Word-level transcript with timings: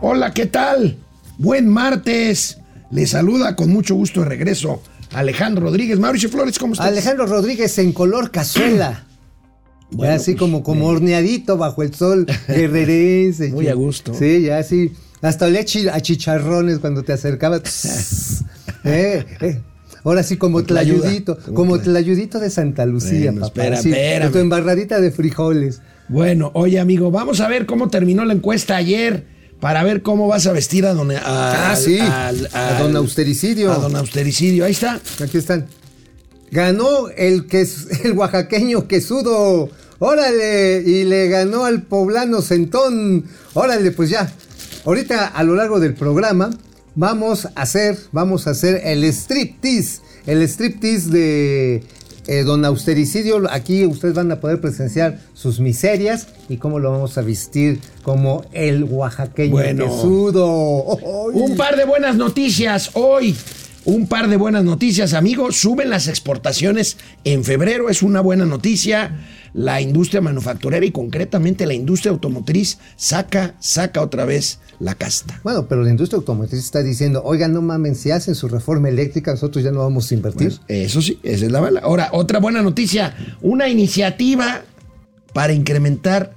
Hola, 0.00 0.32
¿qué 0.32 0.46
tal? 0.46 0.96
Buen 1.38 1.68
martes. 1.68 2.58
Le 2.90 3.06
saluda 3.06 3.54
con 3.56 3.70
mucho 3.70 3.94
gusto 3.94 4.20
de 4.20 4.26
regreso 4.28 4.82
Alejandro 5.12 5.64
Rodríguez. 5.64 5.98
Mauricio 5.98 6.28
Flores, 6.30 6.58
¿cómo 6.58 6.74
estás? 6.74 6.88
Alejandro 6.88 7.26
Rodríguez 7.26 7.76
en 7.78 7.92
color 7.92 8.30
cazuela. 8.30 9.04
Bueno, 9.90 10.12
ya 10.12 10.16
así 10.20 10.32
pues, 10.32 10.40
como, 10.40 10.62
como 10.62 10.90
eh. 10.90 10.96
horneadito 10.96 11.56
bajo 11.56 11.82
el 11.82 11.94
sol 11.94 12.26
guerrerense. 12.46 13.48
Muy 13.52 13.68
a 13.68 13.74
gusto. 13.74 14.12
Sí, 14.12 14.42
ya 14.42 14.58
así. 14.58 14.92
Hasta 15.22 15.46
olía 15.46 15.60
a 15.92 16.00
chicharrones 16.02 16.78
cuando 16.78 17.02
te 17.02 17.14
acercabas. 17.14 18.44
Eh, 18.84 19.24
eh. 19.40 19.60
Ahora 20.04 20.22
sí, 20.22 20.36
como 20.36 20.62
tlayudito, 20.62 21.38
Como 21.38 21.54
como 21.54 21.76
tla- 21.78 21.84
tlayudito 21.84 22.38
de 22.38 22.50
Santa 22.50 22.84
Lucía, 22.84 23.32
Bueno, 23.32 23.48
papá. 23.48 23.64
espera, 23.76 24.26
sí, 24.26 24.32
tu 24.32 24.38
embarradita 24.38 25.00
de 25.00 25.10
frijoles. 25.10 25.80
Bueno, 26.08 26.50
oye, 26.52 26.78
amigo, 26.78 27.10
vamos 27.10 27.40
a 27.40 27.48
ver 27.48 27.64
cómo 27.64 27.88
terminó 27.88 28.26
la 28.26 28.34
encuesta 28.34 28.76
ayer 28.76 29.37
para 29.60 29.82
ver 29.82 30.02
cómo 30.02 30.28
vas 30.28 30.46
a 30.46 30.52
vestir 30.52 30.86
a 30.86 30.94
don, 30.94 31.10
a, 31.10 31.70
Ah, 31.72 31.76
sí. 31.76 31.98
al- 31.98 32.48
A 32.52 32.78
don 32.80 32.94
Austericidio. 32.96 33.72
A 33.72 33.76
don 33.78 33.96
Austericidio. 33.96 34.64
Ahí 34.64 34.72
está. 34.72 35.00
Aquí 35.22 35.38
están. 35.38 35.66
Ganó 36.50 37.08
el, 37.16 37.46
que, 37.46 37.66
el 38.04 38.12
oaxaqueño 38.12 38.86
quesudo. 38.88 39.68
Órale. 39.98 40.82
Y 40.86 41.04
le 41.04 41.28
ganó 41.28 41.64
al 41.64 41.82
poblano 41.82 42.40
centón. 42.42 43.24
Órale, 43.54 43.90
pues 43.90 44.10
ya. 44.10 44.32
Ahorita 44.84 45.26
a 45.26 45.42
lo 45.42 45.54
largo 45.54 45.80
del 45.80 45.94
programa 45.94 46.50
vamos 46.94 47.46
a 47.46 47.62
hacer, 47.62 47.98
vamos 48.12 48.46
a 48.46 48.50
hacer 48.50 48.80
el 48.84 49.04
striptease. 49.04 50.00
El 50.26 50.42
striptease 50.42 51.08
de 51.10 51.82
eh, 52.28 52.44
Don 52.44 52.64
Austericidio. 52.64 53.42
Aquí 53.50 53.84
ustedes 53.86 54.14
van 54.14 54.30
a 54.30 54.38
poder 54.40 54.60
presenciar 54.60 55.18
sus 55.34 55.58
miserias 55.58 56.28
y 56.48 56.58
cómo 56.58 56.78
lo 56.78 56.92
vamos 56.92 57.18
a 57.18 57.22
vestir 57.22 57.80
como 58.02 58.44
el 58.52 58.84
oaxaqueño 58.84 59.50
Bueno. 59.50 59.84
quesudo. 59.84 60.84
¡Ay! 60.98 61.40
Un 61.40 61.56
par 61.56 61.76
de 61.76 61.84
buenas 61.84 62.14
noticias 62.16 62.90
hoy. 62.94 63.34
Un 63.88 64.06
par 64.06 64.28
de 64.28 64.36
buenas 64.36 64.64
noticias, 64.64 65.14
amigos. 65.14 65.56
Suben 65.56 65.88
las 65.88 66.08
exportaciones 66.08 66.98
en 67.24 67.42
febrero, 67.42 67.88
es 67.88 68.02
una 68.02 68.20
buena 68.20 68.44
noticia. 68.44 69.16
La 69.54 69.80
industria 69.80 70.20
manufacturera 70.20 70.84
y 70.84 70.90
concretamente 70.90 71.64
la 71.64 71.72
industria 71.72 72.12
automotriz 72.12 72.76
saca, 72.96 73.54
saca 73.60 74.02
otra 74.02 74.26
vez 74.26 74.60
la 74.78 74.94
casta. 74.94 75.40
Bueno, 75.42 75.68
pero 75.68 75.82
la 75.82 75.88
industria 75.88 76.18
automotriz 76.18 76.60
está 76.60 76.82
diciendo, 76.82 77.22
oigan, 77.24 77.54
no 77.54 77.62
mamen, 77.62 77.94
si 77.94 78.10
hacen 78.10 78.34
su 78.34 78.46
reforma 78.48 78.90
eléctrica, 78.90 79.30
nosotros 79.30 79.64
ya 79.64 79.70
no 79.70 79.78
vamos 79.78 80.10
a 80.10 80.14
invertir. 80.14 80.52
Eso 80.68 81.00
sí, 81.00 81.18
esa 81.22 81.46
es 81.46 81.50
la 81.50 81.60
bala. 81.60 81.80
Ahora, 81.80 82.10
otra 82.12 82.40
buena 82.40 82.60
noticia, 82.60 83.16
una 83.40 83.70
iniciativa 83.70 84.64
para 85.32 85.54
incrementar 85.54 86.34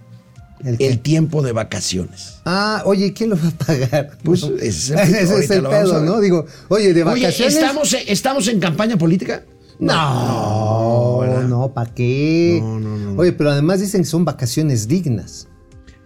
¿El 0.64 1.00
tiempo 1.00 1.42
de 1.42 1.52
vacaciones. 1.52 2.40
ah, 2.46 2.84
oye, 2.86 3.14
¿quién 3.14 3.30
lo 3.32 3.38
va 3.38 3.48
a 3.48 3.52
pagar? 3.66 4.18
Pues, 4.24 4.42
No. 4.50 4.56
ese 4.58 4.68
es 4.68 4.90
el- 4.92 5.00
Ese 5.16 5.40
es 5.40 5.48
pedo. 5.48 6.02
¿no? 6.02 6.20
Digo, 6.20 6.46
oye, 6.70 6.94
de 6.94 7.04
Oye, 7.04 7.22
vacaciones. 7.24 7.56
¿estamos, 7.56 7.96
¿estamos 8.08 8.48
en 8.48 8.60
campaña 8.60 8.98
política? 8.98 9.44
No, 9.80 11.20
¿verdad? 11.22 11.44
no, 11.48 11.74
¿para 11.74 11.94
qué? 11.94 12.60
No, 12.62 12.80
no, 12.80 12.98
no, 12.98 13.14
no. 13.14 13.22
Oye, 13.22 13.32
pero 13.34 13.52
además 13.52 13.80
dicen 13.82 14.02
que 14.02 14.08
son 14.08 14.26
vacaciones 14.26 14.88
dignas. 14.88 15.48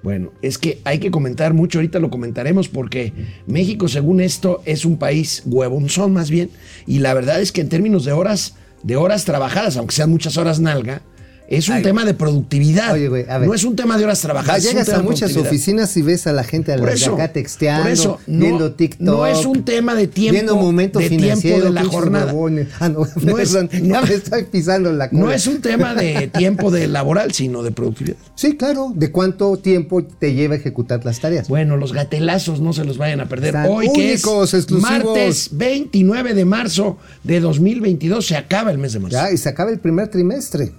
Bueno, 0.03 0.31
es 0.43 0.57
que 0.59 0.81
hay 0.83 0.99
que 0.99 1.09
comentar 1.09 1.53
mucho, 1.55 1.79
ahorita 1.79 1.97
lo 1.99 2.11
comentaremos, 2.11 2.67
porque 2.69 3.11
México, 3.47 3.87
según 3.87 4.21
esto, 4.21 4.61
es 4.65 4.85
un 4.85 4.97
país 4.97 5.41
huevonzón 5.47 6.13
más 6.13 6.29
bien, 6.29 6.51
y 6.85 6.99
la 6.99 7.13
verdad 7.15 7.41
es 7.41 7.51
que 7.51 7.61
en 7.61 7.69
términos 7.69 8.05
de 8.05 8.11
horas, 8.11 8.53
de 8.83 8.97
horas 8.97 9.25
trabajadas, 9.25 9.77
aunque 9.77 9.95
sean 9.95 10.11
muchas 10.11 10.37
horas 10.37 10.59
nalga, 10.59 11.01
es 11.47 11.69
un 11.69 11.75
Ay. 11.75 11.83
tema 11.83 12.05
de 12.05 12.13
productividad. 12.13 12.93
Oye, 12.93 13.07
güey, 13.07 13.25
a 13.29 13.38
ver. 13.38 13.47
No 13.47 13.53
es 13.53 13.63
un 13.63 13.75
tema 13.75 13.97
de 13.97 14.03
horas 14.03 14.19
trabajadas. 14.21 14.63
llegas 14.63 14.89
a 14.89 15.01
muchas 15.01 15.35
oficinas 15.38 15.95
y 15.97 16.01
ves 16.01 16.27
a 16.27 16.33
la 16.33 16.43
gente 16.43 16.71
a 16.73 16.77
de 16.77 16.93
eso, 16.93 17.13
acá 17.15 17.31
texteando, 17.31 17.83
por 17.83 17.91
eso, 17.91 18.19
no- 18.27 18.39
viendo 18.39 18.73
TikTok. 18.73 19.01
no 19.05 19.25
es 19.27 19.45
un 19.45 19.63
tema 19.63 19.95
de 19.95 20.07
tiempo- 20.07 20.33
Viendo 20.33 20.55
de 20.99 21.09
tiempo 21.09 21.61
de 21.61 21.69
la 21.71 21.83
jornada. 21.85 22.33
Ah, 22.79 22.89
no, 22.89 23.05
No 23.21 23.38
es- 23.39 23.53
ya 23.53 24.01
me 24.01 24.13
estoy 24.13 24.44
pisando 24.45 24.91
la 24.91 25.09
cola. 25.09 25.22
No 25.22 25.31
es 25.31 25.47
un 25.47 25.61
tema 25.61 25.94
de 25.94 26.28
tiempo 26.38 26.72
de 26.72 26.88
laboral, 26.88 27.31
sino 27.33 27.63
de 27.63 27.72
productividad. 27.72 28.17
Sí, 28.35 28.57
claro. 28.57 28.91
¿De 28.95 29.12
cuánto 29.12 29.57
tiempo 29.57 30.03
te 30.03 30.33
lleva 30.33 30.56
ejecutar 30.56 31.03
las 31.06 31.19
tareas? 31.19 31.47
Bueno, 31.47 31.77
los 31.77 31.94
gatelazos 31.94 32.59
no 32.59 32.73
se 32.73 32.83
los 32.85 32.97
vayan 32.97 33.22
a 33.22 33.27
perder. 33.27 33.56
Están 33.56 33.67
Hoy 33.69 33.89
que 33.94 34.13
es 34.13 34.23
exclusivos. 34.25 34.81
martes 34.81 35.50
29 35.51 36.33
de 36.33 36.45
marzo 36.45 36.97
de 37.23 37.39
2022, 37.39 38.25
se 38.25 38.35
acaba 38.35 38.72
el 38.72 38.77
mes 38.77 38.94
de 38.94 39.00
marzo. 39.00 39.16
Ya, 39.17 39.31
y 39.31 39.38
se 39.38 39.50
acaba 39.50 39.72
el 39.72 39.79
primer 39.79 40.07
trimestre. 40.07 40.72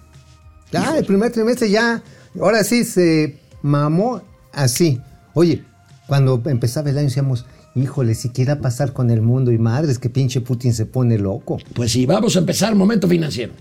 Ya, 0.73 0.97
el 0.99 1.05
primer 1.05 1.33
trimestre 1.33 1.71
ya. 1.71 2.03
Ahora 2.41 2.65
sí 2.65 2.85
se 2.85 3.39
mamó 3.63 4.23
así. 4.53 5.01
Oye, 5.35 5.65
cuando 6.07 6.43
empezaba 6.47 6.91
el 6.91 6.99
año 6.99 7.07
decíamos, 7.09 7.47
híjole, 7.75 8.15
si 8.15 8.31
quiera 8.31 8.61
pasar 8.61 8.93
con 8.93 9.11
el 9.11 9.23
mundo 9.23 9.53
y 9.53 9.59
madres, 9.59 9.99
que 9.99 10.09
pinche 10.11 10.41
Putin 10.41 10.75
se 10.75 10.87
pone 10.87 11.19
loco. 11.19 11.59
Pues 11.75 11.93
sí, 11.93 12.07
vamos 12.07 12.37
a 12.37 12.41
empezar 12.41 12.75
Momento 12.75 13.09
Financiero. 13.09 13.53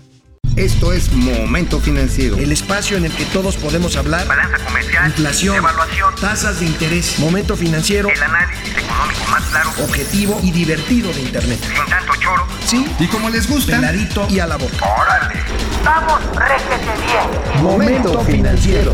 Esto 0.56 0.94
es 0.94 1.12
Momento 1.12 1.80
Financiero. 1.80 2.38
El 2.38 2.50
espacio 2.50 2.96
en 2.96 3.04
el 3.04 3.12
que 3.12 3.26
todos 3.26 3.56
podemos 3.58 3.94
hablar. 3.96 4.26
balanza 4.26 4.56
comercial, 4.64 5.06
Inflación, 5.08 5.56
evaluación, 5.56 6.14
tasas 6.18 6.60
de 6.60 6.66
interés, 6.66 7.18
momento 7.18 7.56
financiero, 7.56 8.08
el 8.08 8.22
análisis 8.22 8.70
económico 8.74 9.20
más 9.30 9.42
claro, 9.50 9.70
objetivo 9.84 10.40
y 10.42 10.50
divertido 10.52 11.12
de 11.12 11.20
Internet. 11.20 11.58
sin 11.60 11.90
tanto 11.90 12.12
choro. 12.22 12.46
Sí, 12.64 12.86
Y 12.98 13.06
como 13.08 13.28
les 13.28 13.46
gusta, 13.50 13.76
peladito 13.76 14.26
y 14.30 14.38
a 14.38 14.46
la 14.46 14.56
boca. 14.56 14.76
¡Órale! 14.98 15.40
¡Vamos, 15.86 16.20
réjete 16.34 16.92
bien! 17.06 17.62
Momento 17.62 18.20
financiero. 18.24 18.92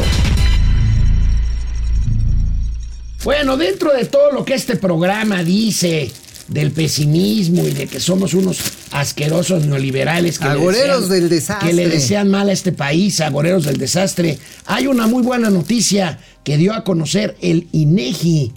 Bueno, 3.25 3.57
dentro 3.57 3.93
de 3.95 4.05
todo 4.05 4.31
lo 4.33 4.45
que 4.45 4.55
este 4.55 4.77
programa 4.77 5.43
dice 5.43 6.11
del 6.49 6.73
pesimismo 6.73 7.67
y 7.67 7.71
de 7.71 7.87
que 7.87 7.99
somos 8.01 8.35
unos 8.35 8.59
asquerosos 8.91 9.65
neoliberales 9.65 10.39
que, 10.39 10.45
le 10.45 10.51
Agoreros 10.51 11.05
desean- 11.05 11.09
del 11.09 11.29
desastre. 11.29 11.69
que 11.69 11.75
le 11.75 11.89
desean 11.89 12.29
mal 12.31 12.49
a 12.49 12.53
este 12.53 12.73
país, 12.73 13.21
agoreros 13.21 13.65
del 13.65 13.79
desastre, 13.79 14.39
hay 14.67 14.87
una 14.87 15.07
muy 15.07 15.23
buena 15.23 15.51
noticia 15.51 16.19
que 16.45 16.57
dio 16.59 16.75
a 16.75 16.85
conocer 16.85 17.37
el 17.41 17.69
INEGI. 17.73 18.53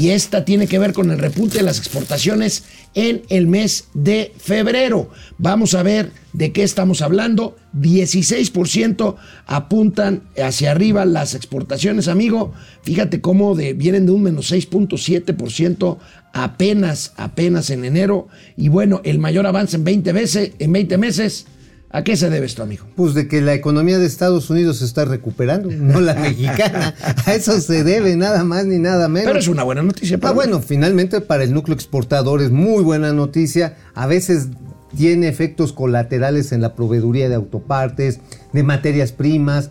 Y 0.00 0.10
esta 0.10 0.44
tiene 0.44 0.66
que 0.66 0.78
ver 0.78 0.92
con 0.92 1.10
el 1.10 1.18
repunte 1.18 1.58
de 1.58 1.62
las 1.62 1.78
exportaciones 1.78 2.64
en 2.94 3.22
el 3.28 3.46
mes 3.46 3.88
de 3.94 4.32
febrero. 4.38 5.10
Vamos 5.38 5.74
a 5.74 5.82
ver 5.82 6.12
de 6.32 6.52
qué 6.52 6.62
estamos 6.62 7.00
hablando. 7.00 7.56
16% 7.78 9.16
apuntan 9.46 10.24
hacia 10.36 10.72
arriba 10.72 11.04
las 11.04 11.34
exportaciones, 11.34 12.08
amigo. 12.08 12.52
Fíjate 12.82 13.20
cómo 13.20 13.54
de, 13.54 13.72
vienen 13.72 14.06
de 14.06 14.12
un 14.12 14.22
menos 14.22 14.52
6.7% 14.52 15.98
apenas, 16.32 17.12
apenas 17.16 17.70
en 17.70 17.84
enero. 17.84 18.28
Y 18.56 18.68
bueno, 18.68 19.00
el 19.04 19.18
mayor 19.18 19.46
avance 19.46 19.76
en 19.76 19.84
20 19.84 20.12
veces, 20.12 20.52
en 20.58 20.72
20 20.72 20.98
meses. 20.98 21.46
¿A 21.94 22.02
qué 22.02 22.16
se 22.16 22.30
debe 22.30 22.46
esto, 22.46 22.62
amigo? 22.62 22.86
Pues 22.96 23.12
de 23.12 23.28
que 23.28 23.42
la 23.42 23.52
economía 23.52 23.98
de 23.98 24.06
Estados 24.06 24.48
Unidos 24.48 24.78
se 24.78 24.86
está 24.86 25.04
recuperando, 25.04 25.70
no 25.70 26.00
la 26.00 26.14
mexicana. 26.20 26.94
A 27.26 27.34
eso 27.34 27.60
se 27.60 27.84
debe, 27.84 28.16
nada 28.16 28.44
más 28.44 28.64
ni 28.64 28.78
nada 28.78 29.08
menos. 29.08 29.26
Pero 29.26 29.38
es 29.38 29.48
una 29.48 29.62
buena 29.62 29.82
noticia. 29.82 30.18
Ah, 30.22 30.32
bueno, 30.32 30.60
finalmente 30.60 31.20
para 31.20 31.44
el 31.44 31.52
núcleo 31.52 31.74
exportador 31.74 32.40
es 32.40 32.50
muy 32.50 32.82
buena 32.82 33.12
noticia. 33.12 33.76
A 33.94 34.06
veces 34.06 34.48
tiene 34.96 35.28
efectos 35.28 35.74
colaterales 35.74 36.52
en 36.52 36.62
la 36.62 36.74
proveeduría 36.74 37.28
de 37.28 37.34
autopartes, 37.34 38.20
de 38.54 38.62
materias 38.62 39.12
primas. 39.12 39.68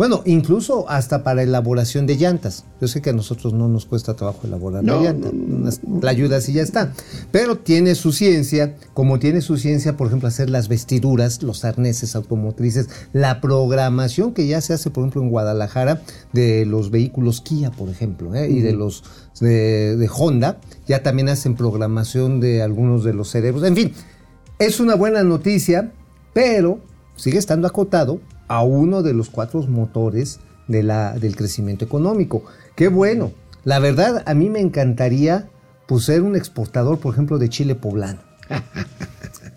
Bueno, 0.00 0.22
incluso 0.24 0.88
hasta 0.88 1.22
para 1.22 1.42
elaboración 1.42 2.06
de 2.06 2.16
llantas. 2.16 2.64
Yo 2.80 2.88
sé 2.88 3.02
que 3.02 3.10
a 3.10 3.12
nosotros 3.12 3.52
no 3.52 3.68
nos 3.68 3.84
cuesta 3.84 4.16
trabajo 4.16 4.46
elaborar 4.46 4.82
No, 4.82 4.96
la 4.96 5.12
llanta. 5.12 5.28
La 6.00 6.10
ayuda 6.10 6.38
así 6.38 6.54
ya 6.54 6.62
está. 6.62 6.94
Pero 7.30 7.58
tiene 7.58 7.94
su 7.94 8.10
ciencia, 8.10 8.76
como 8.94 9.18
tiene 9.18 9.42
su 9.42 9.58
ciencia, 9.58 9.98
por 9.98 10.06
ejemplo, 10.06 10.26
hacer 10.26 10.48
las 10.48 10.68
vestiduras, 10.68 11.42
los 11.42 11.66
arneses 11.66 12.16
automotrices, 12.16 12.88
la 13.12 13.42
programación 13.42 14.32
que 14.32 14.46
ya 14.46 14.62
se 14.62 14.72
hace, 14.72 14.88
por 14.88 15.02
ejemplo, 15.02 15.20
en 15.20 15.28
Guadalajara, 15.28 16.00
de 16.32 16.64
los 16.64 16.90
vehículos 16.90 17.42
Kia, 17.42 17.70
por 17.70 17.90
ejemplo, 17.90 18.34
¿eh? 18.34 18.48
y 18.48 18.60
de 18.60 18.72
los 18.72 19.04
de, 19.38 19.98
de 19.98 20.10
Honda, 20.10 20.60
ya 20.88 21.02
también 21.02 21.28
hacen 21.28 21.56
programación 21.56 22.40
de 22.40 22.62
algunos 22.62 23.04
de 23.04 23.12
los 23.12 23.28
cerebros. 23.28 23.64
En 23.64 23.76
fin, 23.76 23.92
es 24.58 24.80
una 24.80 24.94
buena 24.94 25.22
noticia, 25.24 25.92
pero 26.32 26.80
sigue 27.20 27.38
estando 27.38 27.66
acotado 27.66 28.20
a 28.48 28.62
uno 28.62 29.02
de 29.02 29.12
los 29.12 29.30
cuatro 29.30 29.62
motores 29.62 30.40
de 30.68 30.82
la, 30.82 31.12
del 31.18 31.36
crecimiento 31.36 31.84
económico. 31.84 32.44
Qué 32.76 32.88
bueno. 32.88 33.32
La 33.64 33.78
verdad, 33.78 34.22
a 34.26 34.34
mí 34.34 34.48
me 34.48 34.60
encantaría 34.60 35.50
pues, 35.86 36.04
ser 36.04 36.22
un 36.22 36.34
exportador, 36.34 36.98
por 36.98 37.12
ejemplo, 37.12 37.38
de 37.38 37.48
chile 37.48 37.74
poblano. 37.74 38.20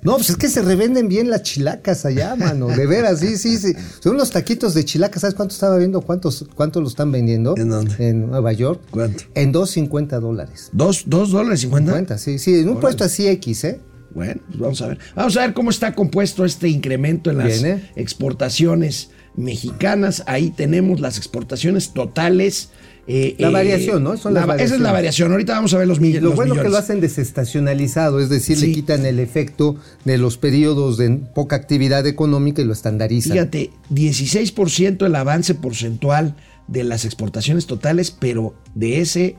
No, 0.04 0.18
pues 0.18 0.32
es 0.32 0.36
que 0.36 0.50
se 0.50 0.62
revenden 0.62 1.08
bien 1.08 1.30
las 1.30 1.44
chilacas 1.44 2.06
allá, 2.06 2.36
mano. 2.36 2.68
De 2.68 2.86
veras, 2.86 3.20
sí, 3.20 3.38
sí, 3.38 3.58
sí. 3.58 3.74
Son 4.02 4.16
unos 4.16 4.32
taquitos 4.32 4.74
de 4.74 4.84
chilacas. 4.84 5.22
¿Sabes 5.22 5.34
cuánto 5.34 5.54
estaba 5.54 5.78
viendo? 5.78 6.02
¿Cuántos, 6.02 6.46
cuánto 6.56 6.82
lo 6.82 6.90
están 6.90 7.10
vendiendo? 7.10 7.56
¿En 7.56 7.70
dónde? 7.70 8.10
En 8.10 8.28
Nueva 8.28 8.52
York. 8.52 8.82
¿Cuánto? 8.92 9.24
En 9.34 9.54
2.50 9.54 10.20
dólares. 10.20 10.70
¿Dos, 10.74 11.06
dos 11.08 11.32
dólares 11.32 11.62
cincuenta? 11.62 11.92
50, 11.94 12.18
sí, 12.18 12.38
sí. 12.38 12.60
En 12.60 12.68
un 12.68 12.82
puesto 12.82 13.06
así 13.06 13.28
X, 13.30 13.64
¿eh? 13.64 13.80
Bueno, 14.14 14.42
pues 14.48 14.60
vamos 14.60 14.82
a 14.82 14.88
ver. 14.88 15.00
Vamos 15.16 15.36
a 15.38 15.42
ver 15.42 15.54
cómo 15.54 15.70
está 15.70 15.94
compuesto 15.96 16.46
este 16.46 16.68
incremento 16.70 17.30
en 17.32 17.38
las 17.40 17.62
Bien, 17.62 17.78
¿eh? 17.80 17.92
exportaciones 17.96 19.10
mexicanas. 19.36 20.24
Ahí 20.28 20.52
tenemos 20.52 21.00
las 21.00 21.18
exportaciones 21.18 21.94
totales 21.94 22.70
eh, 23.06 23.36
La 23.38 23.50
eh, 23.50 23.52
variación, 23.52 24.02
¿no? 24.04 24.16
Son 24.16 24.34
la 24.34 24.42
las 24.46 24.50
va- 24.50 24.56
esa 24.64 24.76
es 24.76 24.82
la 24.82 24.92
variación. 24.94 25.32
Ahorita 25.32 25.54
vamos 25.54 25.74
a 25.74 25.78
ver 25.78 25.88
los, 25.88 26.00
mill- 26.00 26.16
Lo 26.22 26.30
los 26.30 26.36
bueno 26.36 26.54
que 26.54 26.60
millones. 26.62 26.72
lo 26.72 26.78
hacen 26.78 27.02
desestacionalizado, 27.02 28.22
es 28.22 28.30
decir, 28.30 28.56
Sí. 28.58 28.68
le 28.68 28.74
quitan 28.74 29.06
el 29.06 29.20
efecto 29.20 29.76
de 30.06 30.18
los 30.18 30.38
periodos 30.38 30.98
de 30.98 31.10
poca 31.36 31.56
actividad 31.58 32.08
económica 32.08 32.62
y 32.62 32.66
lo 32.66 32.72
estandarizan. 32.72 33.34
Fíjate, 33.34 33.72
16% 33.90 35.06
el 35.06 35.16
avance 35.16 35.54
porcentual 35.56 36.36
de 36.68 36.86
las 36.86 37.04
exportaciones 37.04 37.66
totales, 37.66 38.10
pero 38.12 38.54
de 38.74 39.02
ese 39.02 39.36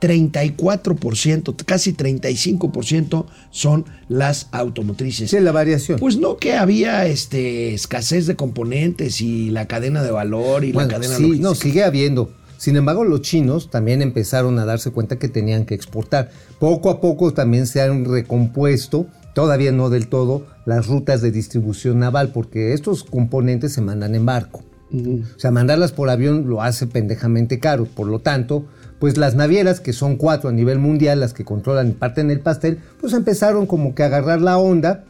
34%, 0.00 1.56
casi 1.64 1.92
35% 1.92 3.26
son 3.50 3.84
las 4.08 4.48
automotrices. 4.52 5.30
Sí, 5.30 5.40
la 5.40 5.52
variación. 5.52 5.98
Pues 5.98 6.16
no 6.18 6.36
que 6.36 6.54
había 6.54 7.06
este 7.06 7.74
escasez 7.74 8.26
de 8.26 8.36
componentes 8.36 9.20
y 9.20 9.50
la 9.50 9.66
cadena 9.66 10.02
de 10.02 10.10
valor 10.10 10.64
y 10.64 10.72
Bueno, 10.72 10.88
la 10.88 10.94
cadena 10.96 11.16
sí, 11.16 11.22
logística. 11.22 11.48
no, 11.48 11.54
sigue 11.54 11.84
habiendo. 11.84 12.32
Sin 12.56 12.76
embargo, 12.76 13.04
los 13.04 13.22
chinos 13.22 13.70
también 13.70 14.02
empezaron 14.02 14.58
a 14.58 14.64
darse 14.64 14.90
cuenta 14.90 15.16
que 15.18 15.28
tenían 15.28 15.64
que 15.64 15.74
exportar. 15.74 16.30
Poco 16.58 16.90
a 16.90 17.00
poco 17.00 17.32
también 17.32 17.68
se 17.68 17.80
han 17.80 18.04
recompuesto, 18.04 19.06
todavía 19.32 19.70
no 19.70 19.90
del 19.90 20.08
todo, 20.08 20.44
las 20.66 20.88
rutas 20.88 21.22
de 21.22 21.30
distribución 21.30 22.00
naval, 22.00 22.32
porque 22.32 22.72
estos 22.72 23.04
componentes 23.04 23.72
se 23.72 23.80
mandan 23.80 24.16
en 24.16 24.26
barco. 24.26 24.64
O 24.92 25.38
sea, 25.38 25.50
mandarlas 25.50 25.92
por 25.92 26.08
avión 26.08 26.48
lo 26.48 26.62
hace 26.62 26.86
pendejamente 26.86 27.58
caro. 27.60 27.84
Por 27.84 28.06
lo 28.06 28.20
tanto, 28.20 28.64
pues 28.98 29.16
las 29.16 29.34
navieras, 29.34 29.80
que 29.80 29.92
son 29.92 30.16
cuatro 30.16 30.50
a 30.50 30.52
nivel 30.52 30.78
mundial, 30.78 31.20
las 31.20 31.34
que 31.34 31.44
controlan 31.44 31.92
parte 31.92 32.20
en 32.20 32.30
el 32.30 32.40
pastel, 32.40 32.78
pues 33.00 33.12
empezaron 33.12 33.66
como 33.66 33.94
que 33.94 34.02
a 34.02 34.06
agarrar 34.06 34.40
la 34.40 34.58
onda. 34.58 35.04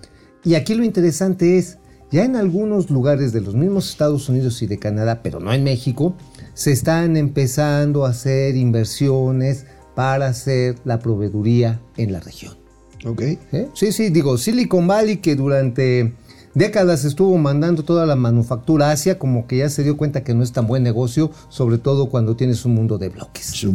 Y 0.44 0.55
aquí 0.55 0.75
lo 0.75 0.85
interesante 0.85 1.58
es, 1.58 1.79
ya 2.11 2.25
en 2.25 2.37
algunos 2.37 2.90
lugares 2.90 3.32
de 3.32 3.40
los 3.40 3.55
mismos 3.55 3.90
Estados 3.90 4.29
Unidos 4.29 4.62
y 4.62 4.67
de 4.67 4.79
Canadá, 4.79 5.20
pero 5.23 5.40
no 5.40 5.52
en 5.52 5.64
México, 5.64 6.17
se 6.55 6.73
están 6.73 7.17
empezando 7.17 8.05
a 8.05 8.11
hacer 8.11 8.56
inversiones 8.56 9.67
para 9.94 10.29
hacer 10.29 10.76
la 10.84 10.99
proveeduría 10.99 11.81
en 11.96 12.12
la 12.12 12.20
región. 12.20 12.56
Ok. 13.05 13.23
¿Eh? 13.23 13.69
Sí, 13.75 13.93
sí, 13.93 14.11
digo, 14.11 14.38
Silicon 14.38 14.87
Valley 14.87 15.19
que 15.19 15.37
durante 15.37 16.14
décadas 16.54 17.04
estuvo 17.04 17.36
mandando 17.38 17.82
toda 17.82 18.06
la 18.06 18.16
manufactura 18.16 18.88
a 18.88 18.92
Asia, 18.92 19.18
como 19.18 19.46
que 19.46 19.58
ya 19.58 19.68
se 19.68 19.82
dio 19.84 19.96
cuenta 19.96 20.24
que 20.24 20.34
no 20.34 20.42
es 20.42 20.52
tan 20.52 20.66
buen 20.66 20.82
negocio, 20.82 21.30
sobre 21.48 21.78
todo 21.78 22.08
cuando 22.08 22.36
tienes 22.36 22.64
un 22.64 22.74
mundo 22.74 22.98
de 22.98 23.08
bloques. 23.08 23.62
Y 23.62 23.66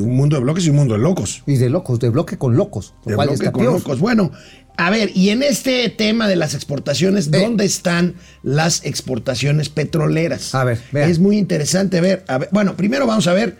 un 0.00 0.16
mundo 0.16 0.36
de 0.36 0.42
bloques 0.42 0.66
y 0.66 0.70
un 0.70 0.76
mundo 0.76 0.94
de 0.94 1.00
locos. 1.00 1.42
Y 1.46 1.56
de 1.56 1.68
locos, 1.70 1.98
de 2.00 2.10
bloque 2.10 2.38
con 2.38 2.56
locos. 2.56 2.94
lo 3.04 3.10
De 3.10 3.16
cual 3.16 3.28
bloque 3.28 3.52
con 3.52 3.64
locos. 3.64 4.00
Bueno, 4.00 4.30
a 4.76 4.90
ver, 4.90 5.10
y 5.14 5.30
en 5.30 5.42
este 5.42 5.88
tema 5.88 6.28
de 6.28 6.36
las 6.36 6.54
exportaciones, 6.54 7.26
Eh. 7.32 7.40
¿dónde 7.42 7.64
están 7.64 8.14
las 8.42 8.84
exportaciones 8.84 9.68
petroleras? 9.68 10.54
A 10.54 10.64
ver, 10.64 10.80
vea. 10.92 11.08
Es 11.08 11.18
muy 11.18 11.36
interesante 11.36 12.00
ver, 12.00 12.24
a 12.28 12.38
ver, 12.38 12.48
Bueno, 12.52 12.76
primero 12.76 13.06
vamos 13.06 13.26
a 13.26 13.32
ver 13.32 13.56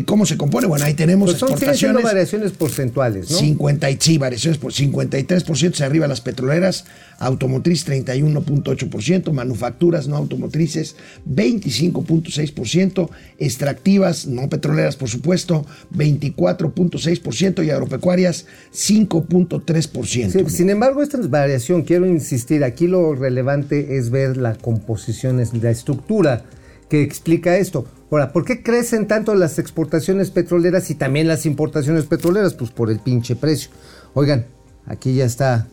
cómo 0.00 0.26
se 0.26 0.36
compone. 0.36 0.66
Bueno, 0.66 0.84
ahí 0.84 0.94
tenemos 0.94 1.30
Pues 1.30 1.38
son 1.38 1.50
exportaciones. 1.50 2.02
variaciones 2.02 2.52
porcentuales, 2.52 3.30
¿no? 3.30 3.38
50 3.38 3.90
y, 3.90 3.96
sí, 4.00 4.18
variaciones 4.18 4.58
por 4.58 4.72
53% 4.72 5.74
se 5.74 5.84
arriba 5.84 6.08
las 6.08 6.20
petroleras, 6.20 6.86
automotriz 7.18 7.86
31.8%, 7.86 9.32
manufacturas 9.32 10.08
no 10.08 10.16
automotrices 10.16 10.96
25.6%, 11.28 13.10
extractivas 13.38 14.26
no 14.26 14.48
petroleras 14.48 14.96
por 14.96 15.08
supuesto 15.08 15.66
24.6% 15.94 17.64
y 17.64 17.70
agropecuarias 17.70 18.46
5.3%. 18.72 20.30
Sí, 20.30 20.56
sin 20.56 20.70
embargo, 20.70 21.02
esta 21.02 21.18
variación, 21.18 21.82
quiero 21.82 22.06
insistir, 22.06 22.64
aquí 22.64 22.86
lo 22.86 23.14
relevante 23.14 23.98
es 23.98 24.10
ver 24.10 24.36
la 24.36 24.54
composición, 24.54 25.40
es 25.40 25.52
la 25.54 25.70
estructura 25.70 26.44
que 26.88 27.02
explica 27.02 27.56
esto. 27.56 27.86
Ahora, 28.12 28.30
¿por 28.30 28.44
qué 28.44 28.62
crecen 28.62 29.08
tanto 29.08 29.34
las 29.34 29.58
exportaciones 29.58 30.30
petroleras 30.30 30.90
y 30.90 30.94
también 30.94 31.26
las 31.28 31.46
importaciones 31.46 32.04
petroleras? 32.04 32.52
Pues 32.52 32.70
por 32.70 32.90
el 32.90 32.98
pinche 32.98 33.36
precio. 33.36 33.70
Oigan, 34.12 34.44
aquí 34.86 35.14
ya 35.14 35.24
está 35.24 35.66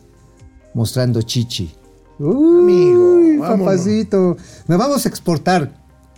mostrando 0.72 1.20
chichi. 1.20 1.70
Uy, 2.18 2.62
Amigo, 2.62 3.46
papacito. 3.46 4.38
Nos 4.66 4.78
vamos 4.78 5.04
a 5.04 5.08
exportar 5.10 5.70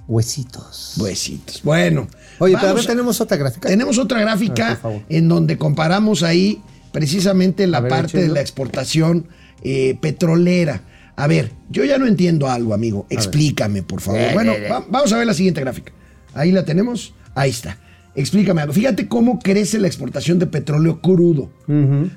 huesitos. 0.07 0.95
Huesitos. 0.99 1.61
Bueno. 1.65 2.07
Oye, 2.39 2.55
pero 2.55 2.67
a 2.69 2.71
vamos 2.71 2.87
ver, 2.87 2.93
tenemos 2.95 3.21
otra 3.21 3.37
gráfica. 3.37 3.69
Tenemos 3.69 3.99
otra 3.99 4.21
gráfica 4.21 4.79
en 5.09 5.29
donde 5.29 5.59
comparamos 5.59 6.23
ahí 6.23 6.63
precisamente 6.93 7.67
la 7.67 7.81
ver, 7.81 7.91
parte 7.91 8.23
de 8.23 8.29
la 8.29 8.41
exportación 8.41 9.27
eh, 9.65 9.99
petrolera. 10.01 10.83
A 11.17 11.27
ver, 11.27 11.51
yo 11.69 11.85
ya 11.85 11.99
no 11.99 12.07
entiendo 12.07 12.49
algo, 12.49 12.75
amigo. 12.75 13.07
Explícame, 13.11 13.83
por 13.83 14.01
favor. 14.01 14.21
Eh, 14.21 14.31
Bueno, 14.35 14.53
eh, 14.53 14.69
va- 14.71 14.85
vamos 14.89 15.13
a 15.13 15.19
ver 15.19 15.27
la 15.27 15.35
siguiente 15.35 15.61
gráfica. 15.61 15.93
Ahí 16.35 16.53
la 16.53 16.65
tenemos. 16.65 17.15
Ahí 17.35 17.51
está. 17.51 17.79
Explícame 18.15 18.61
algo. 18.61 18.75
Fíjate 18.75 19.09
cómo 19.09 19.39
crece 19.39 19.79
la 19.79 19.87
exportación 19.87 20.39
de 20.39 20.47
petróleo 20.47 21.01
crudo. 21.01 21.51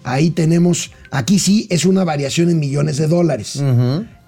Ahí 0.04 0.30
tenemos, 0.32 0.92
aquí 1.12 1.40
sí 1.40 1.68
es 1.70 1.86
una 1.86 2.04
variación 2.04 2.50
en 2.50 2.60
millones 2.60 2.98
de 2.98 3.08
dólares. 3.08 3.64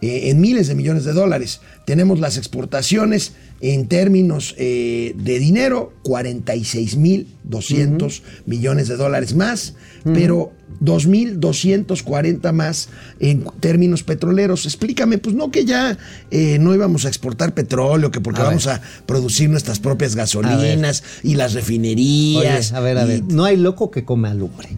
Eh, 0.01 0.29
en 0.29 0.39
miles 0.41 0.67
de 0.67 0.75
millones 0.75 1.05
de 1.05 1.13
dólares. 1.13 1.61
Tenemos 1.85 2.19
las 2.19 2.37
exportaciones 2.37 3.33
en 3.61 3.87
términos 3.87 4.53
eh, 4.57 5.13
de 5.17 5.39
dinero, 5.39 5.93
46.200 6.03 8.21
millones 8.45 8.87
de 8.87 8.97
dólares 8.97 9.33
más, 9.35 9.73
pero 10.03 10.51
2.240 10.81 12.51
más 12.51 12.89
en 13.19 13.45
términos 13.59 14.03
petroleros. 14.03 14.65
Explícame, 14.65 15.17
pues 15.17 15.35
no 15.35 15.49
que 15.51 15.65
ya 15.65 15.97
eh, 16.31 16.57
no 16.59 16.73
íbamos 16.75 17.05
a 17.05 17.07
exportar 17.07 17.53
petróleo, 17.53 18.11
que 18.11 18.19
porque 18.21 18.41
A 18.41 18.45
vamos 18.45 18.65
ver. 18.65 18.75
a 18.75 18.81
producir 19.05 19.49
nuestras 19.49 19.79
propias 19.79 20.15
gasolinas 20.15 21.03
y 21.23 21.35
las 21.35 21.51
Oye, 21.51 21.59
refinerías. 21.61 22.73
a 22.73 22.79
ver, 22.79 22.97
a 22.97 23.05
ver. 23.05 23.23
No 23.23 23.45
hay 23.45 23.57
loco 23.57 23.91
que 23.91 24.03
come 24.05 24.29
alumbre. 24.29 24.77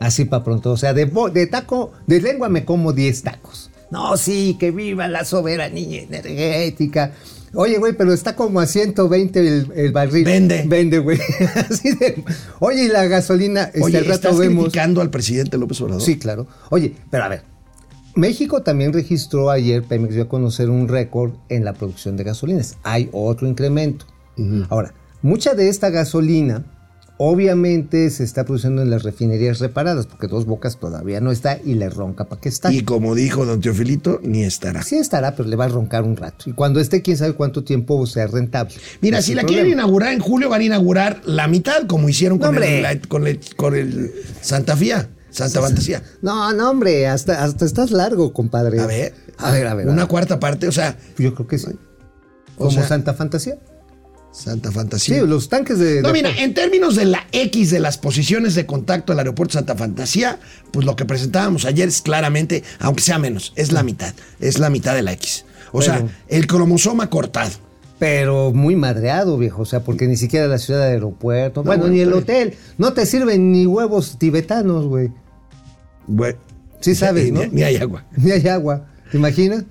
Así 0.00 0.24
para 0.26 0.44
pronto. 0.44 0.70
O 0.72 0.76
sea, 0.76 0.94
de, 0.94 1.10
de 1.32 1.46
taco, 1.46 1.92
de 2.06 2.20
lengua 2.20 2.48
me 2.48 2.64
como 2.64 2.92
10 2.92 3.22
tacos. 3.22 3.70
No, 3.90 4.16
sí, 4.16 4.56
que 4.58 4.70
viva 4.70 5.08
la 5.08 5.24
soberanía 5.24 6.02
energética. 6.02 7.12
Oye, 7.54 7.78
güey, 7.78 7.94
pero 7.94 8.12
está 8.12 8.36
como 8.36 8.60
a 8.60 8.66
120 8.66 9.40
el, 9.40 9.72
el 9.74 9.92
barril. 9.92 10.24
Vende. 10.24 10.64
Vende, 10.66 10.98
güey. 10.98 11.18
Oye, 12.60 12.84
y 12.84 12.88
la 12.88 13.06
gasolina, 13.06 13.64
este, 13.64 13.82
Oye, 13.82 13.98
al 13.98 14.04
rato 14.04 14.14
¿estás 14.28 14.38
vemos. 14.38 14.64
criticando 14.64 15.00
al 15.00 15.10
presidente 15.10 15.56
López 15.56 15.80
Obrador? 15.80 16.02
Sí, 16.02 16.18
claro. 16.18 16.46
Oye, 16.70 16.94
pero 17.10 17.24
a 17.24 17.28
ver. 17.28 17.42
México 18.14 18.62
también 18.62 18.92
registró 18.92 19.48
ayer, 19.50 19.82
Pemex 19.84 20.14
dio 20.14 20.24
a 20.24 20.28
conocer 20.28 20.70
un 20.70 20.88
récord 20.88 21.32
en 21.48 21.64
la 21.64 21.72
producción 21.72 22.16
de 22.16 22.24
gasolinas. 22.24 22.76
Hay 22.82 23.08
otro 23.12 23.46
incremento. 23.48 24.06
Ahora, 24.68 24.94
mucha 25.22 25.54
de 25.54 25.68
esta 25.68 25.90
gasolina 25.90 26.64
obviamente 27.18 28.08
se 28.10 28.24
está 28.24 28.44
produciendo 28.44 28.80
en 28.80 28.90
las 28.90 29.02
refinerías 29.02 29.58
reparadas, 29.58 30.06
porque 30.06 30.26
Dos 30.28 30.46
Bocas 30.46 30.78
todavía 30.78 31.20
no 31.20 31.30
está 31.30 31.58
y 31.62 31.74
le 31.74 31.90
ronca 31.90 32.24
para 32.24 32.40
que 32.40 32.48
está. 32.48 32.72
Y 32.72 32.82
como 32.82 33.14
dijo 33.14 33.44
don 33.44 33.60
Teofilito, 33.60 34.20
ni 34.22 34.44
estará. 34.44 34.82
Sí 34.82 34.96
estará, 34.96 35.34
pero 35.36 35.48
le 35.48 35.56
va 35.56 35.66
a 35.66 35.68
roncar 35.68 36.04
un 36.04 36.16
rato. 36.16 36.48
Y 36.48 36.52
cuando 36.52 36.80
esté, 36.80 37.02
quién 37.02 37.16
sabe 37.16 37.34
cuánto 37.34 37.64
tiempo 37.64 38.06
sea 38.06 38.26
rentable. 38.28 38.74
Mira, 39.00 39.20
si 39.20 39.34
la 39.34 39.42
quieren 39.42 39.68
inaugurar 39.70 40.12
en 40.12 40.20
julio, 40.20 40.48
van 40.48 40.60
a 40.60 40.64
inaugurar 40.64 41.20
la 41.26 41.46
mitad, 41.48 41.86
como 41.86 42.08
hicieron 42.08 42.38
con, 42.38 42.54
No, 42.54 42.62
el, 42.62 42.82
la- 42.82 43.00
con, 43.02 43.26
el, 43.26 43.40
con 43.56 43.74
el 43.74 44.12
Santa 44.40 44.76
Fía, 44.76 45.10
Santa 45.30 45.60
Fantasía. 45.60 46.02
No, 46.22 46.52
no, 46.52 46.70
hombre, 46.70 47.06
hasta, 47.08 47.42
hasta 47.44 47.64
estás 47.64 47.90
largo, 47.90 48.32
compadre. 48.32 48.80
A 48.80 48.86
ver, 48.86 49.12
A 49.36 49.50
ver, 49.50 49.66
a 49.66 49.74
ver. 49.74 49.88
a 49.88 49.90
Una 49.92 50.02
ver. 50.02 50.08
cuarta 50.08 50.40
parte, 50.40 50.68
o 50.68 50.72
sea, 50.72 50.96
Yo 51.18 51.34
creo 51.34 51.46
que 51.46 51.58
sí. 51.58 51.68
Como 52.56 52.70
sea- 52.70 52.86
Santa 52.88 53.12
Fantasía. 53.14 53.58
Santa 54.38 54.68
Sí, 54.70 54.74
Fantasía. 54.74 55.22
los 55.22 55.48
tanques 55.48 55.78
de. 55.78 56.00
No, 56.02 56.08
de- 56.08 56.14
mira, 56.14 56.30
en 56.38 56.54
términos 56.54 56.96
de 56.96 57.04
la 57.04 57.26
X 57.32 57.70
de 57.70 57.80
las 57.80 57.98
posiciones 57.98 58.54
de 58.54 58.66
contacto 58.66 59.12
del 59.12 59.18
aeropuerto 59.20 59.54
Santa 59.54 59.74
Fantasía, 59.76 60.38
pues 60.72 60.86
lo 60.86 60.96
que 60.96 61.04
presentábamos 61.04 61.64
ayer 61.64 61.88
es 61.88 62.00
claramente, 62.02 62.62
aunque 62.78 63.02
sea 63.02 63.18
menos, 63.18 63.52
es 63.56 63.72
la 63.72 63.82
mitad, 63.82 64.14
es 64.40 64.58
la 64.58 64.70
mitad 64.70 64.94
de 64.94 65.02
la 65.02 65.12
X. 65.12 65.44
O 65.72 65.82
sea, 65.82 66.06
el 66.28 66.46
cromosoma 66.46 67.10
cortado. 67.10 67.50
Pero 67.98 68.52
muy 68.52 68.76
madreado, 68.76 69.36
viejo. 69.38 69.62
O 69.62 69.66
sea, 69.66 69.80
porque 69.80 70.06
ni 70.06 70.16
siquiera 70.16 70.46
la 70.46 70.58
ciudad 70.58 70.80
de 70.86 70.92
aeropuerto. 70.92 71.64
bueno, 71.64 71.82
bueno, 71.82 71.94
ni 71.94 72.00
el 72.00 72.08
está 72.10 72.18
hotel. 72.20 72.54
No 72.78 72.92
te 72.92 73.04
sirven 73.06 73.50
ni 73.50 73.66
huevos 73.66 74.18
tibetanos, 74.18 74.86
güey. 74.86 75.10
Bueno, 76.06 76.38
Sí 76.80 76.94
sabes, 76.94 77.32
¿no? 77.32 77.40
Ni, 77.40 77.48
ni 77.48 77.62
hay 77.64 77.76
agua. 77.76 78.04
Ni 78.16 78.30
hay 78.30 78.46
agua. 78.46 78.86
¿Te 79.10 79.18
imaginas? 79.18 79.64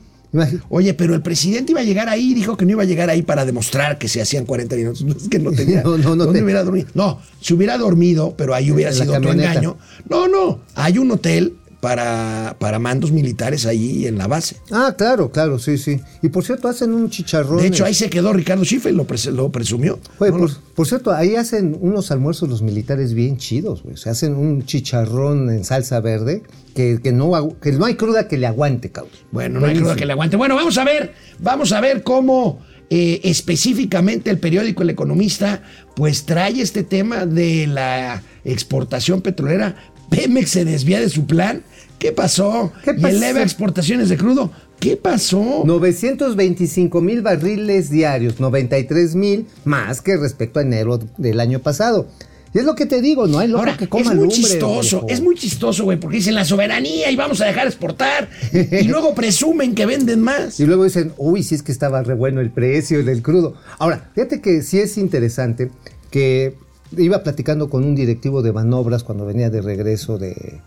Oye, 0.69 0.93
pero 0.93 1.13
el 1.15 1.21
presidente 1.21 1.71
iba 1.73 1.81
a 1.81 1.83
llegar 1.83 2.09
ahí, 2.09 2.33
dijo 2.33 2.55
que 2.57 2.65
no 2.65 2.71
iba 2.71 2.83
a 2.83 2.85
llegar 2.85 3.09
ahí 3.09 3.21
para 3.21 3.45
demostrar 3.45 3.97
que 3.97 4.07
se 4.07 4.21
hacían 4.21 4.45
40 4.45 4.75
minutos. 4.75 5.03
No, 5.03 5.13
es 5.15 5.27
que 5.29 5.39
no 5.39 5.51
tenía. 5.53 5.81
No, 5.83 5.97
no, 5.97 6.15
no 6.15 6.25
¿Dónde 6.25 6.39
te- 6.39 6.45
hubiera 6.45 6.63
dormido? 6.63 6.87
No, 6.93 7.19
se 7.41 7.53
hubiera 7.53 7.77
dormido, 7.77 8.33
pero 8.37 8.53
ahí 8.55 8.71
hubiera 8.71 8.91
En 8.91 8.97
sido 8.97 9.15
otro 9.17 9.31
engaño. 9.33 9.77
No, 10.09 10.27
no, 10.27 10.61
hay 10.75 10.97
un 10.97 11.11
hotel 11.11 11.56
para, 11.79 12.55
para 12.59 12.79
mandos 12.79 13.11
militares 13.11 13.65
ahí 13.65 14.07
en 14.07 14.17
la 14.17 14.27
base. 14.27 14.57
Ah, 14.71 14.95
claro, 14.97 15.31
claro, 15.31 15.59
sí, 15.59 15.77
sí. 15.77 15.99
Y 16.21 16.29
por 16.29 16.43
cierto, 16.43 16.67
hacen 16.67 16.93
un 16.93 17.09
chicharrón. 17.09 17.59
De 17.59 17.67
hecho, 17.67 17.85
ahí 17.85 17.93
se 17.93 18.09
quedó 18.09 18.33
Ricardo 18.33 18.63
Schiffer, 18.65 18.93
lo, 18.93 19.05
pres- 19.05 19.31
lo 19.31 19.51
presumió. 19.51 19.99
Oye, 20.19 20.31
No, 20.31 20.47
por, 20.75 20.87
cierto, 20.87 21.11
ahí 21.11 21.35
hacen 21.35 21.77
unos 21.79 22.09
almuerzos 22.11 22.49
los 22.49 22.61
militares 22.61 23.13
bien 23.13 23.37
chidos, 23.37 23.83
güey. 23.83 23.95
Se 23.97 24.09
hacen 24.09 24.35
un 24.35 24.65
chicharrón 24.65 25.49
en 25.51 25.63
salsa 25.63 25.99
verde 25.99 26.41
que, 26.73 26.99
que 27.03 27.11
no, 27.11 27.31
que 27.61 27.71
no 27.73 27.85
hay 27.85 27.95
cruda 27.95 28.27
que 28.27 28.37
le 28.37 28.47
aguante, 28.47 28.89
cabrón. 28.89 29.13
Bueno, 29.31 29.59
no 29.59 29.67
hay 29.67 29.77
duda 29.77 29.95
que 29.95 30.05
le 30.05 30.13
aguante. 30.13 30.35
Bueno, 30.35 30.55
vamos 30.55 30.77
a 30.77 30.83
ver, 30.83 31.13
vamos 31.39 31.71
a 31.71 31.79
ver 31.81 32.01
cómo 32.03 32.59
eh, 32.89 33.21
específicamente 33.23 34.29
el 34.31 34.39
periódico 34.39 34.81
El 34.83 34.89
Economista, 34.89 35.61
pues 35.95 36.25
trae 36.25 36.59
este 36.61 36.83
tema 36.83 37.25
de 37.25 37.67
la 37.67 38.23
exportación 38.45 39.21
petrolera. 39.21 39.75
Pemex 40.09 40.49
se 40.51 40.65
desvía 40.65 40.99
de 40.99 41.09
su 41.09 41.25
plan. 41.25 41.63
¿Qué 41.99 42.11
pasó? 42.11 42.71
¿Qué 42.83 42.91
Y 42.91 43.01
pasó? 43.01 43.15
eleva 43.15 43.41
exportaciones 43.41 44.09
de 44.09 44.17
crudo. 44.17 44.51
¿Qué 44.79 44.95
pasó? 44.97 45.63
925 45.65 47.01
mil 47.01 47.21
barriles 47.21 47.89
diarios, 47.89 48.39
93 48.39 49.15
mil 49.15 49.47
más 49.65 50.01
que 50.01 50.15
respecto 50.17 50.59
a 50.59 50.61
enero 50.61 50.99
del 51.17 51.39
año 51.39 51.59
pasado. 51.59 52.07
Y 52.53 52.59
es 52.59 52.65
lo 52.65 52.75
que 52.75 52.85
te 52.85 53.01
digo, 53.01 53.27
no 53.27 53.39
hay 53.39 53.47
loco 53.49 53.59
Ahora, 53.59 53.77
que 53.77 53.89
coma 53.89 54.03
es 54.11 54.15
muy 54.15 54.27
lumbre, 54.27 54.35
chistoso, 54.35 54.97
viejo. 55.01 55.07
es 55.09 55.21
muy 55.21 55.35
chistoso, 55.35 55.83
güey, 55.83 55.99
porque 55.99 56.17
dicen 56.17 56.33
la 56.35 56.45
soberanía 56.45 57.11
y 57.11 57.15
vamos 57.15 57.41
a 57.41 57.45
dejar 57.45 57.67
exportar. 57.67 58.29
y 58.53 58.83
luego 58.87 59.13
presumen 59.13 59.75
que 59.75 59.85
venden 59.85 60.21
más. 60.21 60.59
Y 60.59 60.65
luego 60.65 60.85
dicen, 60.85 61.11
uy, 61.17 61.43
sí 61.43 61.55
es 61.55 61.61
que 61.63 61.71
estaba 61.71 62.01
re 62.03 62.13
bueno 62.13 62.39
el 62.39 62.49
precio 62.51 63.03
del 63.03 63.21
crudo. 63.21 63.55
Ahora, 63.79 64.09
fíjate 64.15 64.41
que 64.41 64.61
sí 64.61 64.79
es 64.79 64.97
interesante 64.97 65.71
que 66.09 66.55
iba 66.95 67.23
platicando 67.23 67.69
con 67.69 67.83
un 67.83 67.95
directivo 67.95 68.41
de 68.41 68.51
Banobras 68.51 69.03
cuando 69.03 69.25
venía 69.25 69.49
de 69.49 69.61
regreso 69.61 70.17
de, 70.17 70.61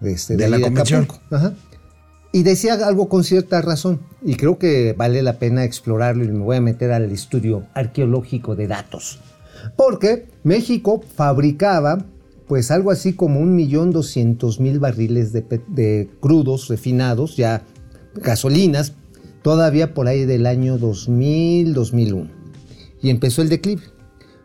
de, 0.00 0.12
este, 0.12 0.36
De 0.36 0.48
la 0.48 0.60
convención. 0.60 1.06
Ajá. 1.30 1.54
Y 2.32 2.42
decía 2.42 2.74
algo 2.74 3.08
con 3.08 3.24
cierta 3.24 3.62
razón. 3.62 4.00
Y 4.22 4.34
creo 4.34 4.58
que 4.58 4.94
vale 4.96 5.22
la 5.22 5.38
pena 5.38 5.64
explorarlo 5.64 6.24
y 6.24 6.28
me 6.28 6.44
voy 6.44 6.56
a 6.56 6.60
meter 6.60 6.92
al 6.92 7.10
estudio 7.10 7.66
arqueológico 7.74 8.54
de 8.54 8.66
datos. 8.66 9.20
Porque 9.76 10.28
México 10.44 11.02
fabricaba 11.16 12.04
pues 12.46 12.70
algo 12.70 12.90
así 12.90 13.12
como 13.12 13.40
un 13.40 13.54
millón 13.54 13.90
doscientos 13.90 14.58
mil 14.58 14.78
barriles 14.78 15.32
de, 15.32 15.44
de 15.68 16.08
crudos 16.20 16.68
refinados, 16.68 17.36
ya 17.36 17.62
gasolinas, 18.14 18.94
todavía 19.42 19.92
por 19.92 20.08
ahí 20.08 20.24
del 20.24 20.46
año 20.46 20.78
2000, 20.78 21.74
2001. 21.74 22.30
Y 23.02 23.10
empezó 23.10 23.42
el 23.42 23.50
declive. 23.50 23.82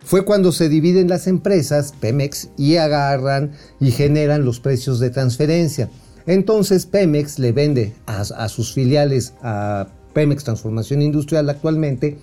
Fue 0.04 0.26
cuando 0.26 0.52
se 0.52 0.70
dividen 0.70 1.08
las 1.08 1.28
empresas, 1.28 1.94
Pemex, 2.00 2.50
y 2.58 2.76
agarran 2.76 3.52
y 3.80 3.92
generan 3.92 4.44
los 4.44 4.60
precios 4.60 5.00
de 5.00 5.10
transferencia. 5.10 5.90
Entonces 6.26 6.86
Pemex 6.86 7.40
le 7.40 7.52
vende 7.52 7.94
a, 8.06 8.50
sus 8.50 8.74
filiales, 8.74 9.34
a 9.42 9.88
Pemex 10.14 10.44
Transformación 10.44 11.02
Industrial 11.02 11.50
actualmente, 11.50 12.18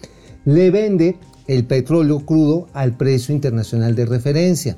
le 0.45 0.71
vende 0.71 1.17
el 1.49 1.65
petróleo 1.65 2.25
crudo 2.25 2.69
al 2.73 2.97
precio 2.97 3.35
internacional 3.35 3.95
de 3.95 4.07
referencia. 4.07 4.77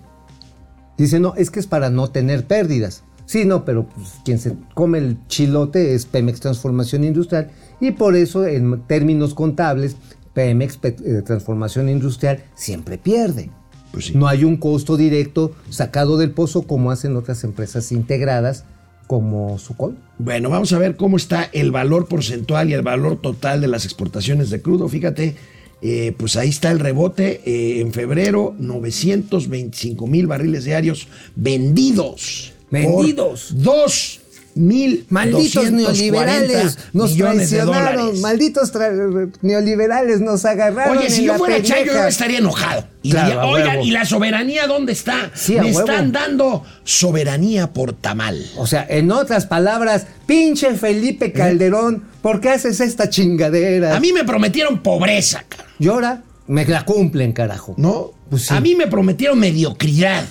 Dice, 0.96 1.20
no, 1.20 1.34
es 1.36 1.50
que 1.50 1.60
es 1.60 1.66
para 1.66 1.90
no 1.90 2.10
tener 2.10 2.46
pérdidas. 2.46 3.04
Sí, 3.26 3.44
no, 3.44 3.64
pero 3.64 3.88
pues, 3.88 4.14
quien 4.24 4.38
se 4.38 4.56
come 4.74 4.98
el 4.98 5.18
chilote 5.28 5.94
es 5.94 6.06
Pemex 6.06 6.40
Transformación 6.40 7.04
Industrial 7.04 7.50
y 7.80 7.92
por 7.92 8.16
eso 8.16 8.46
en 8.46 8.82
términos 8.86 9.34
contables 9.34 9.96
Pemex 10.34 10.78
eh, 10.82 11.22
Transformación 11.24 11.88
Industrial 11.88 12.42
siempre 12.54 12.98
pierde. 12.98 13.50
Pues 13.90 14.06
sí. 14.06 14.12
No 14.14 14.26
hay 14.26 14.44
un 14.44 14.56
costo 14.56 14.96
directo 14.96 15.52
sacado 15.68 16.16
del 16.16 16.30
pozo 16.30 16.62
como 16.62 16.90
hacen 16.90 17.16
otras 17.16 17.44
empresas 17.44 17.92
integradas 17.92 18.64
como 19.06 19.58
Sucol. 19.58 19.98
Bueno, 20.18 20.48
vamos 20.48 20.72
a 20.72 20.78
ver 20.78 20.96
cómo 20.96 21.16
está 21.16 21.50
el 21.52 21.70
valor 21.70 22.08
porcentual 22.08 22.70
y 22.70 22.72
el 22.72 22.82
valor 22.82 23.20
total 23.20 23.60
de 23.60 23.68
las 23.68 23.84
exportaciones 23.84 24.48
de 24.48 24.62
crudo. 24.62 24.88
Fíjate, 24.88 25.36
eh, 25.82 26.14
pues 26.16 26.36
ahí 26.36 26.48
está 26.48 26.70
el 26.70 26.80
rebote. 26.80 27.42
eh, 27.44 27.80
en 27.80 27.92
febrero, 27.92 28.54
925 28.58 30.06
mil 30.06 30.26
barriles 30.26 30.64
diarios 30.64 31.08
vendidos. 31.36 32.54
Vendidos. 32.70 33.52
Por 33.52 33.62
2 33.62 34.21
mil 34.54 35.06
Malditos 35.08 35.70
neoliberales 35.72 36.78
nos 36.92 37.16
traicionaron, 37.16 38.20
malditos 38.20 38.72
tra- 38.74 39.32
neoliberales 39.42 40.20
nos 40.20 40.44
agarraron. 40.44 40.98
Oye, 40.98 41.10
si 41.10 41.20
en 41.22 41.26
yo 41.28 41.34
fuera 41.36 41.62
Chayo, 41.62 41.76
pendeja". 41.84 42.02
yo 42.02 42.08
estaría 42.08 42.38
enojado. 42.38 42.84
Y 43.02 43.10
Claro, 43.10 43.26
diría, 43.28 43.44
oigan. 43.46 43.82
¿y 43.82 43.90
la 43.90 44.04
soberanía 44.04 44.66
dónde 44.66 44.92
está? 44.92 45.30
Sí, 45.34 45.54
Me 45.58 45.70
están 45.70 46.12
dando 46.12 46.64
soberanía 46.84 47.72
por 47.72 47.92
tamal. 47.94 48.44
O 48.56 48.66
sea, 48.66 48.86
en 48.88 49.10
otras 49.10 49.46
palabras, 49.46 50.06
pinche 50.26 50.74
Felipe 50.74 51.32
Calderón, 51.32 52.04
¿por 52.22 52.40
qué 52.40 52.50
haces 52.50 52.80
esta 52.80 53.08
chingadera? 53.10 53.96
A 53.96 54.00
mí 54.00 54.12
me 54.12 54.24
prometieron 54.24 54.82
pobreza, 54.82 55.44
cara. 55.48 55.64
Llora, 55.78 56.22
me 56.46 56.64
la 56.66 56.84
cumplen, 56.84 57.32
carajo. 57.32 57.74
¿no? 57.76 58.12
Pues 58.30 58.42
sí. 58.42 58.54
A 58.54 58.60
mí 58.60 58.74
me 58.76 58.86
prometieron 58.86 59.38
mediocridad. 59.38 60.24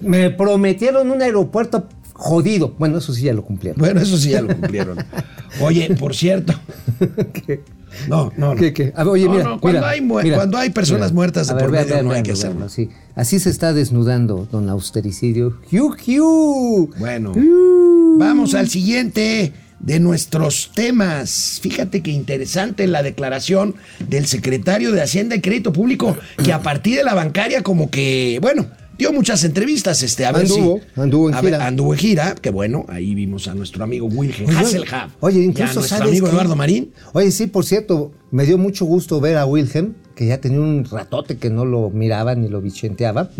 Me 0.00 0.30
prometieron 0.30 1.10
un 1.10 1.22
aeropuerto 1.22 1.88
jodido. 2.22 2.74
Bueno, 2.78 2.98
eso 2.98 3.12
sí 3.12 3.22
ya 3.22 3.32
lo 3.34 3.44
cumplieron. 3.44 3.78
Bueno, 3.80 4.00
eso 4.00 4.16
sí 4.16 4.30
ya 4.30 4.40
lo 4.42 4.48
cumplieron. 4.48 4.98
Oye, 5.60 5.94
por 5.98 6.14
cierto. 6.14 6.54
No, 8.08 8.32
no, 8.36 8.54
no. 8.54 8.60
¿Qué, 8.60 8.72
qué? 8.72 8.92
A 8.96 9.04
ver, 9.04 9.12
oye, 9.12 9.24
No, 9.26 9.30
mira, 9.32 9.44
no, 9.44 9.60
cuando, 9.60 9.80
mira, 9.80 9.90
hay, 9.90 10.00
mu- 10.00 10.20
mira. 10.22 10.36
cuando 10.36 10.56
hay 10.56 10.70
personas 10.70 11.10
Mira. 11.10 11.14
muertas 11.14 11.48
de 11.48 11.54
ver, 11.54 11.62
por 11.64 11.72
medio 11.72 12.02
no 12.02 12.12
hay 12.12 12.22
que 12.22 12.32
hacerlo. 12.32 12.64
así. 12.64 12.88
Así 13.14 13.38
se 13.38 13.50
está 13.50 13.72
desnudando 13.74 14.48
don 14.50 14.68
Austericidio. 14.70 15.58
¡Hiu, 15.70 15.94
hiu! 16.06 16.90
Bueno, 16.98 17.32
vamos 18.18 18.54
al 18.54 18.68
siguiente 18.70 19.52
de 19.78 20.00
nuestros 20.00 20.70
temas. 20.74 21.58
Fíjate 21.60 22.02
que 22.02 22.12
interesante 22.12 22.86
la 22.86 23.02
declaración 23.02 23.74
del 24.08 24.26
secretario 24.26 24.92
de 24.92 25.02
Hacienda 25.02 25.36
y 25.36 25.40
Crédito 25.42 25.72
Público, 25.72 26.16
que 26.42 26.52
a 26.52 26.62
partir 26.62 26.96
de 26.96 27.04
la 27.04 27.12
bancaria 27.14 27.62
como 27.62 27.90
que, 27.90 28.38
bueno, 28.40 28.66
dio 29.02 29.12
muchas 29.12 29.42
entrevistas, 29.44 30.02
este, 30.02 30.24
a 30.24 30.32
ver 30.32 30.42
Anduvo, 30.42 30.78
si... 30.94 31.00
anduvo 31.00 31.28
en 31.28 31.34
a 31.34 31.40
ver, 31.40 31.54
gira. 31.54 31.66
anduvo 31.66 31.92
en 31.92 31.98
gira, 31.98 32.34
que 32.36 32.50
bueno, 32.50 32.84
ahí 32.88 33.14
vimos 33.14 33.48
a 33.48 33.54
nuestro 33.54 33.82
amigo 33.82 34.06
Wilhelm 34.06 34.48
Oye, 34.48 34.58
Hasselhab. 34.58 35.10
Oye, 35.20 35.40
a 35.40 35.44
incluso 35.44 35.74
nuestro 35.80 35.98
¿sabes 35.98 36.10
amigo? 36.12 36.28
Eduardo 36.28 36.54
Marín. 36.54 36.92
Oye, 37.12 37.30
sí, 37.32 37.48
por 37.48 37.64
cierto, 37.64 38.12
me 38.30 38.46
dio 38.46 38.58
mucho 38.58 38.84
gusto 38.84 39.20
ver 39.20 39.38
a 39.38 39.44
Wilhelm, 39.44 39.94
que 40.14 40.26
ya 40.26 40.40
tenía 40.40 40.60
un 40.60 40.84
ratote 40.84 41.36
que 41.36 41.50
no 41.50 41.64
lo 41.64 41.90
miraba 41.90 42.34
ni 42.36 42.48
lo 42.48 42.60
vichenteaba. 42.60 43.30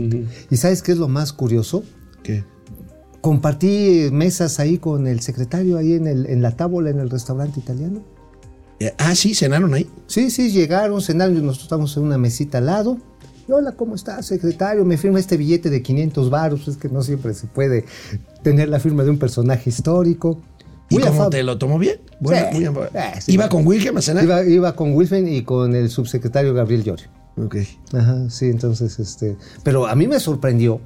¿Y 0.50 0.57
sabes 0.57 0.83
qué 0.83 0.92
es 0.92 0.99
lo 0.99 1.09
más 1.09 1.33
curioso? 1.33 1.85
¿Qué? 2.25 2.45
Compartí 3.21 4.09
mesas 4.11 4.59
ahí 4.59 4.78
con 4.78 5.07
el 5.07 5.21
secretario, 5.21 5.78
ahí 5.78 5.92
en, 5.92 6.09
el, 6.09 6.26
en 6.26 6.42
la 6.42 6.57
tábola, 6.57 6.90
en 6.90 6.99
el 6.99 7.09
restaurante 7.09 7.61
italiano. 7.61 8.02
Eh, 8.81 8.92
ah, 8.99 9.14
sí, 9.14 9.33
cenaron 9.35 9.73
ahí. 9.75 9.87
Sí, 10.09 10.28
sí, 10.31 10.50
llegaron, 10.50 11.00
cenaron, 11.00 11.35
nosotros 11.35 11.64
estamos 11.66 11.97
en 11.97 12.02
una 12.02 12.19
mesita 12.19 12.59
al 12.59 12.66
lado. 12.66 12.99
Hola, 13.49 13.73
¿cómo 13.73 13.95
está, 13.95 14.23
secretario? 14.23 14.85
Me 14.85 14.97
firma 14.97 15.19
este 15.19 15.37
billete 15.37 15.69
de 15.71 15.83
500 15.83 16.31
varos. 16.31 16.69
Es 16.69 16.77
que 16.77 16.89
no 16.89 17.03
siempre 17.03 17.35
se 17.35 17.47
puede 17.47 17.85
tener 18.43 18.69
la 18.69 18.79
firma 18.81 19.03
de 19.05 19.11
un 19.11 19.19
personaje 19.19 19.69
histórico. 19.71 20.41
¿Y 20.89 20.95
Muy 20.97 21.05
cómo 21.05 21.31
te 21.31 21.43
lo 21.43 21.59
tomó 21.59 21.79
bien? 21.79 21.99
Bueno, 22.21 22.47
Sí. 22.53 22.69
muy. 22.69 22.83
Eh, 22.95 23.13
sí, 23.21 23.33
¿Iba 23.33 23.49
con 23.49 23.67
Wilhelm 23.67 23.97
a 23.97 24.03
cenar? 24.03 24.25
Iba, 24.25 24.45
iba 24.45 24.77
con 24.77 24.95
Wilfen 24.95 25.27
y 25.27 25.43
con 25.43 25.75
el 25.75 25.89
subsecretario 25.91 26.55
Gabriel 26.55 26.85
Llorio. 26.85 27.07
Ok. 27.37 27.57
Ajá, 27.95 28.29
sí, 28.31 28.47
entonces, 28.47 28.99
este. 28.99 29.37
Pero 29.65 29.87
a 29.87 29.95
mí 29.95 30.07
me 30.07 30.21
sorprendió 30.21 30.81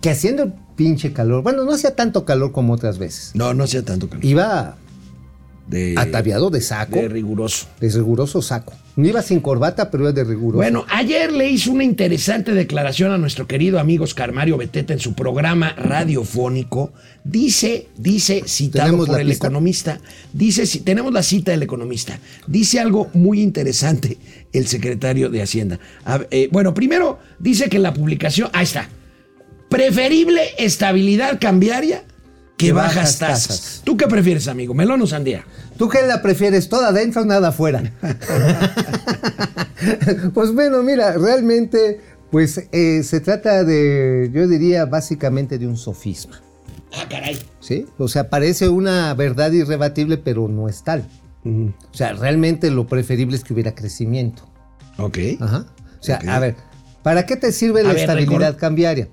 que 0.00 0.10
haciendo 0.10 0.42
el 0.42 0.52
pinche 0.76 1.12
calor, 1.12 1.42
bueno, 1.42 1.64
no 1.64 1.72
hacía 1.72 1.94
tanto 1.94 2.24
calor 2.24 2.52
como 2.52 2.72
otras 2.74 2.98
veces. 2.98 3.30
No, 3.34 3.54
no 3.54 3.64
hacía 3.64 3.84
tanto 3.84 4.08
calor. 4.08 4.24
Iba 4.24 4.76
De, 5.66 5.94
ataviado 5.96 6.50
de 6.50 6.60
saco, 6.60 6.96
de 6.96 7.02
de, 7.02 7.08
riguroso. 7.08 7.66
riguroso 7.80 8.42
saco. 8.42 8.74
No 8.96 9.08
iba 9.08 9.22
sin 9.22 9.40
corbata, 9.40 9.90
pero 9.90 10.04
iba 10.04 10.12
de 10.12 10.22
riguroso. 10.22 10.58
Bueno, 10.58 10.84
ayer 10.88 11.32
le 11.32 11.48
hizo 11.48 11.72
una 11.72 11.84
interesante 11.84 12.52
declaración 12.52 13.12
a 13.12 13.18
nuestro 13.18 13.46
querido 13.46 13.80
amigo 13.80 14.04
Oscar 14.04 14.32
Mario 14.32 14.58
Beteta 14.58 14.92
en 14.92 15.00
su 15.00 15.14
programa 15.14 15.72
radiofónico. 15.72 16.92
Dice, 17.24 17.88
dice, 17.96 18.42
citado 18.46 18.84
¿Tenemos 18.84 19.08
por 19.08 19.20
el 19.20 19.28
pista? 19.28 19.46
economista, 19.46 20.00
dice, 20.32 20.66
si 20.66 20.80
tenemos 20.80 21.12
la 21.12 21.22
cita 21.22 21.52
del 21.52 21.62
economista, 21.62 22.18
dice 22.46 22.78
algo 22.78 23.08
muy 23.14 23.40
interesante 23.40 24.18
el 24.52 24.66
secretario 24.66 25.30
de 25.30 25.42
Hacienda. 25.42 25.80
A 26.04 26.20
eh, 26.30 26.48
bueno, 26.52 26.74
primero 26.74 27.18
dice 27.38 27.68
que 27.70 27.78
la 27.78 27.94
publicación, 27.94 28.50
ahí 28.52 28.64
está, 28.64 28.88
preferible 29.70 30.42
estabilidad 30.58 31.40
cambiaria 31.40 32.04
que 32.56 32.72
bajas, 32.72 33.18
tasas. 33.18 33.80
¿Tú 33.84 33.96
qué 33.96 34.06
prefieres, 34.06 34.48
amigo? 34.48 34.74
¿Melón 34.74 35.02
o 35.02 35.06
sandía? 35.06 35.44
¿Tú 35.76 35.88
qué 35.88 36.02
la 36.06 36.22
prefieres? 36.22 36.68
¿Toda 36.68 36.88
adentro 36.88 37.22
o 37.22 37.24
nada 37.24 37.48
afuera? 37.48 37.82
pues 40.34 40.52
bueno, 40.54 40.82
mira, 40.82 41.12
realmente, 41.12 42.00
pues 42.30 42.68
eh, 42.72 43.02
se 43.02 43.20
trata 43.20 43.64
de, 43.64 44.30
yo 44.32 44.46
diría, 44.48 44.86
básicamente 44.86 45.58
de 45.58 45.66
un 45.66 45.76
sofisma. 45.76 46.40
Ah, 46.96 47.06
caray. 47.08 47.38
¿Sí? 47.60 47.86
O 47.98 48.08
sea, 48.08 48.30
parece 48.30 48.68
una 48.68 49.12
verdad 49.14 49.50
irrebatible, 49.50 50.16
pero 50.18 50.48
no 50.48 50.68
es 50.68 50.84
tal. 50.84 51.04
O 51.44 51.72
sea, 51.94 52.14
realmente 52.14 52.70
lo 52.70 52.86
preferible 52.86 53.36
es 53.36 53.44
que 53.44 53.52
hubiera 53.52 53.74
crecimiento. 53.74 54.48
Ok. 54.96 55.18
Ajá. 55.40 55.66
O 56.00 56.02
sea, 56.02 56.20
a 56.28 56.38
ver, 56.38 56.56
¿para 57.02 57.26
qué 57.26 57.36
te 57.36 57.52
sirve 57.52 57.82
la 57.82 57.90
ver, 57.90 57.98
estabilidad 57.98 58.54
record- 58.54 58.60
cambiaria? 58.60 59.08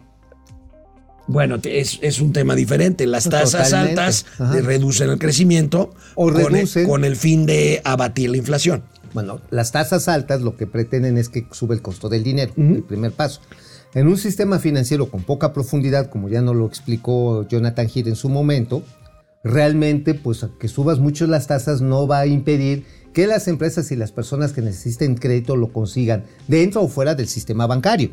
Bueno, 1.27 1.57
es, 1.63 1.99
es 2.01 2.19
un 2.19 2.33
tema 2.33 2.55
diferente. 2.55 3.05
Las 3.07 3.29
tasas 3.29 3.69
Totalmente. 3.69 4.01
altas 4.01 4.25
Ajá. 4.39 4.59
reducen 4.61 5.09
el 5.09 5.19
crecimiento 5.19 5.93
O 6.15 6.31
con, 6.31 6.41
el, 6.41 6.47
reducen. 6.47 6.87
con 6.87 7.05
el 7.05 7.15
fin 7.15 7.45
de 7.45 7.81
abatir 7.83 8.29
la 8.29 8.37
inflación. 8.37 8.83
Bueno, 9.13 9.41
las 9.49 9.71
tasas 9.71 10.07
altas 10.07 10.41
lo 10.41 10.55
que 10.57 10.67
pretenden 10.67 11.17
es 11.17 11.29
que 11.29 11.45
sube 11.51 11.75
el 11.75 11.81
costo 11.81 12.07
del 12.09 12.23
dinero, 12.23 12.53
el 12.57 12.83
primer 12.83 13.11
paso. 13.11 13.41
En 13.93 14.07
un 14.07 14.17
sistema 14.17 14.57
financiero 14.57 15.09
con 15.09 15.23
poca 15.23 15.51
profundidad, 15.51 16.09
como 16.09 16.29
ya 16.29 16.41
nos 16.41 16.55
lo 16.55 16.65
explicó 16.65 17.45
Jonathan 17.47 17.89
Gir 17.89 18.07
en 18.07 18.15
su 18.15 18.29
momento, 18.29 18.81
realmente, 19.43 20.13
pues 20.13 20.45
que 20.59 20.67
subas 20.67 20.99
mucho 20.99 21.27
las 21.27 21.47
tasas 21.47 21.81
no 21.81 22.07
va 22.07 22.19
a 22.19 22.27
impedir 22.27 22.85
que 23.13 23.27
las 23.27 23.49
empresas 23.49 23.91
y 23.91 23.97
las 23.97 24.13
personas 24.13 24.53
que 24.53 24.61
necesiten 24.61 25.15
crédito 25.15 25.57
lo 25.57 25.73
consigan 25.73 26.23
dentro 26.47 26.81
o 26.83 26.87
fuera 26.87 27.13
del 27.13 27.27
sistema 27.27 27.67
bancario. 27.67 28.11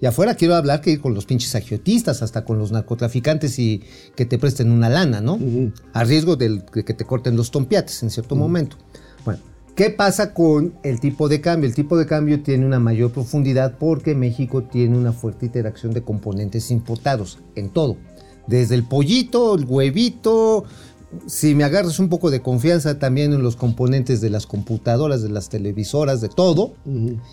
Y 0.00 0.06
afuera 0.06 0.36
quiero 0.36 0.54
hablar 0.54 0.80
que 0.80 0.92
ir 0.92 1.00
con 1.00 1.12
los 1.12 1.26
pinches 1.26 1.56
agiotistas, 1.56 2.22
hasta 2.22 2.44
con 2.44 2.56
los 2.58 2.70
narcotraficantes 2.70 3.58
y 3.58 3.82
que 4.14 4.26
te 4.26 4.38
presten 4.38 4.70
una 4.70 4.88
lana, 4.88 5.20
¿no? 5.20 5.38
A 5.92 6.04
riesgo 6.04 6.36
del- 6.36 6.64
de 6.72 6.84
que 6.84 6.94
te 6.94 7.04
corten 7.04 7.36
los 7.36 7.50
tompiates 7.50 8.02
en 8.04 8.10
cierto 8.10 8.36
momento. 8.36 8.76
Bueno, 9.24 9.40
¿qué 9.74 9.90
pasa 9.90 10.32
con 10.34 10.74
el 10.84 11.00
tipo 11.00 11.28
de 11.28 11.40
cambio? 11.40 11.68
El 11.68 11.74
tipo 11.74 11.96
de 11.98 12.06
cambio 12.06 12.40
tiene 12.40 12.64
una 12.64 12.78
mayor 12.78 13.10
profundidad 13.10 13.76
porque 13.76 14.14
México 14.14 14.62
tiene 14.62 14.96
una 14.96 15.12
fuerte 15.12 15.46
interacción 15.46 15.92
de 15.92 16.02
componentes 16.02 16.70
importados 16.70 17.40
en 17.56 17.70
todo. 17.70 17.96
Desde 18.48 18.74
el 18.74 18.82
pollito, 18.82 19.54
el 19.54 19.64
huevito, 19.66 20.64
si 21.26 21.54
me 21.54 21.64
agarras 21.64 21.98
un 22.00 22.08
poco 22.08 22.30
de 22.30 22.40
confianza 22.40 22.98
también 22.98 23.32
en 23.32 23.42
los 23.42 23.56
componentes 23.56 24.20
de 24.20 24.30
las 24.30 24.46
computadoras, 24.46 25.22
de 25.22 25.28
las 25.30 25.48
televisoras, 25.48 26.20
de 26.20 26.28
todo, 26.28 26.74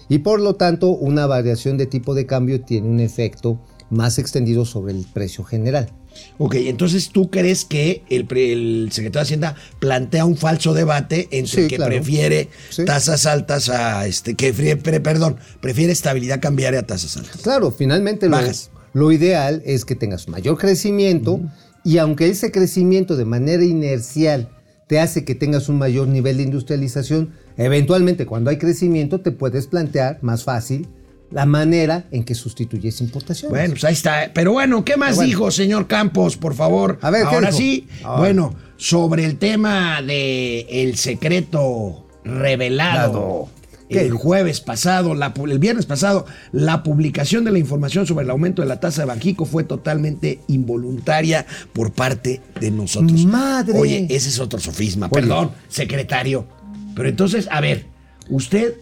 y 0.10 0.20
por 0.20 0.40
lo 0.40 0.56
tanto 0.56 0.90
una 0.90 1.26
variación 1.26 1.78
de 1.78 1.86
tipo 1.88 2.14
de 2.14 2.26
cambio 2.26 2.62
tiene 2.62 2.88
un 2.88 3.00
efecto 3.00 3.60
más 3.90 4.18
extendido 4.20 4.66
sobre 4.66 4.94
el 4.94 5.06
precio 5.14 5.44
general. 5.44 5.90
Ok, 6.38 6.56
entonces 6.56 7.10
tú 7.10 7.30
crees 7.30 7.66
que 7.66 8.04
el, 8.10 8.90
secretario 8.92 9.20
de 9.20 9.24
Hacienda 9.24 9.56
plantea 9.80 10.24
un 10.26 10.38
falso 10.38 10.74
debate 10.74 11.28
entre 11.32 11.64
Sí, 11.64 11.68
que 11.68 11.76
claro. 11.76 11.92
prefiere 11.92 12.50
Sí. 12.70 12.86
tasas 12.86 13.26
altas 13.26 13.68
a 13.68 14.08
este, 14.08 14.36
que 14.36 14.54
pre- 14.54 14.78
perdón, 15.02 15.36
prefiere 15.60 15.92
estabilidad 15.92 16.40
cambiaria 16.40 16.80
a 16.80 16.84
tasas 16.84 17.18
altas. 17.18 17.42
Claro, 17.42 17.70
finalmente 17.72 18.28
lo, 18.28 18.38
Bajas. 18.38 18.72
Lo 18.96 19.12
ideal 19.12 19.62
es 19.66 19.84
que 19.84 19.94
tengas 19.94 20.30
mayor 20.30 20.58
crecimiento 20.58 21.42
y 21.84 21.98
aunque 21.98 22.30
ese 22.30 22.50
crecimiento 22.50 23.18
de 23.18 23.26
manera 23.26 23.66
inercial 23.66 24.48
te 24.88 25.02
hace 25.02 25.26
que 25.26 25.36
tengas 25.36 25.68
un 25.68 25.78
mayor 25.78 26.08
nivel 26.08 26.38
de 26.38 26.44
industrialización, 26.44 27.32
eventualmente 27.58 28.26
cuando 28.26 28.52
hay 28.52 28.58
crecimiento 28.58 29.20
te 29.20 29.32
puedes 29.32 29.68
plantear 29.68 30.20
más 30.22 30.46
fácil 30.46 30.88
la 31.30 31.46
manera 31.46 32.06
en 32.12 32.24
que 32.24 32.36
sustituyes 32.36 33.02
importaciones. 33.02 33.50
Bueno, 33.50 33.74
pues 33.74 33.84
ahí 33.84 33.94
está. 33.94 34.32
Pero 34.34 34.54
bueno, 34.54 34.86
¿qué 34.86 34.96
más 34.96 35.18
bueno. 35.18 35.28
dijo, 35.28 35.52
señor 35.52 35.88
Campos, 35.88 36.38
por 36.38 36.54
favor? 36.54 36.98
A 37.02 37.10
ver, 37.10 37.28
¿qué 37.28 37.36
Ahora 37.36 37.52
sí, 37.52 37.90
bueno, 38.18 38.56
sobre 38.78 39.26
el 39.26 39.38
tema 39.38 40.02
de 40.02 40.62
el 40.70 40.96
secreto 40.96 42.08
revelado. 42.24 43.12
Dado. 43.12 43.50
¿Qué 43.90 44.02
El 44.02 44.14
jueves 44.14 44.62
pasado, 44.62 45.14
la 45.14 45.34
el 45.36 45.60
viernes 45.60 45.86
pasado, 45.86 46.26
la 46.52 46.82
publicación 46.82 47.44
de 47.44 47.52
la 47.52 47.60
información 47.60 48.08
sobre 48.08 48.24
el 48.24 48.32
aumento 48.32 48.62
de 48.62 48.68
la 48.68 48.80
tasa 48.80 49.02
de 49.02 49.08
Banjico 49.08 49.46
fue 49.46 49.64
totalmente 49.64 50.40
involuntaria 50.48 51.46
por 51.72 51.92
parte 51.92 52.42
de 52.60 52.72
nosotros. 52.72 53.26
¡Madre! 53.26 53.78
Oye, 53.78 54.08
ese 54.10 54.30
es 54.30 54.40
otro 54.40 54.60
sofisma. 54.60 55.08
Oye. 55.12 55.22
Perdón, 55.22 55.52
secretario. 55.68 56.48
Pero 56.96 57.10
entonces, 57.10 57.48
a 57.52 57.62
ver, 57.62 57.86
usted 58.30 58.76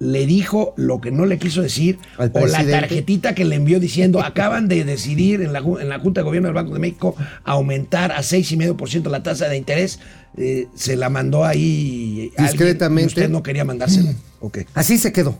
le 0.00 0.24
dijo 0.26 0.72
lo 0.76 1.00
que 1.00 1.10
no 1.10 1.26
le 1.26 1.38
quiso 1.38 1.60
decir 1.62 1.98
Al 2.18 2.30
o 2.34 2.46
la 2.46 2.64
tarjetita 2.66 3.34
que 3.34 3.44
le 3.44 3.54
envió 3.56 3.78
diciendo 3.78 4.20
acaban 4.24 4.66
de 4.66 4.82
decidir 4.84 5.42
en 5.42 5.52
la, 5.52 5.58
en 5.60 5.88
la 5.90 5.98
Junta 6.00 6.22
de 6.22 6.24
Gobierno 6.24 6.48
del 6.48 6.54
Banco 6.54 6.72
de 6.72 6.80
México 6.80 7.14
aumentar 7.44 8.10
a 8.12 8.20
6,5% 8.20 9.10
la 9.10 9.22
tasa 9.22 9.46
de 9.48 9.56
interés. 9.58 10.00
eh, 10.38 10.68
se 10.74 10.96
la 10.96 11.10
mandó 11.10 11.44
ahí 11.44 12.30
alguien 12.38 12.46
Discretamente. 12.46 13.06
usted 13.08 13.28
no 13.30 13.42
quería 13.42 13.64
mandársela. 13.64 14.12
Ok. 14.42 14.60
Así 14.72 14.96
se 14.96 15.12
quedó. 15.12 15.38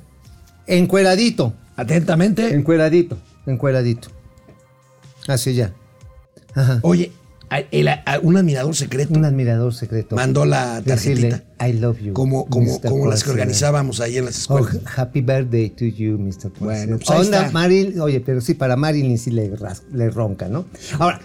Encueradito. 0.67 1.55
Atentamente. 1.75 2.55
Encueradito. 2.55 3.17
Encueradito. 3.47 4.11
Así 5.26 5.55
ya. 5.55 5.73
Ajá. 6.55 6.81
Oye, 6.83 7.12
a- 7.50 7.61
el- 7.71 7.88
a- 7.88 8.02
un 8.23 8.37
admirador 8.37 8.75
secreto 8.76 9.12
Un 9.14 9.25
admirador 9.25 9.75
secreto. 9.75 10.16
mandó 10.16 10.45
la 10.45 10.80
Decirle, 10.80 11.30
tarjetita. 11.30 11.66
I 11.69 11.73
love 11.75 11.99
you. 11.99 12.12
Como, 12.14 12.47
como, 12.47 12.80
como 12.80 13.07
las 13.07 13.21
que 13.23 13.30
President". 13.30 13.30
organizábamos 13.30 14.00
ahí 14.00 14.16
en 14.19 14.25
las 14.26 14.50
Oh, 14.50 14.59
escuelas. 14.61 14.99
happy 14.99 15.21
birthday 15.21 15.71
to 15.71 15.85
you, 15.85 16.16
Mr. 16.19 16.50
President. 16.50 16.59
Bueno, 16.61 16.97
pues 16.99 17.11
ahí 17.11 17.21
Onda, 17.26 17.47
está. 17.47 18.02
Oye, 18.04 18.21
pero 18.21 18.40
sí, 18.40 18.54
para 18.54 18.76
Marilyn 18.76 19.19
sí 19.19 19.30
le, 19.30 19.54
ras- 19.57 19.83
le 19.92 20.09
ronca, 20.11 20.49
¿no? 20.49 20.64
Ahora, 20.99 21.21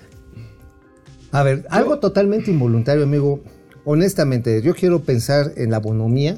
a 1.32 1.44
ver, 1.44 1.66
algo 1.70 2.00
totalmente 2.00 2.52
involuntario, 2.52 3.04
amigo. 3.04 3.42
Honestamente, 3.86 4.62
yo 4.64 4.74
quiero 4.74 5.04
pensar 5.04 5.52
en 5.58 5.70
la 5.72 5.80
bonomía 5.80 6.38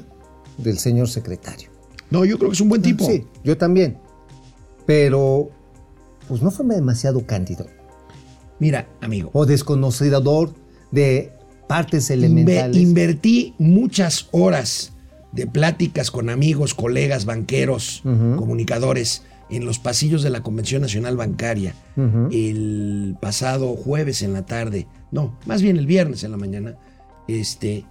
del 0.58 0.78
señor 0.78 1.08
secretario. 1.08 1.70
No, 2.10 2.24
yo 2.24 2.36
creo 2.38 2.50
que 2.50 2.54
es 2.54 2.60
un 2.60 2.68
buen 2.68 2.82
tipo. 2.82 3.04
Sí, 3.06 3.26
yo 3.44 3.56
también. 3.56 3.98
Pero, 4.86 5.50
pues 6.28 6.42
no 6.42 6.50
fue 6.50 6.66
demasiado 6.66 7.24
cándido 7.26 7.66
Mira, 8.58 8.88
amigo. 9.00 9.30
o 9.32 9.46
desconocedor 9.46 10.52
de 10.90 11.32
partes 11.68 12.10
elementales. 12.10 12.76
invertí 12.76 13.54
muchas 13.58 14.28
horas 14.32 14.92
de 15.32 15.46
pláticas 15.46 16.10
con 16.10 16.30
amigos, 16.30 16.74
colegas, 16.74 17.24
banqueros, 17.24 18.00
comunicadores 18.02 19.22
en 19.50 19.64
los 19.64 19.78
pasillos 19.78 20.22
de 20.22 20.30
la 20.30 20.42
Convención 20.42 20.82
Nacional 20.82 21.16
Bancaria 21.16 21.74
el 22.32 23.16
pasado 23.20 23.74
jueves 23.76 24.22
en 24.22 24.32
la 24.32 24.46
tarde, 24.46 24.86
no, 25.10 25.38
más 25.46 25.62
bien 25.62 25.76
el 25.76 25.86
viernes 25.86 26.24
en 26.24 26.30
la 26.30 26.36
mañana, 26.36 26.76
este, 27.28 27.84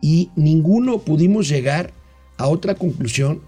y 0.00 0.30
ninguno 0.36 0.98
pudimos 0.98 1.48
llegar 1.48 1.92
a 2.38 2.48
otra 2.48 2.74
conclusión 2.74 3.42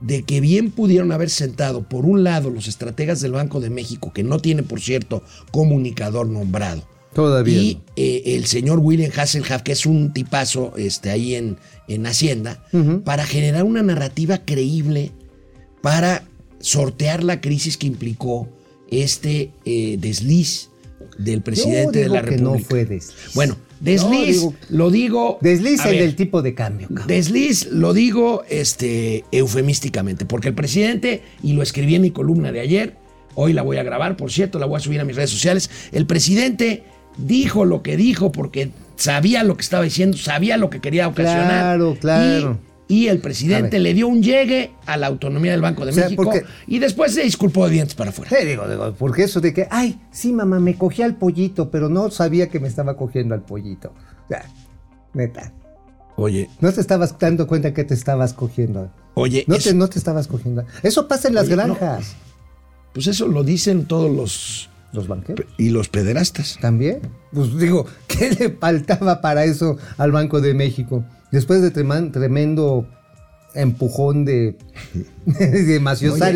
de 0.00 0.22
que 0.22 0.40
bien 0.40 0.70
pudieron 0.70 1.12
haber 1.12 1.30
sentado 1.30 1.82
por 1.88 2.04
un 2.04 2.24
lado 2.24 2.50
los 2.50 2.68
estrategas 2.68 3.20
del 3.20 3.32
Banco 3.32 3.60
de 3.60 3.70
México, 3.70 4.12
que 4.12 4.22
no 4.22 4.38
tiene, 4.38 4.62
por 4.62 4.80
cierto, 4.80 5.22
comunicador 5.50 6.26
nombrado, 6.28 6.86
Todavía. 7.14 7.56
y 7.62 7.80
eh, 7.96 8.22
el 8.36 8.46
señor 8.46 8.80
William 8.80 9.10
Hasselhoff, 9.16 9.62
que 9.62 9.72
es 9.72 9.86
un 9.86 10.12
tipazo 10.12 10.74
este, 10.76 11.10
ahí 11.10 11.34
en, 11.34 11.56
en 11.88 12.06
Hacienda, 12.06 12.62
para 13.04 13.24
generar 13.24 13.64
una 13.64 13.82
narrativa 13.82 14.38
creíble 14.44 15.12
para 15.80 16.24
sortear 16.60 17.22
la 17.22 17.40
crisis 17.40 17.76
que 17.76 17.86
implicó 17.86 18.48
este 18.90 19.50
eh, 19.64 19.96
desliz 20.00 20.70
del 21.18 21.42
presidente 21.42 21.98
Yo 21.98 22.04
de 22.04 22.08
la 22.08 22.22
digo 22.22 22.24
que 22.24 22.36
República. 22.36 22.58
no 22.58 22.64
fue 22.64 22.84
desliz. 22.84 23.14
Bueno, 23.34 23.56
desliz, 23.84 24.36
No, 24.42 24.50
digo- 24.50 24.54
lo 24.70 24.90
digo. 24.90 25.38
Desliz 25.40 25.84
el 25.84 25.92
ver, 25.92 26.00
del 26.02 26.16
tipo 26.16 26.42
de 26.42 26.54
cambio. 26.54 26.88
cabrón. 26.88 27.06
Desliz 27.06 27.66
lo 27.70 27.92
digo 27.92 28.42
este, 28.48 29.24
eufemísticamente, 29.30 30.24
porque 30.24 30.48
el 30.48 30.54
presidente, 30.54 31.22
y 31.42 31.52
lo 31.52 31.62
escribí 31.62 31.94
en 31.94 32.02
mi 32.02 32.10
columna 32.10 32.50
de 32.50 32.60
ayer, 32.60 32.96
hoy 33.34 33.52
la 33.52 33.62
voy 33.62 33.76
a 33.76 33.82
grabar, 33.82 34.16
por 34.16 34.32
cierto, 34.32 34.58
la 34.58 34.66
voy 34.66 34.78
a 34.78 34.80
subir 34.80 35.00
a 35.00 35.04
mis 35.04 35.16
redes 35.16 35.30
sociales, 35.30 35.70
el 35.92 36.06
presidente 36.06 36.82
dijo 37.18 37.64
lo 37.64 37.82
que 37.82 37.96
dijo 37.96 38.32
porque 38.32 38.70
sabía 38.96 39.44
lo 39.44 39.56
que 39.56 39.62
estaba 39.62 39.84
diciendo, 39.84 40.16
sabía 40.16 40.56
lo 40.56 40.70
que 40.70 40.80
quería 40.80 41.06
ocasionar. 41.06 41.76
Claro, 41.76 41.96
claro. 42.00 42.58
Y, 42.60 42.73
y 42.88 43.06
el 43.08 43.18
presidente 43.20 43.78
le 43.78 43.94
dio 43.94 44.06
un 44.08 44.22
llegue 44.22 44.72
a 44.86 44.96
la 44.96 45.06
autonomía 45.06 45.52
del 45.52 45.62
Banco 45.62 45.84
de 45.84 45.92
O 45.92 45.94
sea, 45.94 46.04
México 46.04 46.24
porque- 46.24 46.44
y 46.66 46.78
después 46.78 47.14
se 47.14 47.22
disculpó 47.22 47.64
de 47.66 47.72
dientes 47.72 47.94
para 47.94 48.10
afuera. 48.10 48.30
Sí, 48.38 48.46
digo, 48.46 48.68
digo, 48.68 48.94
porque 48.98 49.24
eso 49.24 49.40
de 49.40 49.54
que, 49.54 49.66
ay, 49.70 49.98
sí, 50.12 50.32
mamá, 50.32 50.60
me 50.60 50.76
cogí 50.76 51.02
al 51.02 51.16
pollito, 51.16 51.70
pero 51.70 51.88
no 51.88 52.10
sabía 52.10 52.48
que 52.50 52.60
me 52.60 52.68
estaba 52.68 52.96
cogiendo 52.96 53.34
al 53.34 53.42
pollito. 53.42 53.92
O 54.24 54.28
sea, 54.28 54.44
neta. 55.14 55.52
Oye, 56.16 56.48
No 56.60 56.72
te 56.72 56.80
estabas 56.80 57.18
dando 57.18 57.46
cuenta 57.46 57.74
que 57.74 57.82
te 57.84 57.94
estabas 57.94 58.34
cogiendo. 58.34 58.90
oye, 59.14 59.44
No, 59.48 59.56
eso- 59.56 59.70
te, 59.70 59.74
no 59.74 59.88
te 59.88 59.98
estabas 59.98 60.28
cogiendo. 60.28 60.64
Eso 60.82 61.08
pasa 61.08 61.28
en 61.28 61.34
las 61.34 61.46
Oye, 61.46 61.56
no. 61.56 61.74
granjas. 61.74 62.14
pues 62.92 63.06
eso 63.08 63.26
lo 63.26 63.42
dicen 63.42 63.86
todos 63.86 64.14
los... 64.14 64.68
Los 64.92 65.08
banqueros. 65.08 65.46
y 65.58 65.70
los 65.70 65.88
pederastas. 65.88 66.56
También. 66.60 67.00
Pues 67.32 67.58
digo, 67.58 67.84
¿qué 68.06 68.30
le 68.30 68.50
faltaba 68.50 69.20
para 69.20 69.42
eso 69.44 69.76
al 69.98 70.12
Banco 70.12 70.40
de 70.40 70.54
México? 70.54 71.04
Después 71.34 71.62
de 71.62 71.70
tremendo 71.72 72.86
empujón 73.54 74.24
de, 74.24 74.56
de 75.26 75.78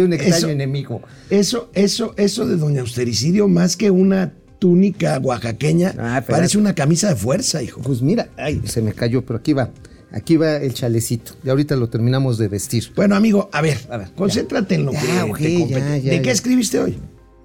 un 0.05 0.13
extraño 0.13 0.37
eso- 0.37 0.49
enemigo. 0.49 1.03
Eso, 1.31 1.71
eso, 1.75 2.15
eso 2.17 2.47
de 2.47 2.57
Doña 2.57 2.81
Austericidio, 2.81 3.47
más 3.49 3.77
que 3.77 3.91
una 3.93 4.33
túnica 4.59 5.19
oaxaqueña, 5.23 5.95
Ah, 5.99 6.25
parece 6.29 6.59
una 6.59 6.75
camisa 6.75 7.11
de 7.11 7.15
fuerza, 7.17 7.63
hijo. 7.63 7.81
Pues 7.81 8.03
mira, 8.03 8.29
ay, 8.37 8.61
se 8.65 8.83
me 8.83 8.93
cayó, 8.93 9.25
pero 9.25 9.39
aquí 9.39 9.53
va. 9.53 9.71
Aquí 10.11 10.37
va 10.37 10.57
el 10.57 10.75
chalecito. 10.75 11.33
Y 11.45 11.49
ahorita 11.51 11.77
lo 11.77 11.89
terminamos 11.89 12.39
de 12.39 12.49
vestir. 12.49 12.91
Bueno, 12.97 13.15
amigo, 13.15 13.49
a 13.53 13.61
ver, 13.61 13.79
A 13.91 13.99
ver, 13.99 14.09
concéntrate 14.17 14.75
en 14.75 14.87
lo 14.87 14.93
Ya, 14.93 15.01
que 15.01 15.23
ok, 15.31 15.39
te 15.39 15.55
compete. 15.61 15.81
ya, 15.81 15.97
ya, 15.99 16.11
¿De 16.13 16.23
qué 16.23 16.31
escribiste 16.33 16.81
hoy? 16.81 16.99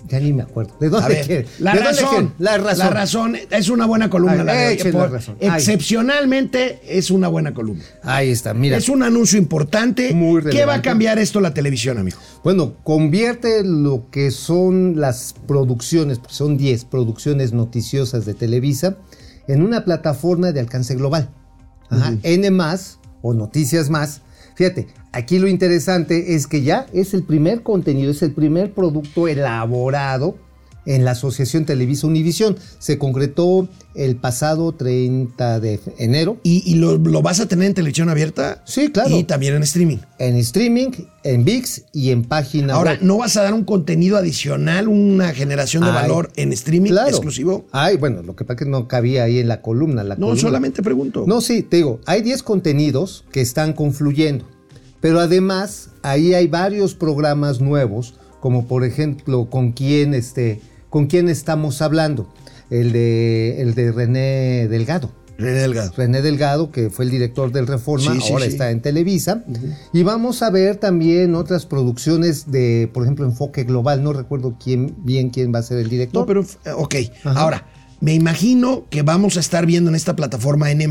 Ya 0.09 0.19
ni 0.19 0.33
me 0.33 0.43
acuerdo. 0.43 0.75
¿De 0.79 0.89
dónde 0.89 1.07
ver, 1.07 1.25
quiere? 1.25 1.47
la 1.59 1.71
¿De 1.73 1.77
dónde 1.79 2.01
razón, 2.01 2.09
quiere? 2.09 2.33
La 2.39 2.57
razón. 2.57 2.77
La 2.79 2.89
razón 2.89 3.37
es 3.49 3.69
una 3.69 3.85
buena 3.85 4.09
columna. 4.09 4.41
Ay, 4.41 4.77
la 4.77 4.83
de 4.83 4.91
por- 4.91 5.01
la 5.03 5.07
razón. 5.07 5.37
Ay. 5.41 5.47
Excepcionalmente 6.03 6.81
es 6.87 7.09
una 7.11 7.27
buena 7.29 7.53
columna. 7.53 7.83
Ahí 8.03 8.29
está, 8.29 8.53
mira. 8.53 8.77
Es 8.77 8.89
un 8.89 9.03
anuncio 9.03 9.37
importante. 9.39 10.13
Muy 10.13 10.41
¿Qué 10.41 10.47
va 10.47 10.49
a 10.49 10.51
relevante. 10.55 10.89
cambiar 10.89 11.19
esto 11.19 11.39
la 11.39 11.53
televisión, 11.53 11.97
amigo? 11.97 12.17
Bueno, 12.43 12.75
convierte 12.83 13.63
lo 13.63 14.09
que 14.11 14.31
son 14.31 14.99
las 14.99 15.33
producciones, 15.47 16.19
son 16.27 16.57
10 16.57 16.85
producciones 16.85 17.53
noticiosas 17.53 18.25
de 18.25 18.33
Televisa, 18.33 18.97
en 19.47 19.61
una 19.63 19.85
plataforma 19.85 20.51
de 20.51 20.59
alcance 20.59 20.95
global. 20.95 21.29
Ajá, 21.89 22.13
N 22.23 22.51
más 22.51 22.99
o 23.21 23.33
Noticias 23.33 23.89
más. 23.89 24.21
Fíjate, 24.55 24.87
aquí 25.11 25.39
lo 25.39 25.47
interesante 25.47 26.35
es 26.35 26.47
que 26.47 26.61
ya 26.61 26.85
es 26.93 27.13
el 27.13 27.23
primer 27.23 27.63
contenido, 27.63 28.11
es 28.11 28.21
el 28.21 28.31
primer 28.31 28.73
producto 28.73 29.27
elaborado 29.27 30.35
en 30.85 31.05
la 31.05 31.11
Asociación 31.11 31.65
Televisa 31.65 32.07
Univisión. 32.07 32.57
Se 32.79 32.97
concretó 32.97 33.67
el 33.95 34.15
pasado 34.15 34.71
30 34.73 35.59
de 35.59 35.79
enero. 35.97 36.37
¿Y, 36.43 36.63
y 36.69 36.75
lo, 36.75 36.97
lo 36.97 37.21
vas 37.21 37.39
a 37.39 37.47
tener 37.47 37.67
en 37.67 37.73
televisión 37.73 38.09
abierta? 38.09 38.61
Sí, 38.65 38.89
claro. 38.91 39.15
Y 39.17 39.23
también 39.23 39.55
en 39.55 39.63
streaming. 39.63 39.97
En 40.19 40.35
streaming, 40.37 40.89
en 41.23 41.45
VIX 41.45 41.83
y 41.93 42.09
en 42.11 42.23
página 42.23 42.73
Ahora, 42.73 42.91
web. 42.91 42.99
¿no 43.03 43.17
vas 43.17 43.37
a 43.37 43.43
dar 43.43 43.53
un 43.53 43.63
contenido 43.63 44.17
adicional, 44.17 44.87
una 44.87 45.33
generación 45.33 45.83
de 45.83 45.89
Ay, 45.89 45.95
valor 45.95 46.31
en 46.35 46.51
streaming 46.53 46.89
Claro. 46.91 47.09
exclusivo? 47.09 47.65
Ay, 47.71 47.97
bueno, 47.97 48.23
lo 48.23 48.35
que 48.35 48.43
pasa 48.45 48.53
es 48.59 48.65
que 48.65 48.69
no 48.71 48.87
cabía 48.87 49.23
ahí 49.23 49.39
en 49.39 49.47
la 49.47 49.61
columna. 49.61 50.03
La 50.03 50.15
No, 50.15 50.21
columna. 50.27 50.41
solamente 50.41 50.81
pregunto. 50.83 51.23
No, 51.27 51.39
sí, 51.41 51.61
te 51.63 51.77
digo, 51.77 51.99
hay 52.05 52.21
10 52.21 52.43
contenidos 52.43 53.25
que 53.31 53.41
están 53.41 53.73
confluyendo, 53.73 54.45
pero 55.01 55.19
además 55.19 55.89
ahí 56.01 56.33
hay 56.33 56.47
varios 56.47 56.95
programas 56.95 57.61
nuevos, 57.61 58.15
como 58.39 58.67
por 58.67 58.83
ejemplo, 58.83 59.49
con 59.49 59.71
quién, 59.71 60.13
este, 60.13 60.59
con 60.93 61.07
quién 61.07 61.27
estamos 61.27 61.81
hablando, 61.81 62.31
el 62.69 62.91
de, 62.91 63.63
el 63.63 63.73
de 63.73 63.91
René 63.91 64.67
Delgado. 64.67 65.09
René 65.39 65.61
Delgado. 65.61 65.91
René 65.97 66.21
Delgado, 66.21 66.69
que 66.69 66.91
fue 66.91 67.05
el 67.05 67.09
director 67.09 67.51
del 67.51 67.65
Reforma, 67.65 68.13
Sí, 68.13 68.21
sí, 68.21 68.31
ahora 68.31 68.45
sí. 68.45 68.51
está 68.51 68.69
en 68.69 68.79
Televisa. 68.79 69.43
Y 69.91 70.03
vamos 70.03 70.43
a 70.43 70.51
ver 70.51 70.75
también 70.75 71.33
otras 71.33 71.65
producciones 71.65 72.51
de, 72.51 72.91
por 72.93 73.01
ejemplo, 73.01 73.25
Enfoque 73.25 73.63
Global. 73.63 74.03
No 74.03 74.13
recuerdo 74.13 74.55
quién, 74.63 74.93
bien 74.99 75.31
quién 75.31 75.51
va 75.51 75.57
a 75.57 75.63
ser 75.63 75.79
el 75.79 75.89
director. 75.89 76.21
No, 76.21 76.27
pero, 76.27 76.41
eh, 76.41 76.73
ok. 76.77 76.95
Ajá. 77.23 77.39
Ahora, 77.39 77.65
me 77.99 78.13
imagino 78.13 78.85
que 78.91 79.01
vamos 79.01 79.35
a 79.37 79.39
estar 79.39 79.65
viendo 79.65 79.89
en 79.89 79.95
esta 79.95 80.15
plataforma 80.15 80.69
N, 80.69 80.87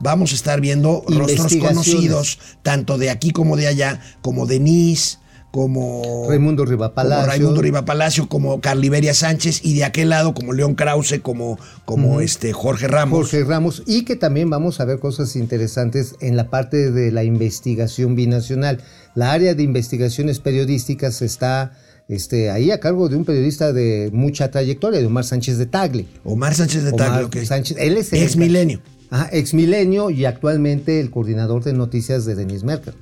vamos 0.00 0.32
a 0.32 0.34
estar 0.34 0.60
viendo 0.60 1.02
rostros 1.08 1.56
conocidos, 1.56 2.38
tanto 2.62 2.98
de 2.98 3.08
aquí 3.08 3.30
como 3.30 3.56
de 3.56 3.68
allá, 3.68 4.00
como 4.20 4.44
Denise, 4.44 5.16
como. 5.50 6.26
Raimundo 6.28 6.64
Riva 6.64 6.88
como 6.88 6.94
Palacio. 6.94 7.26
Raimundo 7.26 7.62
Riva 7.62 7.84
Palacio, 7.84 8.28
como 8.28 8.60
Carliberia 8.60 9.14
Sánchez, 9.14 9.60
y 9.64 9.74
de 9.74 9.84
aquel 9.84 10.10
lado, 10.10 10.34
como 10.34 10.52
León 10.52 10.74
Krause, 10.74 11.20
como, 11.22 11.58
como 11.84 12.20
este 12.20 12.52
Jorge 12.52 12.88
Ramos. 12.88 13.18
Jorge 13.18 13.44
Ramos, 13.44 13.82
y 13.86 14.04
que 14.04 14.16
también 14.16 14.50
vamos 14.50 14.80
a 14.80 14.84
ver 14.84 14.98
cosas 14.98 15.36
interesantes 15.36 16.14
en 16.20 16.36
la 16.36 16.48
parte 16.50 16.90
de 16.90 17.10
la 17.12 17.24
investigación 17.24 18.14
binacional. 18.14 18.78
La 19.14 19.32
área 19.32 19.54
de 19.54 19.62
investigaciones 19.62 20.38
periodísticas 20.38 21.20
está 21.22 21.72
este, 22.08 22.50
ahí 22.50 22.70
a 22.70 22.80
cargo 22.80 23.08
de 23.08 23.16
un 23.16 23.24
periodista 23.24 23.72
de 23.72 24.10
mucha 24.12 24.50
trayectoria, 24.50 25.00
de 25.00 25.06
Omar 25.06 25.24
Sánchez 25.24 25.58
de 25.58 25.66
Tagle. 25.66 26.06
Omar 26.24 26.54
Sánchez 26.54 26.84
de 26.84 26.92
Tagle, 26.92 27.24
ok. 27.24 27.36
Sánchez, 27.44 27.76
él 27.80 27.96
es 27.96 28.12
el- 28.12 28.22
Ex 28.22 28.36
milenio. 28.36 28.80
Ajá, 29.12 29.28
ex 29.32 29.54
milenio 29.54 30.10
y 30.10 30.24
actualmente 30.24 31.00
el 31.00 31.10
coordinador 31.10 31.64
de 31.64 31.72
noticias 31.72 32.24
de 32.24 32.36
Denis 32.36 32.62
Merkel. 32.62 32.94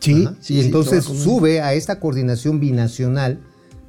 Sí, 0.00 0.24
Ajá, 0.26 0.34
sí, 0.40 0.54
y 0.54 0.60
entonces 0.60 1.04
sube 1.04 1.60
a 1.60 1.74
esta 1.74 2.00
coordinación 2.00 2.58
binacional 2.60 3.38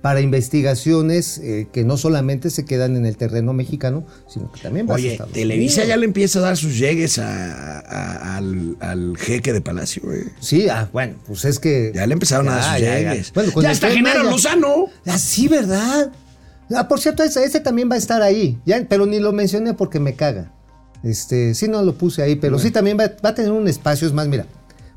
para 0.01 0.19
investigaciones 0.19 1.37
eh, 1.37 1.67
que 1.71 1.83
no 1.83 1.95
solamente 1.95 2.49
se 2.49 2.65
quedan 2.65 2.95
en 2.95 3.05
el 3.05 3.17
terreno 3.17 3.53
mexicano, 3.53 4.03
sino 4.27 4.51
que 4.51 4.59
también 4.61 4.87
va 4.87 4.93
a 4.93 4.95
Oye, 4.95 5.11
Estados 5.11 5.31
Televisa 5.33 5.75
Unidos. 5.81 5.87
ya 5.89 5.97
le 5.97 6.05
empieza 6.05 6.39
a 6.39 6.41
dar 6.41 6.57
sus 6.57 6.77
llegues 6.79 7.19
a- 7.19 7.79
a- 7.81 8.37
al, 8.37 8.77
al 8.79 9.15
jeque 9.17 9.53
de 9.53 9.61
Palacio, 9.61 10.01
güey. 10.03 10.23
Sí, 10.39 10.67
ah, 10.69 10.89
bueno, 10.91 11.15
pues 11.27 11.45
es 11.45 11.59
que. 11.59 11.91
Ya 11.93 12.07
le 12.07 12.13
empezaron 12.13 12.49
a 12.49 12.55
dar 12.55 12.63
sus 12.73 12.81
Ya, 12.81 12.97
llegues. 12.99 13.31
Bueno, 13.33 13.51
ya 13.61 13.73
Tren 13.75 13.93
Genaro. 13.93 14.23
Lozano. 14.23 14.85
Ah, 15.05 15.17
sí, 15.19 15.47
¿verdad? 15.47 16.11
Ah, 16.75 16.87
por 16.87 16.99
cierto, 16.99 17.21
ese, 17.23 17.43
ese 17.43 17.59
también 17.59 17.89
va 17.89 17.95
a 17.95 17.99
estar 17.99 18.21
ahí. 18.23 18.57
Ya, 18.65 18.83
pero 18.89 19.05
ni 19.05 19.19
lo 19.19 19.31
mencioné 19.33 19.75
porque 19.75 19.99
me 19.99 20.15
caga. 20.15 20.51
Este, 21.03 21.53
sí, 21.53 21.67
no 21.67 21.81
lo 21.83 21.95
puse 21.95 22.21
ahí, 22.23 22.35
pero 22.37 22.57
sí 22.59 22.71
también 22.71 22.97
va, 22.99 23.11
va 23.23 23.29
a 23.29 23.35
tener 23.35 23.51
un 23.51 23.67
espacio. 23.67 24.07
Es 24.07 24.13
más, 24.13 24.27
mira, 24.27 24.45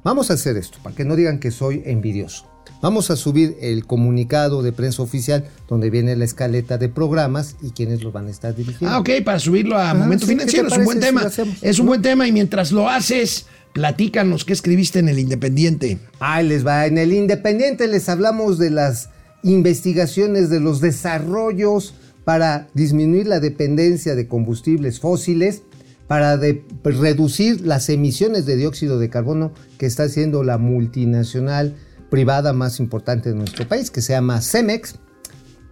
vamos 0.04 0.30
a 0.30 0.34
hacer 0.34 0.56
esto 0.56 0.78
para 0.82 0.94
que 0.94 1.04
no 1.04 1.16
digan 1.16 1.40
que 1.40 1.50
soy 1.50 1.82
envidioso. 1.84 2.46
Vamos 2.80 3.10
a 3.10 3.16
subir 3.16 3.56
el 3.60 3.86
comunicado 3.86 4.62
de 4.62 4.72
prensa 4.72 5.02
oficial 5.02 5.44
donde 5.68 5.90
viene 5.90 6.16
la 6.16 6.24
escaleta 6.24 6.76
de 6.76 6.88
programas 6.88 7.56
y 7.62 7.70
quiénes 7.70 8.02
los 8.02 8.12
van 8.12 8.26
a 8.26 8.30
estar 8.30 8.54
dirigiendo. 8.54 8.94
Ah, 8.94 8.98
ok, 9.00 9.10
para 9.24 9.38
subirlo 9.38 9.78
a 9.78 9.94
Momento 9.94 10.26
sí, 10.26 10.36
¿qué 10.36 10.46
Financiero. 10.46 10.68
Es 10.68 10.76
un 10.76 10.84
buen 10.84 10.98
si 10.98 11.04
tema. 11.04 11.22
lo 11.22 11.26
hacemos? 11.28 11.56
es 11.62 11.78
un 11.78 11.86
buen 11.86 12.02
tema 12.02 12.28
y 12.28 12.32
mientras 12.32 12.72
lo 12.72 12.88
haces, 12.88 13.46
platícanos 13.72 14.44
qué 14.44 14.52
escribiste 14.52 14.98
en 14.98 15.08
El 15.08 15.18
Independiente. 15.18 15.98
Ahí 16.20 16.46
les 16.46 16.66
va. 16.66 16.86
En 16.86 16.98
el 16.98 17.12
Independiente 17.12 17.88
les 17.88 18.08
hablamos 18.08 18.58
de 18.58 18.70
las 18.70 19.08
investigaciones, 19.42 20.50
de 20.50 20.60
los 20.60 20.80
desarrollos 20.80 21.94
para 22.24 22.68
disminuir 22.74 23.26
la 23.26 23.40
dependencia 23.40 24.14
de 24.14 24.28
combustibles 24.28 25.00
fósiles, 25.00 25.62
para 26.06 26.36
de- 26.36 26.64
pues, 26.82 26.96
reducir 26.98 27.62
las 27.66 27.88
emisiones 27.88 28.46
de 28.46 28.56
dióxido 28.56 28.98
de 28.98 29.08
carbono 29.10 29.52
que 29.78 29.86
está 29.86 30.04
haciendo 30.04 30.42
la 30.44 30.58
multinacional 30.58 31.74
privada 32.10 32.52
más 32.52 32.78
importante 32.80 33.30
de 33.30 33.34
nuestro 33.34 33.66
país, 33.66 33.90
que 33.90 34.00
se 34.02 34.12
llama 34.12 34.40
Cemex, 34.40 34.96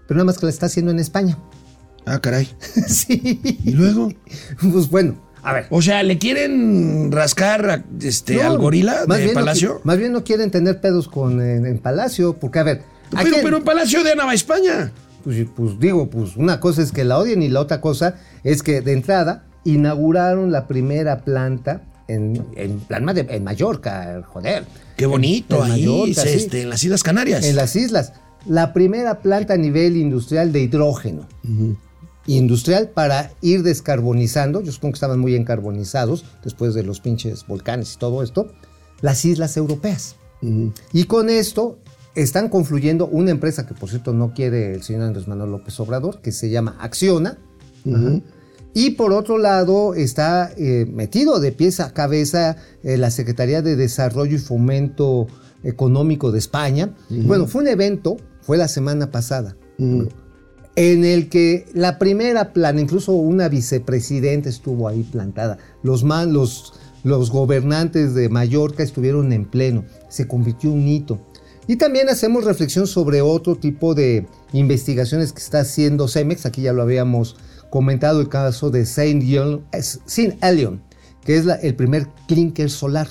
pero 0.08 0.18
nada 0.18 0.24
más 0.26 0.38
que 0.38 0.46
la 0.46 0.50
está 0.50 0.66
haciendo 0.66 0.90
en 0.90 0.98
España. 0.98 1.38
Ah, 2.06 2.20
caray. 2.20 2.48
sí. 2.88 3.40
¿Y 3.64 3.70
luego? 3.72 4.12
Pues 4.72 4.90
bueno, 4.90 5.22
a 5.42 5.52
ver. 5.52 5.66
O 5.70 5.80
sea, 5.82 6.02
¿le 6.02 6.18
quieren 6.18 7.12
rascar 7.12 7.84
este, 8.00 8.36
No, 8.36 8.42
al 8.50 8.58
gorila 8.58 9.04
más 9.06 9.18
de 9.18 9.24
bien 9.24 9.34
Palacio? 9.34 9.80
más 9.84 9.98
bien 9.98 10.12
no 10.12 10.24
quieren 10.24 10.50
tener 10.50 10.80
pedos 10.80 11.06
con 11.08 11.40
en, 11.40 11.64
en 11.66 11.78
Palacio, 11.78 12.34
porque 12.40 12.58
a 12.58 12.62
ver. 12.64 12.82
¿a 13.14 13.18
pero, 13.22 13.30
quién- 13.30 13.44
pero 13.44 13.56
en 13.58 13.64
Palacio 13.64 14.02
de 14.02 14.16
Nueva 14.16 14.34
España. 14.34 14.90
Pues, 15.22 15.46
pues 15.54 15.78
digo, 15.78 16.10
pues 16.10 16.36
una 16.36 16.58
cosa 16.58 16.82
es 16.82 16.90
que 16.90 17.04
la 17.04 17.18
odien 17.18 17.42
y 17.42 17.48
la 17.48 17.60
otra 17.60 17.80
cosa 17.80 18.16
es 18.42 18.64
que 18.64 18.80
de 18.80 18.92
entrada 18.92 19.46
inauguraron 19.64 20.52
la 20.52 20.66
primera 20.66 21.24
planta 21.24 21.82
en, 22.08 22.44
en, 22.56 22.82
en 22.88 23.44
Mallorca, 23.44 24.22
joder. 24.26 24.64
Qué 24.96 25.06
bonito 25.06 25.64
En 25.64 25.72
ahí, 25.72 25.86
Mallorca, 25.86 26.22
sí. 26.22 26.28
este, 26.28 26.62
en 26.62 26.70
las 26.70 26.82
Islas 26.84 27.02
Canarias. 27.02 27.44
En 27.44 27.56
las 27.56 27.74
islas. 27.76 28.12
La 28.46 28.72
primera 28.72 29.20
planta 29.20 29.54
a 29.54 29.56
nivel 29.56 29.96
industrial 29.96 30.52
de 30.52 30.60
hidrógeno. 30.60 31.26
Industrial 32.26 32.88
para 32.88 33.32
ir 33.40 33.62
descarbonizando. 33.62 34.62
Yo 34.62 34.72
supongo 34.72 34.92
que 34.92 34.96
estaban 34.96 35.20
muy 35.20 35.34
encarbonizados 35.34 36.24
después 36.44 36.74
de 36.74 36.82
los 36.82 37.00
pinches 37.00 37.46
volcanes 37.46 37.94
y 37.94 37.98
todo 37.98 38.22
esto. 38.22 38.52
Las 39.00 39.24
islas 39.24 39.56
europeas. 39.56 40.16
Y 40.92 41.04
con 41.04 41.30
esto 41.30 41.78
están 42.14 42.48
confluyendo 42.48 43.06
una 43.06 43.30
empresa 43.30 43.66
que, 43.66 43.74
por 43.74 43.88
cierto, 43.88 44.12
no 44.12 44.34
quiere 44.34 44.74
el 44.74 44.82
señor 44.82 45.02
Andrés 45.02 45.28
Manuel 45.28 45.52
López 45.52 45.78
Obrador, 45.80 46.20
que 46.20 46.32
se 46.32 46.50
llama 46.50 46.76
Acciona. 46.80 47.38
Ajá. 47.86 48.20
Y 48.74 48.90
por 48.90 49.12
otro 49.12 49.38
lado 49.38 49.94
está 49.94 50.50
eh, 50.56 50.86
metido 50.90 51.40
de 51.40 51.52
pies 51.52 51.80
a 51.80 51.92
cabeza 51.92 52.56
eh, 52.82 52.96
la 52.96 53.10
Secretaría 53.10 53.60
de 53.60 53.76
Desarrollo 53.76 54.36
y 54.36 54.38
Fomento 54.38 55.26
Económico 55.62 56.32
de 56.32 56.38
España. 56.38 56.94
Bueno, 57.10 57.46
fue 57.46 57.62
un 57.62 57.68
evento, 57.68 58.16
fue 58.40 58.56
la 58.56 58.68
semana 58.68 59.10
pasada, 59.10 59.56
en 60.74 61.04
el 61.04 61.28
que 61.28 61.66
la 61.74 61.98
primera 61.98 62.52
plana, 62.52 62.80
incluso 62.80 63.12
una 63.12 63.48
vicepresidenta 63.48 64.48
estuvo 64.48 64.88
ahí 64.88 65.02
plantada. 65.02 65.58
Los, 65.82 66.02
man, 66.02 66.32
los, 66.32 66.72
los 67.04 67.30
gobernantes 67.30 68.14
de 68.14 68.28
Mallorca 68.28 68.82
estuvieron 68.82 69.32
en 69.32 69.44
pleno. 69.44 69.84
Se 70.08 70.26
convirtió 70.26 70.70
en 70.70 70.78
un 70.78 70.88
hito. 70.88 71.20
Y 71.72 71.76
también 71.76 72.10
hacemos 72.10 72.44
reflexión 72.44 72.86
sobre 72.86 73.22
otro 73.22 73.56
tipo 73.56 73.94
de 73.94 74.26
investigaciones 74.52 75.32
que 75.32 75.38
está 75.40 75.60
haciendo 75.60 76.06
Cemex. 76.06 76.44
Aquí 76.44 76.60
ya 76.60 76.74
lo 76.74 76.82
habíamos 76.82 77.34
comentado, 77.70 78.20
el 78.20 78.28
caso 78.28 78.68
de 78.70 78.84
Saint 78.84 79.22
Elion, 80.42 80.82
que 81.24 81.36
es 81.38 81.46
la- 81.46 81.54
el 81.54 81.74
primer 81.74 82.08
clinker 82.28 82.68
solar, 82.68 83.08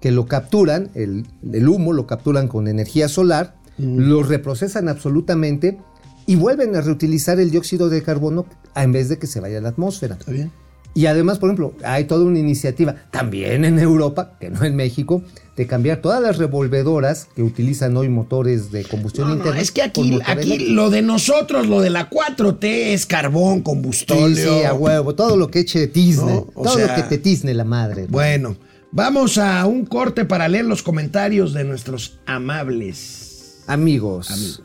que 0.00 0.12
lo 0.12 0.26
capturan, 0.26 0.90
el, 0.94 1.26
el 1.52 1.68
humo 1.68 1.92
lo 1.92 2.06
capturan 2.06 2.46
con 2.46 2.68
energía 2.68 3.08
solar, 3.08 3.56
lo 3.76 4.22
reprocesan 4.22 4.88
absolutamente 4.88 5.80
y 6.26 6.36
vuelven 6.36 6.76
a 6.76 6.82
reutilizar 6.82 7.40
el 7.40 7.50
dióxido 7.50 7.88
de 7.88 8.04
carbono 8.04 8.46
en 8.76 8.92
vez 8.92 9.08
de 9.08 9.18
que 9.18 9.26
se 9.26 9.40
vaya 9.40 9.58
a 9.58 9.62
la 9.62 9.70
atmósfera. 9.70 10.14
¿Está 10.14 10.30
bien? 10.30 10.52
Y 10.94 11.06
además, 11.06 11.38
por 11.38 11.48
ejemplo, 11.50 11.72
hay 11.84 12.04
toda 12.04 12.24
una 12.24 12.38
iniciativa, 12.40 12.96
también 13.12 13.64
en 13.64 13.78
Europa, 13.78 14.36
que 14.40 14.50
no 14.50 14.64
en 14.64 14.74
México, 14.74 15.22
de 15.56 15.66
cambiar 15.66 15.98
todas 16.00 16.20
las 16.20 16.38
revolvedoras 16.38 17.28
que 17.36 17.42
utilizan 17.42 17.96
hoy 17.96 18.08
motores 18.08 18.72
de 18.72 18.84
combustión 18.84 19.28
No, 19.28 19.34
no, 19.34 19.38
interna. 19.40 19.60
es 19.60 19.70
que 19.70 19.82
aquí, 19.82 20.18
aquí 20.26 20.42
eléctrico. 20.52 20.72
lo 20.72 20.90
de 20.90 21.02
nosotros, 21.02 21.66
lo 21.68 21.80
de 21.80 21.90
la 21.90 22.10
4T 22.10 22.92
es 22.92 23.06
carbón, 23.06 23.58
Sí, 23.58 23.62
combustóleo. 23.62 24.58
sí, 24.60 24.64
a 24.64 24.74
huevo, 24.74 25.14
todo 25.14 25.36
lo 25.36 25.48
que 25.50 25.60
eche 25.60 25.86
tizne, 25.86 26.34
No, 26.34 26.40
todo 26.54 26.74
sea, 26.74 26.88
lo 26.88 26.94
que 26.94 27.08
te 27.08 27.18
tizne 27.18 27.54
la 27.54 27.64
madre. 27.64 28.06
Bueno, 28.08 28.56
vamos 28.90 29.38
a 29.38 29.64
un 29.66 29.86
corte 29.86 30.24
para 30.24 30.48
leer 30.48 30.64
los 30.64 30.82
comentarios 30.82 31.52
de 31.52 31.62
nuestros 31.64 32.18
amables. 32.26 33.62
Amigos. 33.68 34.62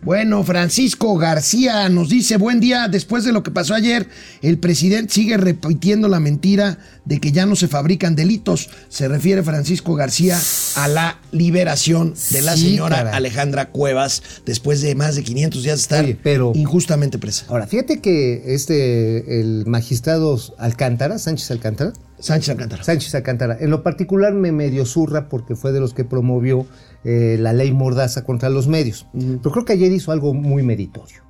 Bueno, 0.00 0.44
Francisco 0.44 1.16
García 1.16 1.88
nos 1.88 2.08
dice, 2.08 2.36
buen 2.36 2.60
día, 2.60 2.86
después 2.88 3.24
de 3.24 3.32
lo 3.32 3.42
que 3.42 3.50
pasó 3.50 3.74
ayer, 3.74 4.08
el 4.42 4.58
presidente 4.58 5.12
sigue 5.12 5.36
repitiendo 5.36 6.06
la 6.08 6.20
mentira 6.20 6.78
de 7.04 7.18
que 7.20 7.32
ya 7.32 7.46
no 7.46 7.56
se 7.56 7.66
fabrican 7.68 8.14
delitos. 8.14 8.70
Se 8.88 9.08
refiere 9.08 9.42
Francisco 9.42 9.94
García 9.96 10.38
a 10.76 10.86
la 10.88 11.18
liberación 11.32 12.14
de 12.30 12.42
la 12.42 12.54
Sí, 12.56 12.70
señora. 12.70 13.10
Alejandra 13.14 13.70
Cuevas 13.70 14.22
después 14.46 14.80
de 14.82 14.94
más 14.94 15.16
de 15.16 15.24
500 15.24 15.62
días 15.64 15.76
de 15.78 15.82
estar 15.82 16.04
Oye, 16.04 16.16
pero- 16.22 16.52
injustamente 16.54 17.18
presa. 17.18 17.46
Ahora, 17.48 17.66
fíjate 17.66 18.00
que 18.00 18.54
este, 18.54 19.40
el 19.40 19.64
magistrado 19.66 20.40
Alcántara, 20.58 21.18
Sánchez 21.18 21.50
Alcántara, 21.50 21.92
Sánchez 22.18 22.50
Alcántara. 22.50 22.82
Sánchez 22.82 23.14
Alcántara, 23.14 23.56
en 23.60 23.70
lo 23.70 23.82
particular 23.82 24.32
me 24.32 24.52
medio 24.52 24.84
zurra 24.84 25.28
porque 25.28 25.54
fue 25.54 25.72
de 25.72 25.80
los 25.80 25.94
que 25.94 26.04
promovió 26.04 26.66
eh, 27.04 27.36
la 27.38 27.52
ley 27.52 27.72
Mordaza 27.72 28.24
contra 28.24 28.48
los 28.48 28.68
medios. 28.68 29.06
Pero 29.12 29.50
creo 29.50 29.64
que 29.64 29.74
ayer 29.74 29.92
hizo 29.92 30.12
algo 30.12 30.34
muy 30.34 30.62
meritorio. 30.62 31.22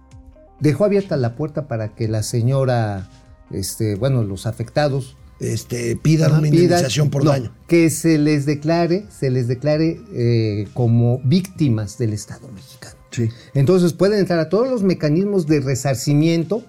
dejó 0.61 0.85
abierta 0.85 1.17
la 1.17 1.37
puerta 1.37 1.69
para 1.69 1.95
que 1.95 2.09
la 2.09 2.23
señora, 2.23 3.09
este, 3.51 3.95
bueno, 3.97 4.25
los 4.25 4.47
afectados 4.47 5.17
Este, 5.41 5.95
pidan 5.95 6.33
una 6.33 6.49
indemnización 6.49 7.11
por 7.11 7.25
no, 7.25 7.31
daño. 7.31 7.53
Que 7.69 7.91
se 7.91 8.19
les 8.19 8.45
declare, 8.45 9.07
se 9.09 9.31
les 9.31 9.47
declare 9.47 10.01
eh, 10.13 10.67
como 10.75 11.21
víctimas 11.23 11.97
del 11.97 12.13
Estado 12.13 12.49
mexicano. 12.49 12.97
Sí. 13.11 13.29
Entonces 13.55 13.93
pueden 13.93 14.19
entrar 14.19 14.41
a 14.41 14.49
todos 14.49 14.69
los 14.69 14.83
mecanismos 14.83 15.47
de 15.47 15.61
resarcimiento 15.61 16.65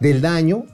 del 0.00 0.20
daño, 0.20 0.64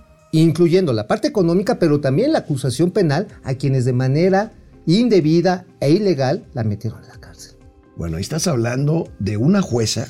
incluyendo 0.40 0.92
la 0.92 1.06
parte 1.06 1.28
económica, 1.28 1.78
pero 1.78 2.00
también 2.00 2.32
la 2.32 2.40
acusación 2.40 2.90
penal 2.90 3.28
a 3.42 3.54
quienes 3.54 3.84
de 3.84 3.92
manera 3.92 4.52
indebida 4.86 5.66
e 5.80 5.90
ilegal 5.90 6.44
la 6.54 6.64
metieron 6.64 7.02
en 7.02 7.08
la 7.08 7.20
cárcel. 7.20 7.52
Bueno, 7.96 8.16
ahí 8.16 8.22
estás 8.22 8.46
hablando 8.46 9.08
de 9.18 9.36
una 9.36 9.62
jueza 9.62 10.08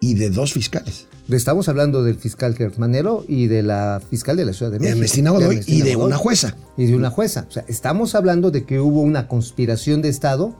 y 0.00 0.14
de 0.14 0.30
dos 0.30 0.52
fiscales. 0.52 1.06
Estamos 1.30 1.68
hablando 1.70 2.02
del 2.02 2.16
fiscal 2.16 2.54
Gertz 2.54 2.78
Manero 2.78 3.24
y 3.26 3.46
de 3.46 3.62
la 3.62 4.02
fiscal 4.10 4.36
de 4.36 4.44
la 4.44 4.52
Ciudad 4.52 4.70
de 4.70 4.78
México. 4.78 4.96
Ernestina 4.96 5.30
Godoy 5.30 5.62
y 5.66 5.80
de 5.80 5.96
una 5.96 6.18
jueza. 6.18 6.54
y 6.76 6.84
de 6.84 6.94
una 6.94 7.08
jueza. 7.08 7.46
O 7.48 7.50
sea, 7.50 7.64
estamos 7.66 8.14
hablando 8.14 8.50
de 8.50 8.64
que 8.64 8.78
hubo 8.78 9.00
una 9.00 9.26
conspiración 9.26 10.02
de 10.02 10.10
Estado 10.10 10.54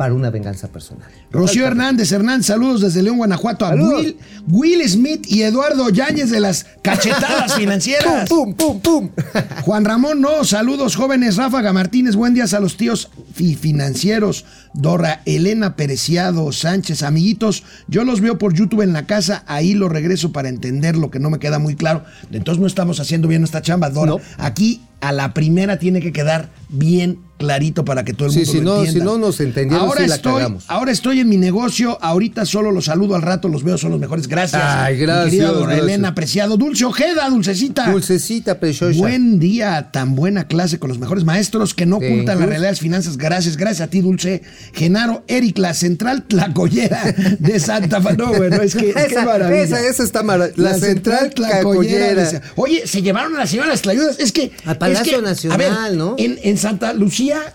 para 0.00 0.14
una 0.14 0.30
venganza 0.30 0.68
personal. 0.68 1.06
Rocío 1.30 1.66
Hernández, 1.66 2.10
Hernández, 2.10 2.46
saludos 2.46 2.80
desde 2.80 3.02
León, 3.02 3.18
Guanajuato, 3.18 3.66
a. 3.66 3.74
Will, 3.74 4.16
Will 4.48 4.88
Smith 4.88 5.26
y 5.28 5.42
Eduardo 5.42 5.90
Yáñez 5.90 6.30
de 6.30 6.40
las 6.40 6.64
cachetadas 6.80 7.52
financieras. 7.58 8.26
¡Pum, 8.26 8.54
pum, 8.54 8.80
pum! 8.80 9.10
Juan 9.62 9.84
Ramón, 9.84 10.22
no, 10.22 10.42
saludos 10.44 10.96
jóvenes, 10.96 11.36
Ráfaga 11.36 11.74
Martínez, 11.74 12.16
buen 12.16 12.32
día 12.32 12.46
a 12.50 12.60
los 12.60 12.78
tíos 12.78 13.10
fi- 13.34 13.54
financieros, 13.56 14.46
Dora 14.72 15.20
Elena 15.26 15.76
Pereciado, 15.76 16.50
Sánchez, 16.50 17.02
amiguitos, 17.02 17.62
yo 17.86 18.02
los 18.04 18.22
veo 18.22 18.38
por 18.38 18.54
YouTube 18.54 18.80
en 18.80 18.94
la 18.94 19.04
casa, 19.04 19.44
ahí 19.48 19.74
lo 19.74 19.90
regreso 19.90 20.32
para 20.32 20.48
entender 20.48 20.96
lo 20.96 21.10
que 21.10 21.18
no 21.18 21.28
me 21.28 21.38
queda 21.38 21.58
muy 21.58 21.76
claro. 21.76 22.04
Entonces 22.32 22.58
no 22.58 22.66
estamos 22.66 23.00
haciendo 23.00 23.28
bien 23.28 23.42
nuestra 23.42 23.60
chamba, 23.60 23.90
Dora. 23.90 24.12
No. 24.12 24.20
Aquí 24.38 24.80
a 25.00 25.12
la 25.12 25.32
primera 25.34 25.78
tiene 25.78 26.00
que 26.00 26.12
quedar 26.12 26.50
bien 26.68 27.18
clarito 27.38 27.86
para 27.86 28.04
que 28.04 28.12
todo 28.12 28.28
el 28.28 28.34
Sí, 28.34 28.40
mundo 28.40 28.52
si 28.52 28.58
lo 28.60 28.64
no- 28.64 28.76
entienda. 28.84 29.00
si 29.00 29.04
no 29.06 29.16
nos 29.18 29.40
entendieron, 29.40 29.86
ahora 29.86 30.04
sí 30.06 30.12
estoy. 30.12 30.42
Ahora 30.68 30.92
estoy 30.92 31.20
en 31.20 31.28
mi 31.30 31.38
negocio, 31.38 31.96
ahorita 32.02 32.44
solo 32.44 32.70
los 32.70 32.84
saludo 32.84 33.14
al 33.16 33.22
rato, 33.22 33.48
los 33.48 33.64
veo, 33.64 33.78
son 33.78 33.92
los 33.92 33.98
mejores. 33.98 34.28
Gracias. 34.28 34.60
Ay, 34.62 34.98
gracias, 34.98 35.30
querida 35.30 35.52
gracias. 35.52 35.78
Elena, 35.84 36.08
apreciado. 36.08 36.58
Dulce 36.58 36.84
Ojeda, 36.84 37.30
dulcecita. 37.30 37.90
Dulcecita 37.90 38.60
preciosa. 38.60 38.98
Buen 38.98 39.38
día, 39.38 39.88
tan 39.90 40.14
buena 40.16 40.44
clase 40.48 40.78
con 40.78 40.90
los 40.90 40.98
mejores 40.98 41.24
maestros 41.24 41.72
que 41.72 41.86
no 41.86 41.98
Thank 41.98 42.12
ocultan 42.12 42.40
la 42.40 42.44
realidad 42.46 42.66
de 42.68 42.72
las 42.72 42.80
finanzas. 42.80 43.16
Gracias, 43.16 43.56
gracias 43.56 43.88
a 43.88 43.90
ti, 43.90 44.02
Dulce. 44.02 44.42
Genaro, 44.74 45.24
Eric, 45.26 45.56
la 45.56 45.72
central 45.72 46.24
tlacoyera 46.24 47.02
de 47.38 47.58
Santa 47.58 48.02
Fe. 48.02 48.18
No, 48.18 48.34
bueno, 48.34 48.56
es 48.56 48.74
que, 48.74 48.90
es 48.90 48.94
que 48.94 49.02
Esa- 49.14 49.24
maravilla. 49.24 49.62
esa- 49.62 49.80
esa 49.80 50.02
está 50.02 50.22
mara- 50.22 50.50
la 50.56 50.74
central 50.74 51.30
tlacoyera. 51.34 52.22
de- 52.32 52.40
Oye, 52.56 52.86
se 52.86 53.00
llevaron 53.00 53.34
a 53.36 53.38
la 53.38 53.46
señora 53.46 53.68
las 53.68 53.80
tlayudas. 53.80 54.18
Es 54.20 54.30
que. 54.30 54.52
Al 54.66 54.76
es 54.92 55.00
que, 55.02 55.20
Nacional, 55.22 55.60
a 55.60 55.88
ver, 55.88 55.96
¿no? 55.96 56.14
En, 56.18 56.38
en 56.42 56.56
Santa 56.58 56.92
Lucía. 56.92 57.54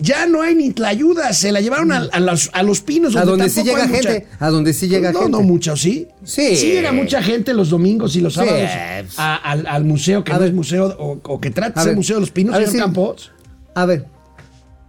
Ya 0.00 0.26
no 0.26 0.42
hay 0.42 0.56
ni 0.56 0.72
tlayudas, 0.72 1.38
se 1.38 1.52
la 1.52 1.60
llevaron 1.60 1.92
a, 1.92 2.08
a 2.10 2.18
los, 2.18 2.50
a 2.52 2.64
los 2.64 2.80
pinos. 2.80 3.14
A 3.14 3.24
donde 3.24 3.48
sí 3.48 3.62
llega 3.62 3.86
mucha- 3.86 4.10
gente, 4.10 4.26
a 4.40 4.50
donde 4.50 4.72
sí 4.74 4.88
llega 4.88 5.12
no, 5.12 5.20
gente. 5.20 5.30
No, 5.32 5.42
mucho, 5.42 5.76
¿sí? 5.76 6.08
Sí. 6.24 6.56
Sí 6.56 6.66
llega 6.72 6.90
mucha 6.90 7.22
gente 7.22 7.54
los 7.54 7.70
domingos 7.70 8.16
y 8.16 8.20
los 8.20 8.34
Sí. 8.34 8.40
sábados 8.40 8.70
a- 9.16 9.36
al, 9.36 9.66
al 9.68 9.84
museo, 9.84 10.24
que 10.24 10.32
A 10.32 10.34
no 10.34 10.40
ver. 10.40 10.48
es 10.48 10.54
museo, 10.54 10.96
o, 10.98 11.20
o 11.22 11.40
que 11.40 11.52
trata 11.52 11.80
de 11.80 11.86
ser. 11.90 11.96
Museo 11.96 12.16
de 12.16 12.20
los 12.22 12.32
Pinos, 12.32 12.56
señor 12.56 12.70
sí. 12.72 12.78
Campos. 12.78 13.30
A 13.76 13.86
ver. 13.86 14.06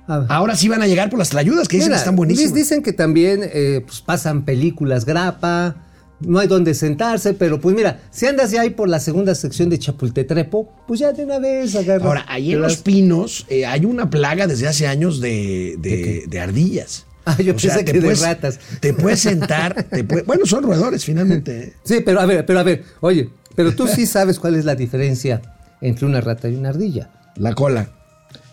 Ahora 0.08 0.56
sí 0.56 0.68
van 0.70 0.82
a 0.82 0.88
llegar 0.88 1.12
por 1.12 1.20
las 1.20 1.30
tlayudas, 1.30 1.68
que 1.68 1.78
dicen 1.78 1.90
Mira, 1.90 1.98
que 1.98 2.02
están 2.02 2.16
buenísimas. 2.16 2.54
Dicen 2.56 2.82
que 2.82 2.92
también 2.92 3.42
eh, 3.44 3.82
pues, 3.86 4.02
pasan 4.02 4.44
películas 4.44 5.06
grapa, 5.06 5.76
no 6.20 6.40
hay 6.40 6.48
donde 6.48 6.74
sentarse, 6.74 7.34
pero 7.34 7.60
pues 7.60 7.76
mira, 7.76 8.02
si 8.12 8.26
andas 8.26 8.52
ya 8.52 8.62
ahí 8.62 8.70
por 8.72 8.88
la 8.90 9.00
segunda 9.00 9.36
sección 9.36 9.70
de 9.70 9.78
Chapultetrepo, 9.80 10.70
pues 10.88 11.00
ya 11.00 11.12
de 11.14 11.24
una 11.26 11.40
vez 11.40 11.76
agarra. 11.76 12.06
Ahora, 12.06 12.26
ahí 12.28 12.54
en 12.54 12.62
los 12.62 12.78
pinos 12.78 13.46
eh, 13.50 13.66
hay 13.66 13.86
una 13.86 14.10
plaga 14.10 14.48
desde 14.48 14.68
hace 14.68 14.88
años 14.88 15.20
de, 15.22 15.76
de, 15.80 16.24
de 16.28 16.40
ardillas. 16.40 17.06
Ah, 17.26 17.36
yo 17.42 17.56
pensé 17.56 17.84
que 17.84 17.94
de 18.00 18.14
ratas. 18.16 18.60
Te 18.80 18.94
puedes 18.94 19.20
sentar, 19.20 19.84
te 19.84 20.04
puede- 20.04 20.22
bueno, 20.24 20.46
son 20.46 20.64
roedores 20.64 21.04
finalmente. 21.04 21.60
¿eh? 21.60 21.74
Sí, 21.84 22.02
pero 22.06 22.20
a 22.22 22.26
ver, 22.28 22.46
pero 22.46 22.60
a 22.60 22.64
ver, 22.64 22.84
oye, 23.02 23.30
pero 23.56 23.74
tú 23.76 23.88
sí 23.88 24.06
sabes 24.06 24.38
cuál 24.40 24.56
es 24.56 24.64
la 24.64 24.76
diferencia 24.76 25.42
entre 25.82 26.06
una 26.06 26.22
rata 26.22 26.48
y 26.50 26.56
una 26.56 26.70
ardilla. 26.70 27.10
La 27.36 27.54
cola. 27.54 27.90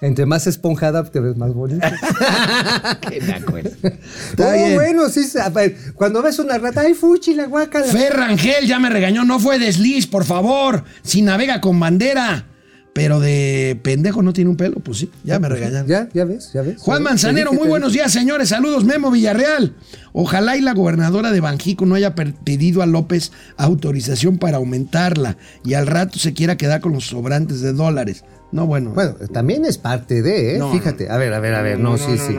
Entre 0.02 0.26
más 0.26 0.48
esponjada 0.48 1.04
te 1.04 1.20
ves 1.20 1.36
más 1.36 1.54
bonita. 1.54 1.90
Que 3.08 3.20
me 3.20 3.34
acuerdo. 3.34 3.70
oh, 3.82 4.74
bueno, 4.74 5.08
sí, 5.08 5.24
a 5.40 5.48
ver, 5.48 5.76
cuando 5.94 6.20
ves 6.22 6.40
una 6.40 6.58
rata, 6.58 6.80
ay, 6.80 6.94
fuchi, 6.94 7.34
la 7.34 7.46
guacala. 7.46 7.86
Fer 7.86 8.12
Rangel 8.12 8.66
ya 8.66 8.80
me 8.80 8.90
regañó, 8.90 9.24
no 9.24 9.38
fue 9.38 9.60
desliz, 9.60 10.08
por 10.08 10.24
favor. 10.24 10.82
Si 11.02 11.22
navega 11.22 11.60
con 11.60 11.78
bandera. 11.78 12.46
Pero 12.92 13.20
de 13.20 13.80
pendejo 13.82 14.22
no 14.22 14.34
tiene 14.34 14.50
un 14.50 14.56
pelo, 14.56 14.76
pues 14.80 14.98
sí, 14.98 15.10
ya 15.24 15.38
me 15.38 15.48
regañaron. 15.48 15.86
Ya, 15.86 16.08
ya 16.12 16.26
ves, 16.26 16.50
ya 16.52 16.60
ves. 16.60 16.78
Juan 16.82 17.02
Manzanero, 17.02 17.52
muy 17.54 17.66
buenos 17.66 17.94
días, 17.94 18.12
señores. 18.12 18.50
Saludos, 18.50 18.84
Memo 18.84 19.10
Villarreal. 19.10 19.74
Ojalá 20.12 20.58
y 20.58 20.60
la 20.60 20.74
gobernadora 20.74 21.30
de 21.30 21.40
Banjico 21.40 21.86
no 21.86 21.94
haya 21.94 22.14
pedido 22.14 22.82
a 22.82 22.86
López 22.86 23.32
autorización 23.56 24.36
para 24.36 24.58
aumentarla 24.58 25.38
y 25.64 25.72
al 25.72 25.86
rato 25.86 26.18
se 26.18 26.34
quiera 26.34 26.58
quedar 26.58 26.82
con 26.82 26.92
los 26.92 27.06
sobrantes 27.06 27.62
de 27.62 27.72
dólares. 27.72 28.24
No, 28.52 28.66
bueno. 28.66 28.90
Bueno, 28.90 29.14
también 29.32 29.64
es 29.64 29.78
parte 29.78 30.22
de, 30.22 30.56
¿eh? 30.56 30.58
No, 30.58 30.72
Fíjate, 30.72 31.10
a 31.10 31.16
ver, 31.16 31.32
a 31.32 31.40
ver, 31.40 31.54
a 31.54 31.62
ver, 31.62 31.78
no, 31.78 31.96
sí, 31.96 32.18
sí. 32.18 32.36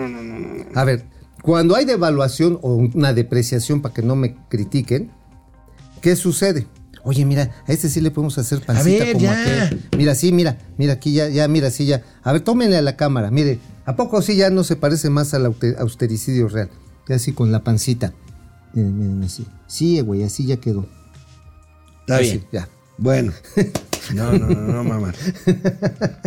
A 0.75 0.83
ver, 0.83 1.05
cuando 1.41 1.75
hay 1.75 1.85
devaluación 1.85 2.59
o 2.61 2.75
una 2.75 3.13
depreciación, 3.13 3.81
para 3.81 3.93
que 3.93 4.03
no 4.03 4.15
me 4.15 4.35
critiquen, 4.47 5.11
¿qué 6.01 6.15
sucede? 6.15 6.67
Oye, 7.03 7.25
mira, 7.25 7.51
a 7.67 7.71
este 7.71 7.89
sí 7.89 7.99
le 7.99 8.11
podemos 8.11 8.37
hacer 8.37 8.61
pancita 8.61 9.03
ver, 9.03 9.13
como 9.13 9.25
ya. 9.25 9.65
aquel. 9.65 9.81
Mira, 9.97 10.15
sí, 10.15 10.31
mira, 10.31 10.57
mira 10.77 10.93
aquí 10.93 11.13
ya, 11.13 11.27
ya, 11.27 11.47
mira, 11.49 11.69
sí, 11.69 11.85
ya. 11.85 12.01
A 12.23 12.31
ver, 12.31 12.41
tómenle 12.41 12.77
a 12.77 12.81
la 12.81 12.95
cámara, 12.95 13.29
mire, 13.29 13.59
¿a 13.85 13.95
poco 13.97 14.21
sí 14.21 14.37
ya 14.37 14.49
no 14.49 14.63
se 14.63 14.77
parece 14.77 15.09
más 15.09 15.33
al 15.33 15.53
austericidio 15.79 16.47
real? 16.47 16.69
Ya 17.09 17.15
así 17.15 17.33
con 17.33 17.51
la 17.51 17.63
pancita. 17.63 18.13
Miren, 18.73 18.97
miren, 18.97 19.23
así. 19.23 19.45
Sí, 19.67 19.99
güey, 19.99 20.23
así 20.23 20.45
ya 20.45 20.57
quedó. 20.57 20.87
Está 22.01 22.17
Así, 22.17 22.23
bien. 22.31 22.45
Ya. 22.51 22.69
Bueno. 22.97 23.33
No, 24.13 24.31
no, 24.33 24.47
no, 24.47 24.61
no, 24.73 24.83
mamá. 24.83 25.13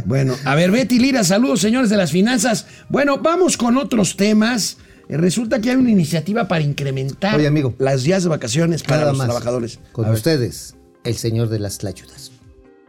Bueno, 0.05 0.35
a 0.45 0.55
ver, 0.55 0.71
Betty 0.71 0.99
Lira, 0.99 1.25
saludos, 1.25 1.61
señores 1.61 1.91
de 1.91 1.97
las 1.97 2.11
finanzas. 2.11 2.67
Bueno, 2.89 3.19
vamos 3.19 3.57
con 3.57 3.77
otros 3.77 4.17
temas. 4.17 4.79
Eh, 5.09 5.17
Resulta 5.17 5.61
que 5.61 5.71
hay 5.71 5.77
una 5.77 5.91
iniciativa 5.91 6.49
para 6.49 6.63
incrementar 6.63 7.37
Oye, 7.37 7.47
amigo. 7.47 7.75
las 7.79 8.03
días 8.03 8.23
de 8.23 8.29
vacaciones 8.29 8.83
para 8.83 9.07
los 9.07 9.19
más. 9.19 9.27
trabajadores. 9.27 9.79
Con 9.93 10.05
A 10.05 10.09
ver, 10.09 10.17
ustedes, 10.17 10.75
el 11.05 11.17
señor 11.17 11.49
de 11.49 11.59
las 11.59 11.79
tlayudas. 11.79 12.33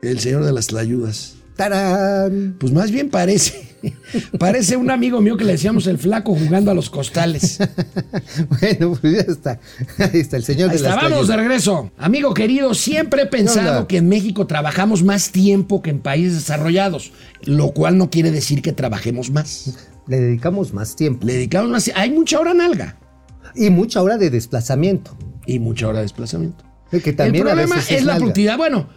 el 0.01 0.19
señor 0.19 0.43
de 0.45 0.53
las 0.53 0.67
tlayudas. 0.67 1.35
¡Tarán! 1.57 2.55
Pues 2.59 2.71
más 2.71 2.91
bien 2.91 3.09
parece. 3.09 3.67
Parece 4.39 4.77
un 4.77 4.89
amigo 4.89 5.21
mío 5.21 5.37
que 5.37 5.43
le 5.43 5.53
decíamos 5.53 5.87
el 5.87 5.97
flaco 5.97 6.35
jugando 6.35 6.71
a 6.71 6.73
los 6.73 6.89
costales. 6.89 7.59
bueno, 8.61 8.97
pues 8.99 9.13
ya 9.13 9.31
está. 9.31 9.59
Ahí 9.97 10.19
está 10.19 10.37
el 10.37 10.43
señor 10.43 10.69
Ahí 10.69 10.77
de 10.77 10.83
está, 10.83 10.95
las 10.95 11.09
vamos 11.09 11.27
de 11.27 11.37
regreso. 11.37 11.91
Amigo 11.97 12.33
querido, 12.33 12.73
siempre 12.73 13.23
he 13.23 13.25
pensado 13.25 13.87
que 13.87 13.97
en 13.97 14.07
México 14.07 14.47
trabajamos 14.47 15.03
más 15.03 15.31
tiempo 15.31 15.81
que 15.81 15.89
en 15.89 15.99
países 15.99 16.35
desarrollados, 16.35 17.11
lo 17.43 17.71
cual 17.71 17.97
no 17.97 18.09
quiere 18.09 18.31
decir 18.31 18.61
que 18.61 18.71
trabajemos 18.71 19.31
más. 19.31 19.77
Le 20.07 20.19
dedicamos 20.19 20.73
más 20.73 20.95
tiempo. 20.95 21.25
Le 21.25 21.33
dedicamos 21.33 21.69
más. 21.69 21.91
Hay 21.95 22.11
mucha 22.11 22.39
hora 22.39 22.53
nalga 22.53 22.97
Y 23.55 23.69
mucha 23.69 24.01
hora 24.01 24.17
de 24.17 24.29
desplazamiento. 24.29 25.17
y 25.45 25.59
mucha 25.59 25.87
hora 25.87 25.99
de 25.99 26.03
desplazamiento. 26.03 26.63
Que 26.91 27.13
también 27.13 27.45
El 27.45 27.51
a 27.51 27.53
problema 27.53 27.75
veces 27.75 27.99
es, 27.99 28.05
la 28.05 28.15
productividad. 28.15 28.57
Bueno, 28.57 28.87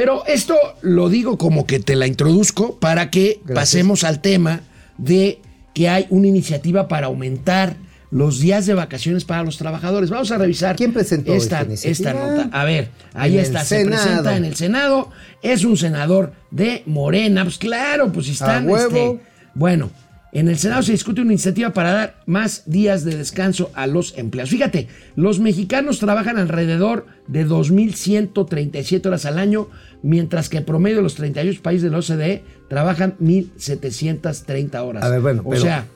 pero 0.00 0.24
esto 0.24 0.56
lo 0.80 1.10
digo 1.10 1.36
como 1.36 1.66
que 1.66 1.78
te 1.78 1.94
la 1.94 2.06
introduzco 2.06 2.78
para 2.78 3.10
que 3.10 3.40
Gracias. 3.44 3.54
pasemos 3.54 4.02
al 4.02 4.22
tema 4.22 4.62
de 4.96 5.42
que 5.74 5.90
hay 5.90 6.06
una 6.08 6.26
iniciativa 6.26 6.88
para 6.88 7.08
aumentar 7.08 7.76
los 8.10 8.40
días 8.40 8.64
de 8.64 8.72
vacaciones 8.72 9.26
para 9.26 9.42
los 9.42 9.58
trabajadores. 9.58 10.08
Vamos 10.08 10.30
a 10.30 10.38
revisar 10.38 10.74
¿Quién 10.76 10.94
presentó 10.94 11.34
esta, 11.34 11.66
esta 11.82 12.14
nota. 12.14 12.48
A 12.50 12.64
ver, 12.64 12.88
ahí 13.12 13.34
En 13.34 13.40
está, 13.40 13.62
se 13.62 13.84
presenta 13.84 14.38
en 14.38 14.46
el 14.46 14.56
Senado. 14.56 15.10
Es 15.42 15.64
un 15.64 15.76
senador 15.76 16.32
de 16.50 16.82
Morena. 16.86 17.44
Pues 17.44 17.58
claro, 17.58 18.10
pues 18.10 18.24
si 18.24 18.32
están. 18.32 18.70
A 18.70 18.72
huevo. 18.72 18.96
este, 18.96 19.20
bueno, 19.52 19.90
en 20.32 20.48
el 20.48 20.58
Senado 20.58 20.82
se 20.82 20.92
discute 20.92 21.20
una 21.22 21.32
iniciativa 21.32 21.72
para 21.72 21.92
dar 21.92 22.22
más 22.26 22.62
días 22.66 23.04
de 23.04 23.16
descanso 23.16 23.70
a 23.74 23.86
los 23.86 24.16
empleados. 24.16 24.50
Fíjate, 24.50 24.86
los 25.16 25.40
mexicanos 25.40 25.98
trabajan 25.98 26.38
alrededor 26.38 27.06
de 27.26 27.46
2.137 27.46 29.06
horas 29.06 29.26
al 29.26 29.38
año, 29.38 29.68
mientras 30.02 30.48
que 30.48 30.58
en 30.58 30.64
promedio 30.64 30.98
de 30.98 31.02
los 31.02 31.14
38 31.16 31.62
países 31.62 31.82
de 31.82 31.90
la 31.90 31.98
OCDE 31.98 32.44
trabajan 32.68 33.16
1.730 33.20 34.82
horas. 34.84 35.02
A 35.04 35.08
ver, 35.08 35.20
bueno, 35.20 35.42
o 35.44 35.50
pero- 35.50 35.62
sea, 35.62 35.86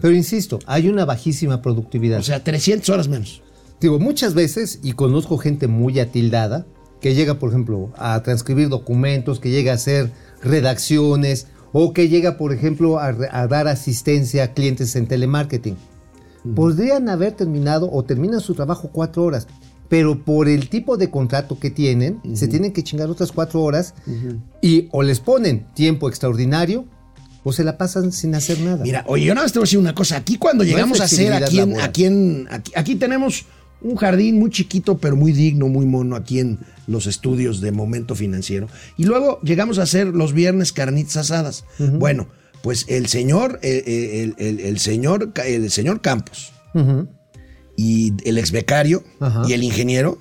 Pero 0.00 0.14
insisto, 0.14 0.58
hay 0.66 0.88
una 0.88 1.04
bajísima 1.04 1.60
productividad. 1.62 2.20
o 2.20 2.22
sea, 2.22 2.44
300 2.44 2.88
horas 2.90 3.08
menos. 3.08 3.42
Digo, 3.80 3.98
muchas 3.98 4.34
veces, 4.34 4.80
y 4.82 4.92
conozco 4.92 5.38
gente 5.38 5.66
muy 5.68 5.98
atildada, 6.00 6.66
que 7.00 7.14
llega, 7.14 7.34
por 7.38 7.50
ejemplo, 7.50 7.92
a 7.96 8.20
transcribir 8.22 8.68
documentos, 8.68 9.40
que 9.40 9.50
llega 9.50 9.72
a 9.72 9.76
hacer 9.76 10.10
redacciones, 10.42 11.46
o 11.72 11.92
que 11.92 12.08
llega, 12.08 12.36
por 12.36 12.52
ejemplo, 12.52 12.98
a, 12.98 13.12
dar 13.46 13.68
asistencia 13.68 14.44
a 14.44 14.54
clientes 14.54 14.96
en 14.96 15.06
telemarketing. 15.06 15.76
Podrían 16.54 17.08
haber 17.08 17.32
terminado 17.32 17.90
o 17.92 18.04
terminan 18.04 18.40
su 18.40 18.54
trabajo 18.54 18.90
cuatro 18.92 19.24
horas, 19.24 19.46
pero 19.88 20.24
por 20.24 20.48
el 20.48 20.68
tipo 20.68 20.96
de 20.96 21.10
contrato 21.10 21.58
que 21.58 21.70
tienen, 21.70 22.20
se 22.34 22.48
tienen 22.48 22.72
que 22.72 22.82
chingar 22.82 23.10
otras 23.10 23.32
cuatro 23.32 23.62
horas 23.62 23.94
y 24.62 24.88
o 24.92 25.02
les 25.02 25.20
ponen 25.20 25.66
tiempo 25.74 26.08
extraordinario 26.08 26.86
o 27.44 27.52
se 27.52 27.64
la 27.64 27.78
pasan 27.78 28.12
sin 28.12 28.34
hacer 28.34 28.60
nada. 28.60 28.82
Mira, 28.82 29.04
oye, 29.06 29.24
yo 29.24 29.34
nada 29.34 29.44
más 29.44 29.52
te 29.52 29.58
voy 29.58 29.64
a 29.64 29.66
decir 29.66 29.78
una 29.78 29.94
cosa. 29.94 30.16
Aquí 30.16 30.36
cuando 30.36 30.64
llegamos 30.64 31.00
a 31.00 31.04
hacer, 31.04 31.28
flexibilidad 31.34 31.48
aquí 31.48 31.58
en, 31.60 31.68
laboral. 31.70 31.88
aquí, 31.88 32.04
en- 32.04 32.48
aquí, 32.50 32.72
aquí 32.76 32.94
tenemos 32.96 33.46
un 33.80 33.96
jardín 33.96 34.38
muy 34.38 34.50
chiquito, 34.50 34.98
pero 34.98 35.14
muy 35.16 35.32
digno, 35.32 35.68
muy 35.68 35.86
mono, 35.86 36.16
aquí 36.16 36.40
en 36.40 36.58
los 36.86 37.06
estudios 37.06 37.60
de 37.60 37.70
Momento 37.72 38.14
Financiero. 38.14 38.68
Y 38.96 39.04
luego 39.04 39.40
llegamos 39.42 39.78
a 39.78 39.82
hacer 39.82 40.08
los 40.08 40.32
viernes 40.32 40.72
carnitas 40.72 41.16
asadas. 41.16 41.64
Bueno, 41.78 42.28
pues 42.62 42.86
el 42.88 43.06
señor, 43.06 43.60
el, 43.62 44.34
el- 44.38 44.60
el 44.60 44.78
señor, 44.80 45.32
el 45.44 45.70
señor 45.70 46.00
Campos 46.00 46.52
y 47.76 48.12
el 48.28 48.38
ex 48.38 48.50
becario 48.50 49.04
y 49.46 49.52
el 49.52 49.62
ingeniero 49.62 50.18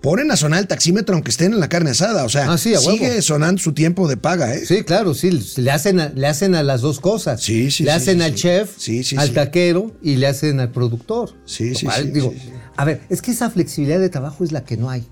ponen 0.00 0.30
a 0.30 0.36
sonar 0.36 0.60
el 0.60 0.66
taxímetro 0.68 1.14
aunque 1.14 1.30
estén 1.30 1.52
en 1.52 1.60
la 1.60 1.68
carne 1.68 1.90
asada. 1.90 2.24
O 2.24 2.28
sea, 2.28 2.50
Ah, 2.52 2.56
sí, 2.58 2.74
sigue 2.76 3.20
sonando 3.20 3.60
su 3.60 3.72
tiempo 3.72 4.08
de 4.08 4.16
paga, 4.16 4.54
¿eh? 4.54 4.64
Sí, 4.64 4.82
claro, 4.84 5.12
sí, 5.14 5.30
le 5.56 5.70
hacen 5.70 6.00
a, 6.00 6.08
le 6.10 6.26
hacen 6.26 6.54
a 6.54 6.62
las 6.62 6.80
dos 6.80 7.00
cosas. 7.00 7.42
Sí, 7.42 7.70
sí, 7.70 7.82
Le 7.84 7.90
sí, 7.90 7.96
hacen 7.96 8.18
sí, 8.18 8.24
al 8.24 8.34
chef, 8.34 8.74
Sí, 8.78 9.04
sí, 9.04 9.16
al 9.18 9.32
taquero 9.32 9.92
y 10.02 10.16
le 10.16 10.28
hacen 10.28 10.60
al 10.60 10.70
productor. 10.70 11.34
Sí, 11.44 11.74
sí, 11.74 11.86
sí, 11.94 12.10
Digo, 12.10 12.30
sí, 12.32 12.38
sí. 12.42 12.50
A 12.78 12.84
ver, 12.84 13.00
es 13.08 13.22
que 13.22 13.32
esa 13.32 13.50
flexibilidad 13.50 13.98
de 13.98 14.08
trabajo 14.08 14.44
es 14.44 14.52
la 14.52 14.64
que 14.64 14.76
no 14.76 14.88
hay. 14.88 15.04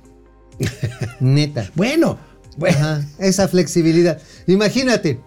Neta. 1.20 1.68
Bueno, 1.74 2.16
bueno. 2.56 2.76
Ajá, 2.78 3.04
esa 3.18 3.48
flexibilidad. 3.48 4.22
Imagínate, 4.46 5.18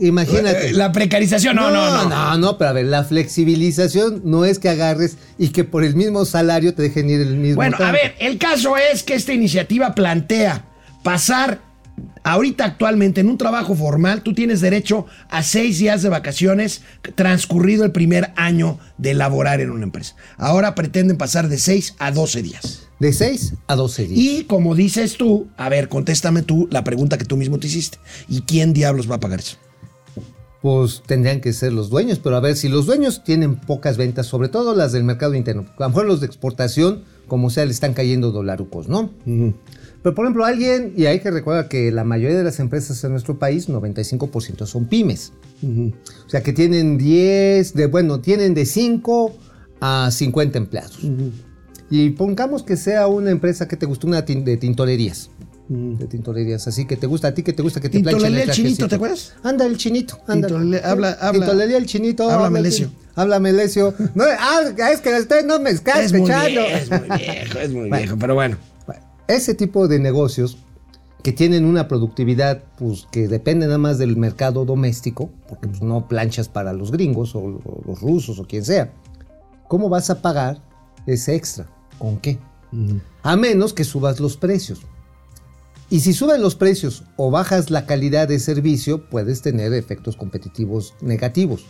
imagínate. 0.00 0.72
La 0.72 0.90
precarización, 0.90 1.54
no, 1.54 1.70
no, 1.70 1.88
no. 1.88 2.08
No, 2.08 2.38
no, 2.38 2.58
pero 2.58 2.70
a 2.70 2.72
ver, 2.72 2.86
la 2.86 3.04
flexibilización 3.04 4.22
no 4.24 4.44
es 4.44 4.58
que 4.58 4.68
agarres 4.68 5.16
y 5.38 5.50
que 5.50 5.62
por 5.62 5.84
el 5.84 5.94
mismo 5.94 6.24
salario 6.24 6.74
te 6.74 6.82
dejen 6.82 7.08
ir 7.08 7.20
el 7.20 7.36
mismo. 7.36 7.54
Bueno, 7.54 7.76
a 7.78 7.92
ver, 7.92 8.16
el 8.18 8.36
caso 8.36 8.76
es 8.76 9.04
que 9.04 9.14
esta 9.14 9.32
iniciativa 9.32 9.94
plantea 9.94 10.64
pasar 11.04 11.60
ahorita 12.24 12.64
actualmente 12.64 13.20
en 13.20 13.28
un 13.28 13.38
trabajo 13.38 13.74
formal, 13.74 14.22
tú 14.22 14.34
tienes 14.34 14.60
derecho 14.60 15.06
a 15.28 15.42
seis 15.42 15.78
días 15.78 16.02
de 16.02 16.08
vacaciones 16.08 16.82
transcurrido 17.14 17.84
el 17.84 17.92
primer 17.92 18.32
año 18.36 18.78
de 18.98 19.14
laborar 19.14 19.60
en 19.60 19.70
una 19.70 19.84
empresa. 19.84 20.16
Ahora 20.36 20.74
pretenden 20.74 21.16
pasar 21.16 21.48
de 21.48 21.58
seis 21.58 21.94
a 21.98 22.10
12 22.10 22.42
días. 22.42 22.90
De 23.00 23.14
6 23.14 23.54
a 23.66 23.76
12 23.76 24.08
días. 24.08 24.18
Y 24.18 24.44
como 24.44 24.74
dices 24.74 25.16
tú, 25.16 25.48
a 25.56 25.70
ver, 25.70 25.88
contéstame 25.88 26.42
tú 26.42 26.68
la 26.70 26.84
pregunta 26.84 27.16
que 27.16 27.24
tú 27.24 27.38
mismo 27.38 27.58
te 27.58 27.66
hiciste. 27.66 27.96
¿Y 28.28 28.42
quién 28.42 28.74
diablos 28.74 29.10
va 29.10 29.14
a 29.14 29.20
pagar 29.20 29.40
eso? 29.40 29.56
Pues 30.60 31.02
tendrían 31.06 31.40
que 31.40 31.54
ser 31.54 31.72
los 31.72 31.88
dueños, 31.88 32.18
pero 32.18 32.36
a 32.36 32.40
ver, 32.40 32.56
si 32.56 32.68
los 32.68 32.84
dueños 32.84 33.24
tienen 33.24 33.56
pocas 33.56 33.96
ventas, 33.96 34.26
sobre 34.26 34.50
todo 34.50 34.74
las 34.74 34.92
del 34.92 35.04
mercado 35.04 35.34
interno, 35.34 35.64
a 35.78 35.84
lo 35.84 35.88
mejor 35.88 36.04
los 36.04 36.20
de 36.20 36.26
exportación, 36.26 37.04
como 37.26 37.48
sea, 37.48 37.64
le 37.64 37.72
están 37.72 37.94
cayendo 37.94 38.32
dolarucos, 38.32 38.86
¿no? 38.86 39.10
Pero 40.02 40.14
por 40.14 40.24
ejemplo, 40.24 40.44
alguien, 40.44 40.94
y 40.96 41.06
hay 41.06 41.20
que 41.20 41.30
recordar 41.30 41.68
que 41.68 41.90
la 41.92 42.04
mayoría 42.04 42.38
de 42.38 42.44
las 42.44 42.58
empresas 42.60 43.02
en 43.04 43.10
nuestro 43.12 43.38
país, 43.38 43.68
95% 43.68 44.64
son 44.66 44.86
pymes. 44.86 45.32
O 45.62 46.28
sea, 46.28 46.42
que 46.42 46.52
tienen 46.52 46.96
10, 46.96 47.74
de, 47.74 47.86
bueno, 47.86 48.20
tienen 48.20 48.54
de 48.54 48.64
5 48.64 49.34
a 49.80 50.10
50 50.10 50.58
empleados. 50.58 50.98
Y 51.90 52.10
pongamos 52.10 52.62
que 52.62 52.76
sea 52.76 53.08
una 53.08 53.30
empresa 53.30 53.68
que 53.68 53.76
te 53.76 53.84
gusta, 53.86 54.06
una 54.06 54.22
de 54.22 54.56
tintorerías. 54.56 55.30
De 55.68 56.06
tintorerías, 56.06 56.66
así 56.66 56.84
que 56.84 56.96
te 56.96 57.06
gusta 57.06 57.28
a 57.28 57.34
ti, 57.34 57.42
que 57.44 57.52
te 57.52 57.62
gusta 57.62 57.80
que 57.80 57.88
te 57.88 58.00
planchen 58.00 58.18
Tintorería 58.22 58.44
el 58.44 58.50
chinito. 58.50 58.88
¿te 58.88 58.94
acuerdas? 58.96 59.34
Anda 59.44 59.66
el 59.66 59.76
chinito, 59.76 60.18
anda. 60.26 60.48
Habla- 60.48 60.78
habla- 61.20 61.32
Tintorería 61.32 61.76
el 61.76 61.86
chinito. 61.86 62.28
habla 62.28 62.46
el 62.46 62.52
Melesio. 62.52 62.90
Habla 63.14 63.38
Melesio. 63.38 63.94
No, 64.16 64.24
ah, 64.26 64.62
es 64.92 65.00
que 65.00 65.14
usted 65.14 65.44
no 65.46 65.60
me 65.60 65.70
está 65.70 66.02
Es 66.02 66.12
muy, 66.12 66.22
escuchando. 66.22 66.60
viejo, 66.62 66.76
es 66.76 66.90
muy 66.90 67.18
viejo, 67.18 67.58
es 67.60 67.70
muy 67.70 67.90
viejo, 67.90 68.16
pero 68.18 68.34
bueno. 68.34 68.56
Ese 69.30 69.54
tipo 69.54 69.88
de 69.88 69.98
negocios 69.98 70.58
que 71.22 71.32
tienen 71.32 71.64
una 71.64 71.86
productividad 71.86 72.62
pues, 72.78 73.06
que 73.10 73.28
depende 73.28 73.66
nada 73.66 73.78
más 73.78 73.98
del 73.98 74.16
mercado 74.16 74.64
doméstico, 74.64 75.30
porque 75.48 75.68
pues, 75.68 75.82
no 75.82 76.08
planchas 76.08 76.48
para 76.48 76.72
los 76.72 76.90
gringos 76.90 77.34
o, 77.34 77.40
o 77.40 77.82
los 77.86 78.00
rusos 78.00 78.38
o 78.38 78.44
quien 78.46 78.64
sea, 78.64 78.92
¿cómo 79.68 79.88
vas 79.88 80.10
a 80.10 80.20
pagar 80.22 80.62
ese 81.06 81.34
extra? 81.34 81.66
¿Con 81.98 82.18
qué? 82.18 82.38
A 83.22 83.36
menos 83.36 83.72
que 83.72 83.84
subas 83.84 84.20
los 84.20 84.36
precios. 84.36 84.80
Y 85.90 86.00
si 86.00 86.12
suben 86.12 86.40
los 86.40 86.54
precios 86.54 87.04
o 87.16 87.30
bajas 87.30 87.70
la 87.70 87.84
calidad 87.84 88.28
de 88.28 88.38
servicio, 88.38 89.08
puedes 89.10 89.42
tener 89.42 89.72
efectos 89.74 90.16
competitivos 90.16 90.94
negativos. 91.00 91.66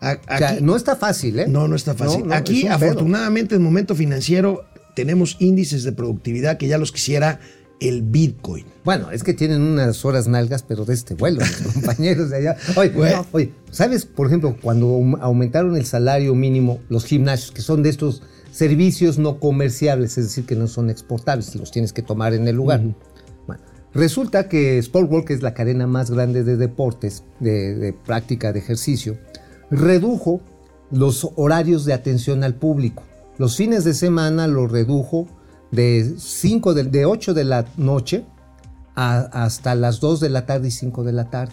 O 0.00 0.36
sea, 0.36 0.58
no 0.60 0.76
está 0.76 0.96
fácil, 0.96 1.38
¿eh? 1.38 1.46
No, 1.48 1.66
no 1.66 1.76
está 1.76 1.94
fácil. 1.94 2.20
No, 2.20 2.26
no, 2.26 2.34
Aquí, 2.34 2.66
es 2.66 2.70
afortunadamente, 2.70 3.54
en 3.54 3.62
momento 3.62 3.94
financiero, 3.94 4.64
tenemos 4.94 5.36
índices 5.40 5.84
de 5.84 5.92
productividad 5.92 6.56
que 6.58 6.68
ya 6.68 6.78
los 6.78 6.92
quisiera 6.92 7.40
el 7.80 8.02
Bitcoin. 8.02 8.64
Bueno, 8.84 9.10
es 9.10 9.22
que 9.24 9.34
tienen 9.34 9.60
unas 9.60 10.04
horas 10.04 10.28
nalgas, 10.28 10.62
pero 10.62 10.84
de 10.84 10.94
este 10.94 11.14
vuelo, 11.14 11.40
compañeros 11.74 12.30
de 12.30 12.36
allá. 12.36 12.56
Oye, 12.76 12.92
oye, 13.32 13.52
¿sabes, 13.70 14.06
por 14.06 14.26
ejemplo, 14.28 14.56
cuando 14.62 14.86
aum- 14.86 15.18
aumentaron 15.20 15.76
el 15.76 15.84
salario 15.84 16.34
mínimo 16.34 16.78
los 16.88 17.04
gimnasios, 17.04 17.50
que 17.50 17.62
son 17.62 17.82
de 17.82 17.90
estos 17.90 18.22
servicios 18.52 19.18
no 19.18 19.40
comerciables, 19.40 20.16
es 20.16 20.26
decir, 20.26 20.46
que 20.46 20.54
no 20.54 20.68
son 20.68 20.88
exportables, 20.88 21.54
los 21.56 21.72
tienes 21.72 21.92
que 21.92 22.02
tomar 22.02 22.32
en 22.34 22.46
el 22.46 22.54
lugar? 22.54 22.80
Bueno, 23.48 23.62
resulta 23.92 24.48
que 24.48 24.80
Sportworld, 24.80 25.26
que 25.26 25.34
es 25.34 25.42
la 25.42 25.52
cadena 25.54 25.88
más 25.88 26.10
grande 26.12 26.44
de 26.44 26.56
deportes, 26.56 27.24
de, 27.40 27.74
de 27.74 27.92
práctica 27.92 28.52
de 28.52 28.60
ejercicio, 28.60 29.18
redujo 29.70 30.40
los 30.92 31.28
horarios 31.34 31.84
de 31.84 31.92
atención 31.94 32.44
al 32.44 32.54
público. 32.54 33.02
Los 33.38 33.56
fines 33.56 33.84
de 33.84 33.94
semana 33.94 34.46
lo 34.46 34.66
redujo 34.68 35.26
de, 35.70 36.14
5 36.18 36.74
de, 36.74 36.84
de 36.84 37.04
8 37.06 37.34
de 37.34 37.44
la 37.44 37.64
noche 37.76 38.24
a- 38.94 39.20
hasta 39.44 39.74
las 39.74 40.00
2 40.00 40.20
de 40.20 40.28
la 40.30 40.46
tarde 40.46 40.68
y 40.68 40.70
5 40.70 41.02
de 41.04 41.12
la 41.12 41.30
tarde. 41.30 41.52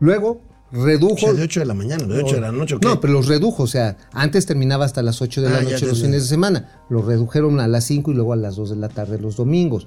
Luego 0.00 0.40
redujo... 0.72 1.14
O 1.14 1.18
sea, 1.18 1.32
de 1.34 1.42
8 1.44 1.60
de 1.60 1.66
la 1.66 1.74
mañana, 1.74 2.04
de 2.04 2.20
8 2.22 2.34
de 2.34 2.40
la 2.40 2.50
noche. 2.52 2.76
No, 2.82 3.00
pero 3.00 3.12
los 3.12 3.28
redujo, 3.28 3.62
o 3.62 3.66
sea, 3.68 3.96
antes 4.12 4.44
terminaba 4.46 4.84
hasta 4.84 5.02
las 5.02 5.22
8 5.22 5.40
de 5.42 5.50
la 5.50 5.58
Ah, 5.58 5.62
noche 5.62 5.86
los 5.86 6.02
fines 6.02 6.22
de 6.22 6.28
semana, 6.28 6.82
lo 6.90 7.00
redujeron 7.02 7.60
a 7.60 7.68
las 7.68 7.84
5 7.84 8.10
y 8.10 8.14
luego 8.14 8.32
a 8.32 8.36
las 8.36 8.56
2 8.56 8.70
de 8.70 8.76
la 8.76 8.88
tarde 8.88 9.20
los 9.20 9.36
domingos. 9.36 9.86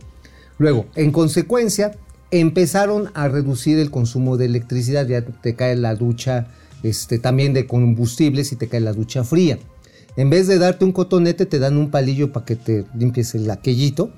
Luego, 0.60 0.86
en 0.96 1.12
consecuencia, 1.12 1.92
empezaron 2.32 3.10
a 3.16 3.28
reducir 3.28 3.80
el 3.80 3.92
consumo 3.92 4.38
de 4.38 4.46
electricidad, 4.46 5.06
ya 5.08 5.22
te 5.24 5.56
cae 5.56 5.76
la 5.76 5.96
ducha 5.96 6.48
este, 6.84 7.20
también 7.20 7.54
de 7.54 7.68
combustibles 7.68 8.52
y 8.54 8.56
te 8.56 8.68
cae 8.70 8.80
la 8.80 8.94
ducha 8.94 9.24
fría. 9.26 9.60
En 10.18 10.30
vez 10.30 10.48
de 10.48 10.58
darte 10.58 10.84
un 10.84 10.92
cotonete, 10.92 11.46
te 11.46 11.60
dan 11.60 11.78
un 11.78 11.90
palillo 11.92 12.34
para 12.34 12.46
que 12.46 12.56
te 12.56 12.86
limpies 12.98 13.34
el 13.36 13.50
aquellito. 13.50 14.12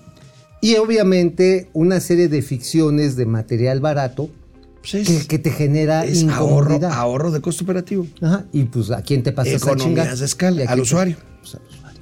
Y 0.61 0.75
obviamente 0.75 1.69
una 1.73 1.99
serie 1.99 2.27
de 2.27 2.41
ficciones 2.41 3.15
de 3.15 3.25
material 3.25 3.79
barato 3.79 4.29
Pues 4.81 4.95
es, 4.95 5.07
que, 5.07 5.27
que 5.27 5.39
te 5.39 5.51
genera 5.51 6.03
es 6.05 6.23
ahorro, 6.27 7.31
de 7.31 7.41
costo 7.41 7.63
operativo. 7.63 8.07
Ajá, 8.21 8.45
y 8.51 8.63
pues 8.63 8.91
a 8.91 9.01
quién 9.01 9.23
te 9.23 9.31
pasas 9.31 9.53
a 9.53 9.57
Economías 9.57 9.85
chingar? 9.87 10.17
de 10.17 10.25
escala, 10.25 10.57
¿Y 10.57 10.59
a 10.61 10.63
al 10.63 10.67
quién 10.67 10.75
te- 10.77 10.81
usuario. 10.81 11.17
Pues 11.41 11.55
al 11.55 11.61
usuario. 11.69 11.99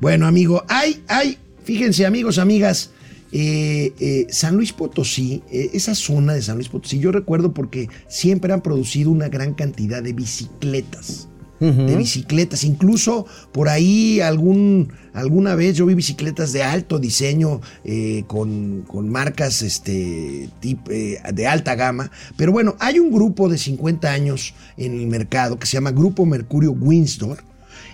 Bueno, 0.00 0.26
amigo, 0.26 0.64
hay, 0.68 1.02
hay, 1.06 1.38
fíjense, 1.62 2.04
amigos, 2.06 2.38
amigas, 2.38 2.90
eh, 3.30 3.92
eh, 4.00 4.26
San 4.30 4.56
Luis 4.56 4.72
Potosí, 4.72 5.42
eh, 5.50 5.70
esa 5.72 5.94
zona 5.94 6.34
de 6.34 6.42
San 6.42 6.56
Luis 6.56 6.68
Potosí, 6.68 6.98
yo 6.98 7.12
recuerdo 7.12 7.52
porque 7.54 7.88
siempre 8.08 8.52
han 8.52 8.62
producido 8.62 9.10
una 9.10 9.28
gran 9.28 9.54
cantidad 9.54 10.02
de 10.02 10.12
bicicletas. 10.12 11.28
De 11.62 11.96
bicicletas, 11.96 12.64
incluso 12.64 13.24
por 13.52 13.68
ahí 13.68 14.20
alguna 14.20 15.54
vez 15.54 15.76
yo 15.76 15.86
vi 15.86 15.94
bicicletas 15.94 16.52
de 16.52 16.64
alto 16.64 16.98
diseño 16.98 17.60
eh, 17.84 18.24
con, 18.26 18.82
con 18.82 19.08
marcas 19.08 19.62
este, 19.62 20.48
eh, 20.62 21.18
de 21.32 21.46
alta 21.46 21.76
gama. 21.76 22.10
Pero 22.36 22.50
bueno, 22.50 22.74
hay 22.80 22.98
un 22.98 23.12
grupo 23.12 23.48
de 23.48 23.58
50 23.58 24.10
años 24.10 24.54
en 24.76 24.92
el 24.98 25.06
mercado 25.06 25.58
que 25.58 25.66
se 25.66 25.74
llama 25.74 25.92
Grupo 25.92 26.26
Mercurio 26.26 26.72
Windsor. 26.72 27.44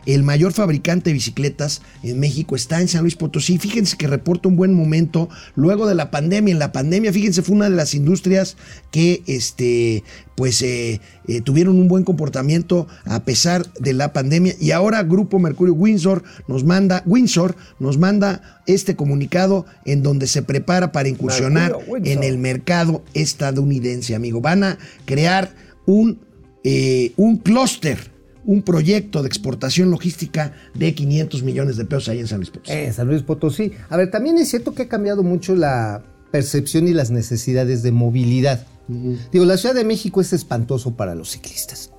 El 0.09 0.23
mayor 0.23 0.55
fabricante 0.55 1.11
de 1.11 1.14
bicicletas 1.14 1.83
en 2.03 2.18
México 2.18 2.57
está 2.57 2.81
en 2.81 2.88
San 2.88 3.03
Luis 3.03 3.14
Potosí. 3.14 3.59
Fíjense 3.59 3.99
que 3.99 4.07
reporta 4.07 4.49
un 4.49 4.57
buen 4.57 4.73
momento 4.73 5.29
luego 5.55 5.87
de 5.87 5.94
la 5.94 6.11
pandemia. 6.11 6.51
En 6.53 6.59
la 6.59 6.73
pandemia, 6.73 7.12
fíjense, 7.12 7.42
fue 7.42 7.57
una 7.57 7.68
de 7.68 7.77
las 7.77 7.92
industrias 7.92 8.57
que 8.90 9.23
este, 9.27 10.03
pues, 10.35 10.62
eh, 10.62 11.03
eh, 11.27 11.42
tuvieron 11.42 11.79
un 11.79 11.88
buen 11.88 12.04
comportamiento 12.04 12.87
a 13.04 13.23
pesar 13.25 13.71
de 13.75 13.92
la 13.92 14.15
pandemia. 14.15 14.54
Y 14.59 14.71
ahora 14.71 15.02
Grupo 15.02 15.38
Mercurio 15.38 15.75
Windsor 15.75 16.25
nos 16.48 16.65
manda, 16.65 17.02
Windsor 17.04 17.54
nos 17.79 17.98
manda 17.98 18.63
este 18.67 18.96
comunicado 18.96 19.67
en 19.85 20.02
donde 20.02 20.27
se 20.27 20.40
prepara 20.40 20.90
para 20.90 21.11
incursionar 21.11 21.77
en 22.02 22.23
el 22.25 22.38
mercado 22.38 23.04
estadounidense, 23.13 24.15
amigo. 24.15 24.40
Van 24.40 24.65
a 24.65 24.79
crear 25.04 25.54
un, 25.85 26.19
eh, 26.65 27.13
un 27.19 27.37
clúster, 27.37 28.17
un 28.49 28.63
proyecto 28.63 29.21
de 29.21 29.29
exportación 29.29 29.90
logística 29.90 30.55
de 30.73 30.94
500 30.94 31.42
millones 31.42 31.77
de 31.77 31.85
pesos 31.85 32.09
ahí 32.09 32.21
en 32.21 32.27
San 32.27 32.38
Luis 32.38 32.49
Potosí. 32.49 32.73
Eh, 32.73 32.92
San 32.94 33.07
Luis 33.07 33.23
Potosí. 33.23 33.73
A 33.90 33.99
ver, 33.99 34.11
también 34.11 34.38
es 34.38 34.49
cierto 34.49 34.75
que 34.75 34.85
ha 34.85 34.88
cambiado 34.88 35.23
mucho 35.23 35.55
la 35.55 36.03
percepción 36.31 36.88
y 36.88 36.94
las 36.94 37.11
necesidades 37.11 37.83
de 37.83 37.92
movilidad. 37.92 38.67
Digo, 39.33 39.44
la 39.44 39.59
Ciudad 39.59 39.75
de 39.75 39.85
México 39.85 40.23
es 40.23 40.33
espantoso 40.33 40.96
para 40.96 41.15
los 41.15 41.33
ciclistas. 41.33 41.90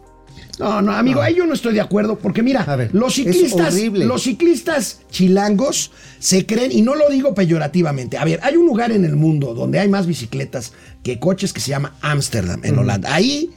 No, 0.58 0.82
no, 0.82 0.92
amigo, 0.92 1.22
ahí 1.22 1.36
yo 1.36 1.46
no 1.46 1.54
estoy 1.54 1.76
de 1.76 1.82
acuerdo, 1.82 2.18
porque 2.18 2.42
mira, 2.42 2.64
ver, 2.76 2.90
los 2.96 3.14
ciclistas, 3.14 3.76
los 3.94 4.24
ciclistas 4.24 5.02
chilangos 5.12 5.92
se 6.18 6.48
creen, 6.48 6.72
y 6.72 6.82
no 6.82 6.96
lo 6.96 7.10
digo 7.10 7.36
peyorativamente. 7.36 8.18
A 8.18 8.26
ver, 8.26 8.40
hay 8.42 8.58
un 8.58 8.66
lugar 8.66 8.92
en 8.92 9.06
el 9.06 9.16
mundo 9.16 9.54
donde 9.54 9.78
hay 9.78 9.88
más 9.88 10.08
bicicletas 10.08 10.74
que 11.04 11.20
coches 11.20 11.54
que 11.54 11.60
se 11.60 11.70
llama 11.70 11.96
Ámsterdam, 12.02 12.66
en 12.66 12.80
Holanda. 12.80 13.14
Ahí, 13.14 13.52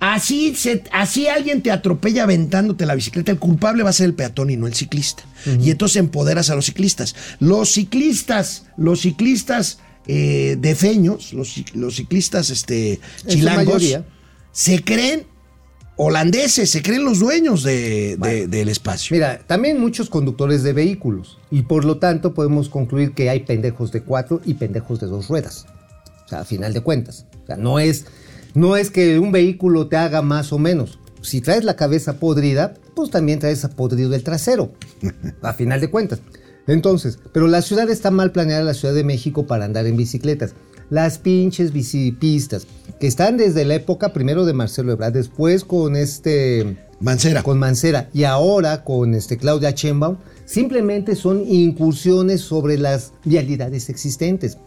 así, 0.00 0.54
se, 0.54 0.84
así 0.92 1.28
alguien 1.28 1.62
te 1.62 1.70
atropella 1.70 2.24
aventándote 2.24 2.86
la 2.86 2.94
bicicleta, 2.94 3.32
el 3.32 3.38
culpable 3.38 3.82
va 3.82 3.90
a 3.90 3.94
ser 3.94 4.06
el 4.06 4.14
peatón 4.14 4.50
y 4.50 4.56
no 4.56 4.66
el 4.66 4.74
ciclista. 4.74 5.24
Y 5.60 5.70
entonces 5.70 5.96
empoderas 5.96 6.50
a 6.50 6.54
los 6.54 6.66
ciclistas. 6.66 7.14
Los 7.40 7.70
ciclistas, 7.72 8.66
los 8.76 9.00
ciclistas 9.00 9.78
eh, 10.06 10.56
defeños, 10.60 11.32
los, 11.32 11.56
cic- 11.56 11.72
los 11.74 11.96
ciclistas 11.96 12.50
este, 12.50 13.00
chilangos, 13.26 13.82
se 14.52 14.82
creen 14.84 15.26
holandeses, 15.96 16.70
se 16.70 16.82
creen 16.82 17.04
los 17.04 17.20
dueños 17.20 17.62
de- 17.62 18.16
de- 18.18 18.46
del 18.48 18.68
espacio. 18.68 19.14
Mira, 19.14 19.38
también 19.46 19.80
muchos 19.80 20.10
conductores 20.10 20.62
de 20.62 20.72
vehículos 20.72 21.38
y 21.50 21.62
por 21.62 21.84
lo 21.84 21.98
tanto 21.98 22.34
podemos 22.34 22.68
concluir 22.68 23.12
que 23.12 23.30
hay 23.30 23.40
pendejos 23.40 23.92
de 23.92 24.02
cuatro 24.02 24.40
y 24.44 24.54
pendejos 24.54 24.98
de 25.00 25.06
dos 25.06 25.28
ruedas. 25.28 25.66
O 26.24 26.28
sea, 26.28 26.40
a 26.40 26.44
final 26.44 26.72
de 26.72 26.80
cuentas. 26.80 27.26
O 27.42 27.46
sea, 27.46 27.56
no 27.56 27.78
es, 27.78 28.06
no 28.54 28.76
es 28.76 28.90
que 28.90 29.18
un 29.18 29.32
vehículo 29.32 29.88
te 29.88 29.96
haga 29.96 30.22
más 30.22 30.52
o 30.52 30.58
menos. 30.58 30.98
Si 31.22 31.40
traes 31.40 31.64
la 31.64 31.76
cabeza 31.76 32.18
podrida, 32.20 32.74
pues 32.94 33.10
también 33.10 33.38
traes 33.38 33.66
podrido 33.74 34.14
el 34.14 34.22
trasero. 34.22 34.72
A 35.42 35.52
final 35.52 35.80
de 35.80 35.90
cuentas. 35.90 36.20
Entonces, 36.66 37.18
pero 37.32 37.46
la 37.46 37.62
ciudad 37.62 37.90
está 37.90 38.10
mal 38.10 38.32
planeada, 38.32 38.62
la 38.62 38.74
Ciudad 38.74 38.94
de 38.94 39.04
México, 39.04 39.46
para 39.46 39.64
andar 39.64 39.86
en 39.86 39.96
bicicletas. 39.96 40.54
Las 40.90 41.18
pinches 41.18 41.72
bicipistas, 41.72 42.66
que 43.00 43.06
están 43.06 43.36
desde 43.36 43.64
la 43.64 43.74
época 43.74 44.12
primero 44.12 44.44
de 44.44 44.52
Marcelo 44.52 44.92
Ebrard, 44.92 45.12
después 45.14 45.64
con 45.64 45.96
este 45.96 46.76
Mancera. 47.00 47.42
con 47.42 47.58
Mancera 47.58 48.08
y 48.12 48.24
ahora 48.24 48.84
con 48.84 49.14
este 49.14 49.36
Claudia 49.36 49.72
Sheinbaum 49.72 50.18
simplemente 50.44 51.16
son 51.16 51.44
incursiones 51.46 52.42
sobre 52.42 52.78
las 52.78 53.12
vialidades 53.24 53.88
existentes. 53.88 54.58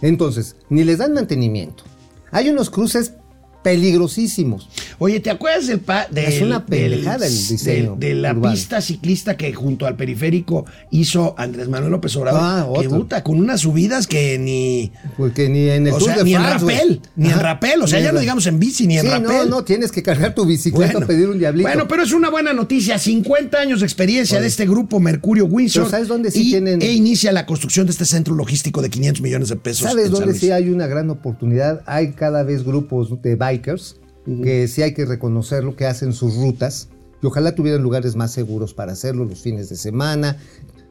Entonces, 0.00 0.56
ni 0.68 0.84
les 0.84 0.98
dan 0.98 1.12
mantenimiento. 1.12 1.84
Hay 2.32 2.48
unos 2.48 2.70
cruces 2.70 3.14
peligrosísimos. 3.62 4.68
Oye, 4.98 5.20
¿te 5.20 5.30
acuerdas 5.30 5.66
del 5.66 5.80
pa- 5.80 6.06
Es 6.14 6.40
una 6.40 6.64
pendejada 6.66 7.26
el 7.26 7.32
diseño 7.32 7.96
de, 7.96 8.08
de 8.08 8.14
la 8.14 8.32
urbano. 8.32 8.54
pista 8.54 8.80
ciclista 8.80 9.36
que 9.36 9.52
junto 9.52 9.86
al 9.86 9.96
periférico 9.96 10.64
hizo 10.90 11.34
Andrés 11.38 11.68
Manuel 11.68 11.92
López 11.92 12.14
Obrador? 12.16 12.40
Ah, 12.42 12.66
que 12.80 12.88
puta, 12.88 13.22
con 13.22 13.38
unas 13.38 13.60
subidas 13.60 14.06
que 14.06 14.38
ni. 14.38 14.92
Porque 15.16 15.48
ni 15.48 15.68
en 15.68 15.86
el 15.86 15.92
O 15.94 15.98
Tour 15.98 16.08
sea, 16.08 16.16
de 16.18 16.24
ni 16.24 16.34
en 16.34 16.42
France, 16.42 16.64
rapel, 16.66 17.00
ni 17.16 17.30
en 17.30 17.38
rapel. 17.40 17.82
O 17.82 17.86
sea, 17.86 17.98
Ni 17.98 18.04
ya 18.04 18.08
en 18.10 18.14
no 18.14 18.20
digamos 18.20 18.46
en 18.46 18.58
bici 18.58 18.86
ni 18.86 18.96
en 18.98 19.02
Sí, 19.02 19.08
rapel. 19.08 19.24
no, 19.26 19.44
no, 19.46 19.64
tienes 19.64 19.90
que 19.92 20.02
cargar 20.02 20.34
tu 20.34 20.44
bicicleta 20.44 20.98
o 20.98 21.06
pedir 21.06 21.28
un 21.28 21.38
diablito. 21.38 21.68
Bueno, 21.68 21.86
pero 21.88 22.02
es 22.02 22.12
una 22.12 22.30
buena 22.30 22.52
noticia. 22.52 22.98
50 22.98 23.58
años 23.58 23.80
de 23.80 23.86
experiencia 23.86 24.40
de 24.40 24.46
este 24.46 24.66
grupo 24.66 25.00
Mercurio 25.00 25.46
Windsor. 25.46 25.88
¿sabes 25.90 26.08
dónde 26.08 26.30
sí 26.30 26.48
y- 26.48 26.50
tienen- 26.50 26.82
E 26.82 26.92
inicia 26.92 27.32
la 27.32 27.46
construcción 27.46 27.86
de 27.86 27.92
este 27.92 28.04
centro 28.04 28.34
logístico 28.34 28.82
de 28.82 28.90
500 28.90 29.22
millones 29.22 29.48
de 29.48 29.56
pesos. 29.56 29.88
¿Sabes 29.88 30.06
en 30.06 30.12
dónde 30.12 30.34
sí 30.34 30.50
hay 30.50 30.68
una 30.70 30.86
gran 30.86 31.10
oportunidad? 31.10 31.82
Hay 31.86 32.12
cada 32.12 32.42
vez 32.42 32.64
grupos 32.64 33.20
de 33.22 33.36
bikers 33.52 33.96
que 34.42 34.68
sí 34.68 34.82
hay 34.82 34.94
que 34.94 35.04
reconocerlo, 35.04 35.74
que 35.74 35.86
hacen 35.86 36.12
sus 36.12 36.36
rutas 36.36 36.88
y 37.22 37.26
ojalá 37.26 37.54
tuvieran 37.54 37.82
lugares 37.82 38.16
más 38.16 38.32
seguros 38.32 38.74
para 38.74 38.92
hacerlo 38.92 39.24
los 39.24 39.40
fines 39.40 39.68
de 39.68 39.76
semana. 39.76 40.36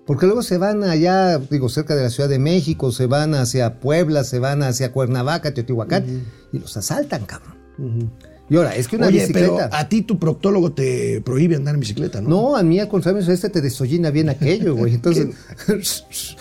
Porque 0.06 0.26
luego 0.26 0.42
se 0.42 0.58
van 0.58 0.84
allá, 0.84 1.38
digo, 1.38 1.70
cerca 1.70 1.96
de 1.96 2.04
la 2.04 2.10
Ciudad 2.10 2.28
de 2.28 2.40
México, 2.40 2.92
se 2.92 3.06
van 3.06 3.36
hacia 3.36 3.80
Puebla, 3.80 4.24
se 4.24 4.40
van 4.40 4.64
hacia 4.64 4.92
Cuernavaca, 4.92 5.54
Teotihuacán, 5.54 6.26
y 6.52 6.60
los 6.60 6.76
asaltan, 6.76 7.26
cabrón. 7.26 8.12
Y 8.52 8.58
ahora, 8.58 8.76
es 8.76 8.90
que 8.90 8.98
una 8.98 9.08
Oye, 9.08 9.22
bicicleta. 9.22 9.48
pero 9.70 9.70
a 9.72 9.88
ti 9.88 10.02
tu 10.02 10.20
proctólogo 10.20 10.74
te 10.74 11.22
prohíbe 11.22 11.56
andar 11.56 11.74
en 11.74 11.80
bicicleta, 11.80 12.20
¿no? 12.20 12.30
No, 12.30 12.56
a 12.58 12.64
mí 12.64 12.82
al 12.82 12.90
contrario, 12.90 13.22
este 13.22 13.50
te 13.50 13.62
desollina 13.62 14.10
bien 14.12 14.28
aquello, 14.28 14.76
güey. 14.76 14.94
Entonces. 14.96 15.30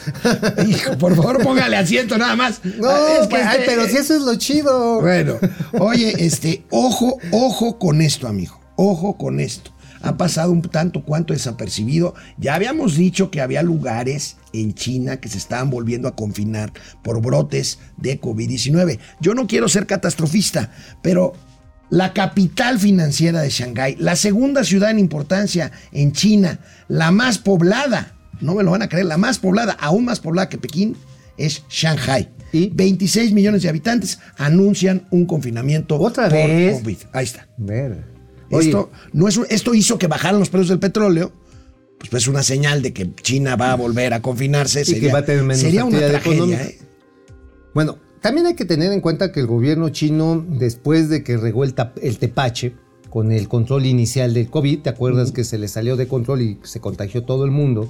Hijo, 0.68 0.98
por 0.98 1.14
favor, 1.14 1.42
póngale 1.42 1.76
asiento 1.76 2.18
nada 2.18 2.34
más. 2.36 2.61
no, 2.64 2.88
Ah, 2.88 3.18
es 3.22 3.28
que 3.28 3.36
ay, 3.36 3.58
este- 3.61 3.66
pero 3.70 3.86
si 3.88 3.96
eso 3.96 4.14
es 4.16 4.22
lo 4.22 4.34
chido. 4.36 5.00
Bueno, 5.00 5.34
oye, 5.78 6.14
este, 6.24 6.64
ojo, 6.70 7.18
ojo 7.30 7.78
con 7.78 8.02
esto, 8.02 8.26
amigo. 8.26 8.58
Ojo 8.76 9.16
con 9.16 9.40
esto. 9.40 9.70
Ha 10.02 10.16
pasado 10.16 10.50
un 10.50 10.62
tanto 10.62 11.04
cuanto 11.04 11.34
desapercibido. 11.34 12.14
Ya 12.38 12.54
habíamos 12.54 12.96
dicho 12.96 13.30
que 13.30 13.42
había 13.42 13.62
lugares 13.62 14.36
en 14.54 14.74
China 14.74 15.20
que 15.20 15.28
se 15.28 15.36
estaban 15.38 15.68
volviendo 15.70 16.08
a 16.08 16.16
confinar 16.16 16.72
por 17.02 17.20
brotes 17.20 17.78
de 17.98 18.18
COVID-19. 18.20 18.98
Yo 19.20 19.34
no 19.34 19.46
quiero 19.46 19.68
ser 19.68 19.86
catastrofista, 19.86 20.72
pero 21.02 21.34
la 21.91 22.12
capital 22.12 22.78
financiera 22.78 23.41
de 23.41 23.51
Shanghái, 23.51 23.97
la 23.99 24.16
segunda 24.16 24.64
ciudad 24.64 24.91
en 24.91 24.99
importancia 24.99 25.72
en 25.93 26.12
China, 26.12 26.61
la 26.88 27.11
más 27.11 27.38
poblada, 27.38 28.14
no 28.41 28.55
me 28.55 28.62
lo 28.62 28.70
van 28.70 28.82
a 28.82 28.88
creer, 28.88 29.07
la 29.07 29.18
más 29.18 29.38
poblada, 29.38 29.76
aún 29.78 30.05
más 30.05 30.20
poblada 30.20 30.49
que 30.49 30.59
Pekín, 30.59 30.97
es 31.36 31.64
Shanghái. 31.68 32.28
¿Y? 32.53 32.68
26 32.70 33.32
millones 33.32 33.62
de 33.62 33.68
habitantes 33.68 34.18
anuncian 34.36 35.07
un 35.11 35.24
confinamiento 35.24 35.97
¿Otra 36.01 36.24
por 36.24 36.32
vez? 36.32 36.80
COVID. 36.80 36.97
Ahí 37.12 37.24
está. 37.24 37.49
Ver. 37.57 38.05
Esto, 38.51 38.91
no 39.12 39.28
es, 39.28 39.41
esto 39.49 39.74
hizo 39.74 39.99
que 39.99 40.09
bajaran 40.09 40.41
los 40.41 40.49
precios 40.49 40.70
del 40.70 40.80
petróleo. 40.80 41.32
Pues, 41.99 42.11
pues 42.11 42.22
es 42.24 42.28
una 42.28 42.43
señal 42.43 42.82
de 42.82 42.93
que 42.93 43.14
China 43.14 43.55
va 43.55 43.72
a 43.72 43.76
volver 43.76 44.14
a 44.14 44.20
confinarse. 44.22 44.84
Sería, 44.84 45.12
va 45.12 45.20
a 45.20 45.24
tener 45.24 45.43
menos 45.43 45.61
sería 45.61 45.84
una 45.84 45.99
tragedia. 45.99 46.62
¿eh? 46.62 46.78
Bueno, 47.74 47.99
también 48.21 48.47
hay 48.47 48.55
que 48.55 48.64
tener 48.64 48.93
en 48.93 49.01
cuenta 49.01 49.33
que 49.33 49.41
el 49.41 49.47
gobierno 49.47 49.89
chino, 49.91 50.45
después 50.49 51.09
de 51.09 51.23
que 51.25 51.37
regó 51.37 51.64
el, 51.64 51.75
tap- 51.75 51.99
el 52.03 52.18
tepache 52.18 52.75
con 53.09 53.33
el 53.33 53.49
control 53.49 53.87
inicial 53.87 54.35
del 54.35 54.49
COVID, 54.49 54.83
¿te 54.83 54.91
acuerdas 54.91 55.33
que 55.33 55.43
se 55.43 55.59
le 55.59 55.66
salió 55.66 55.97
de 55.97 56.07
control 56.07 56.43
y 56.43 56.59
se 56.62 56.79
contagió 56.81 57.25
todo 57.25 57.45
el 57.45 57.51
mundo? 57.51 57.89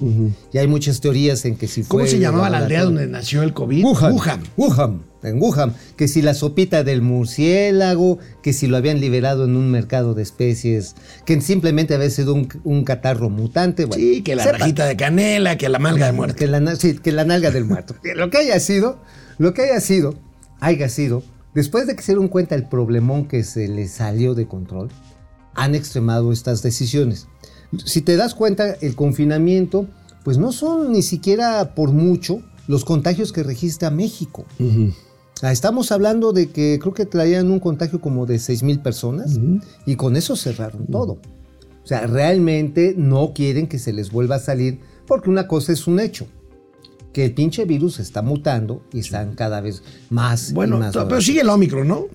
Y 0.51 0.57
hay 0.57 0.67
muchas 0.67 0.99
teorías 0.99 1.45
en 1.45 1.57
que 1.57 1.67
si 1.67 1.83
fue... 1.83 1.89
¿Cómo 1.99 2.05
se 2.07 2.17
llamaba 2.17 2.49
la 2.49 2.57
aldea 2.57 2.85
donde 2.85 3.05
nació 3.05 3.43
el 3.43 3.53
COVID? 3.53 3.83
Wuhan. 3.85 4.13
Wuhan. 4.13 4.41
Wuhan. 4.57 5.01
En 5.21 5.39
Wuhan. 5.39 5.75
Que 5.95 6.07
si 6.07 6.23
la 6.23 6.33
sopita 6.33 6.83
del 6.83 7.03
murciélago, 7.03 8.17
que 8.41 8.53
si 8.53 8.65
lo 8.65 8.77
habían 8.77 8.99
liberado 8.99 9.45
en 9.45 9.55
un 9.55 9.69
mercado 9.69 10.15
de 10.15 10.23
especies, 10.23 10.95
que 11.25 11.39
simplemente 11.41 11.93
había 11.93 12.09
sido 12.09 12.33
un, 12.33 12.47
un 12.63 12.83
catarro 12.83 13.29
mutante. 13.29 13.85
Bueno, 13.85 14.01
Sí, 14.01 14.23
que 14.23 14.35
la 14.35 14.43
sepan. 14.43 14.61
rajita 14.61 14.85
de 14.87 14.95
canela, 14.95 15.55
que 15.57 15.69
la 15.69 15.77
malga 15.77 16.07
de 16.07 16.13
muerte. 16.13 16.35
Que 16.39 16.47
la, 16.47 16.75
sí, 16.75 16.97
que 16.97 17.11
la 17.11 17.25
nalga 17.25 17.51
del 17.51 17.65
muerto. 17.65 17.93
Que 18.01 18.15
lo 18.15 18.31
que 18.31 18.39
haya 18.39 18.59
sido, 18.59 18.97
lo 19.41 19.55
que 19.55 19.63
haya 19.63 19.79
sido, 19.79 20.13
haya 20.59 20.87
sido, 20.87 21.23
después 21.55 21.87
de 21.87 21.95
que 21.95 22.03
se 22.03 22.11
dieron 22.11 22.27
cuenta 22.27 22.53
el 22.53 22.69
problemón 22.69 23.27
que 23.27 23.43
se 23.43 23.67
les 23.67 23.89
salió 23.89 24.35
de 24.35 24.47
control, 24.47 24.89
han 25.55 25.73
extremado 25.73 26.31
estas 26.31 26.61
decisiones. 26.61 27.25
Si 27.83 28.01
te 28.01 28.17
das 28.17 28.35
cuenta, 28.35 28.73
el 28.81 28.95
confinamiento, 28.95 29.87
pues 30.23 30.37
no 30.37 30.51
son 30.51 30.91
ni 30.91 31.01
siquiera 31.01 31.73
por 31.73 31.91
mucho 31.91 32.43
los 32.67 32.85
contagios 32.85 33.31
que 33.31 33.41
registra 33.41 33.89
México. 33.89 34.45
Ah, 35.41 35.51
Estamos 35.51 35.91
hablando 35.91 36.33
de 36.33 36.51
que 36.51 36.77
creo 36.79 36.93
que 36.93 37.07
traían 37.07 37.49
un 37.49 37.59
contagio 37.59 37.99
como 37.99 38.27
de 38.27 38.37
6 38.37 38.61
mil 38.61 38.79
personas 38.79 39.39
y 39.87 39.95
con 39.95 40.17
eso 40.17 40.35
cerraron 40.35 40.85
todo. 40.85 41.13
O 41.83 41.87
sea, 41.87 42.05
realmente 42.05 42.93
no 42.95 43.33
quieren 43.33 43.65
que 43.65 43.79
se 43.79 43.91
les 43.91 44.11
vuelva 44.11 44.35
a 44.35 44.39
salir 44.39 44.81
porque 45.07 45.31
una 45.31 45.47
cosa 45.47 45.71
es 45.71 45.87
un 45.87 45.99
hecho. 45.99 46.27
Que 47.13 47.25
el 47.25 47.33
pinche 47.33 47.65
virus 47.65 47.99
está 47.99 48.21
mutando 48.21 48.83
y 48.93 48.99
están 48.99 49.35
cada 49.35 49.59
vez 49.61 49.83
más. 50.09 50.51
y 50.51 50.53
Bueno, 50.53 50.77
más 50.79 50.93
pero 50.95 51.19
sigue 51.21 51.41
el 51.41 51.49
Omicron, 51.49 51.87
¿no? 51.87 52.05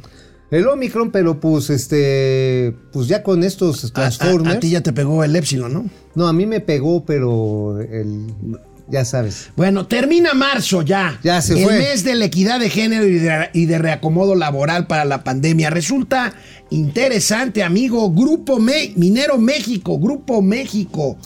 El 0.51 0.67
Omicron, 0.69 1.11
pero 1.11 1.39
pues 1.41 1.71
este. 1.71 2.75
Pues 2.93 3.09
ya 3.09 3.23
con 3.23 3.43
estos 3.45 3.85
A, 3.85 3.89
a- 3.89 3.91
Transformers. 3.91 4.57
a 4.57 4.61
ti 4.61 4.71
ya 4.71 4.81
te 4.81 4.93
pegó 4.93 5.23
el 5.25 5.35
Epsilon, 5.37 5.73
¿no? 5.73 5.87
No, 6.15 6.29
a 6.29 6.33
mí 6.33 6.47
me 6.47 6.61
pegó, 6.61 7.05
pero 7.05 7.81
el. 7.81 8.27
Ya 8.89 9.05
sabes. 9.05 9.51
Bueno, 9.57 9.89
termina 9.89 10.33
marzo 10.33 10.81
ya. 10.83 11.19
Ya 11.25 11.43
se 11.43 11.55
el 11.59 11.65
fue. 11.65 11.79
mes 11.79 12.05
de 12.05 12.15
la 12.15 12.27
equidad 12.27 12.61
de 12.61 12.71
género 12.71 13.05
y 13.05 13.15
de, 13.19 13.51
y 13.53 13.67
de 13.67 13.79
reacomodo 13.79 14.37
laboral 14.37 14.87
para 14.87 15.05
la 15.05 15.25
pandemia. 15.25 15.71
Resulta 15.71 16.33
interesante, 16.71 17.65
amigo. 17.65 18.13
Grupo 18.13 18.61
Me- 18.61 18.93
Minero 18.95 19.39
México, 19.39 19.99
Grupo 19.99 20.41
México. 20.41 21.19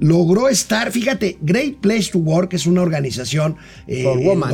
Logró 0.00 0.48
estar, 0.48 0.90
fíjate, 0.90 1.38
Great 1.40 1.76
Place 1.76 2.10
to 2.12 2.18
Work 2.18 2.52
es 2.54 2.66
una 2.66 2.82
organización, 2.82 3.56
eh, 3.86 4.02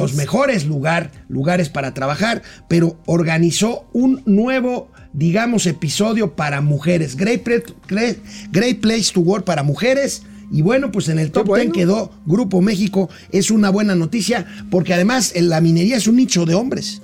los 0.03 0.15
mejores 0.15 0.67
lugar, 0.67 1.11
lugares 1.29 1.69
para 1.71 1.95
trabajar, 1.95 2.43
pero 2.69 2.99
organizó 3.07 3.89
un 3.93 4.23
nuevo, 4.27 4.91
digamos, 5.13 5.67
episodio 5.67 6.35
para 6.37 6.61
mujeres. 6.61 7.17
Great, 7.17 7.41
Pre- 7.43 7.65
Great- 7.89 8.19
Great 8.53 8.81
Place 8.81 9.13
to 9.15 9.21
Work 9.21 9.45
para 9.45 9.63
mujeres. 9.63 10.23
Y 10.53 10.63
bueno, 10.63 10.91
pues 10.91 11.09
en 11.09 11.19
el 11.21 11.31
top 11.31 11.45
10 11.45 11.49
bueno. 11.49 11.73
quedó 11.73 12.11
Grupo 12.27 12.61
México. 12.61 13.09
Es 13.31 13.51
una 13.53 13.71
buena 13.71 13.95
noticia 13.95 14.47
porque 14.71 14.93
además 14.93 15.33
en 15.37 15.49
la 15.49 15.61
minería 15.61 15.97
es 15.97 16.07
un 16.09 16.17
nicho 16.17 16.45
de 16.45 16.55
hombres. 16.55 17.01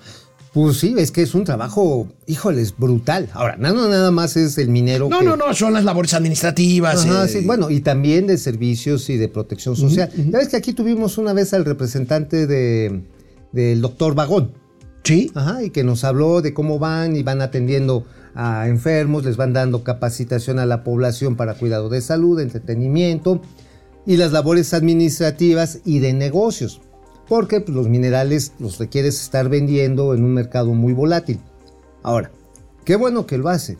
Pues 0.56 0.78
sí, 0.78 0.94
es 0.96 1.10
que 1.10 1.20
es 1.20 1.34
un 1.34 1.44
trabajo, 1.44 2.08
híjoles, 2.26 2.74
brutal. 2.78 3.28
Ahora, 3.34 3.58
no, 3.58 3.74
no 3.74 3.90
nada 3.90 4.10
más 4.10 4.38
es 4.38 4.56
el 4.56 4.70
minero. 4.70 5.06
No, 5.10 5.18
que- 5.18 5.24
no, 5.26 5.36
no, 5.36 5.52
son 5.52 5.74
las 5.74 5.84
labores 5.84 6.14
administrativas. 6.14 7.04
Ajá, 7.04 7.26
eh, 7.26 7.28
sí, 7.28 7.40
bueno, 7.44 7.68
y 7.68 7.80
también 7.80 8.26
de 8.26 8.38
servicios 8.38 9.10
y 9.10 9.18
de 9.18 9.28
protección 9.28 9.76
social. 9.76 10.10
Ya 10.16 10.38
ves 10.38 10.48
que 10.48 10.56
aquí 10.56 10.72
tuvimos 10.72 11.18
una 11.18 11.34
vez 11.34 11.52
al 11.52 11.66
representante 11.66 12.46
de, 12.46 13.02
del 13.52 13.82
doctor 13.82 14.14
Vagón. 14.14 14.52
Sí. 15.04 15.30
Ajá, 15.34 15.62
y 15.62 15.68
que 15.68 15.84
nos 15.84 16.04
habló 16.04 16.40
de 16.40 16.54
cómo 16.54 16.78
van 16.78 17.16
y 17.16 17.22
van 17.22 17.42
atendiendo 17.42 18.06
a 18.34 18.66
enfermos, 18.66 19.26
les 19.26 19.36
van 19.36 19.52
dando 19.52 19.84
capacitación 19.84 20.58
a 20.58 20.64
la 20.64 20.84
población 20.84 21.36
para 21.36 21.52
cuidado 21.52 21.90
de 21.90 22.00
salud, 22.00 22.40
entretenimiento 22.40 23.42
y 24.06 24.16
las 24.16 24.32
labores 24.32 24.72
administrativas 24.72 25.80
y 25.84 25.98
de 25.98 26.14
negocios, 26.14 26.80
porque 27.28 27.60
pues, 27.60 27.74
los 27.74 27.88
minerales 27.88 28.52
los 28.58 28.78
requieres 28.78 29.20
estar 29.20 29.48
vendiendo 29.48 30.14
en 30.14 30.24
un 30.24 30.34
mercado 30.34 30.72
muy 30.74 30.92
volátil. 30.92 31.40
Ahora, 32.02 32.30
qué 32.84 32.96
bueno 32.96 33.26
que 33.26 33.38
lo 33.38 33.48
hace. 33.48 33.78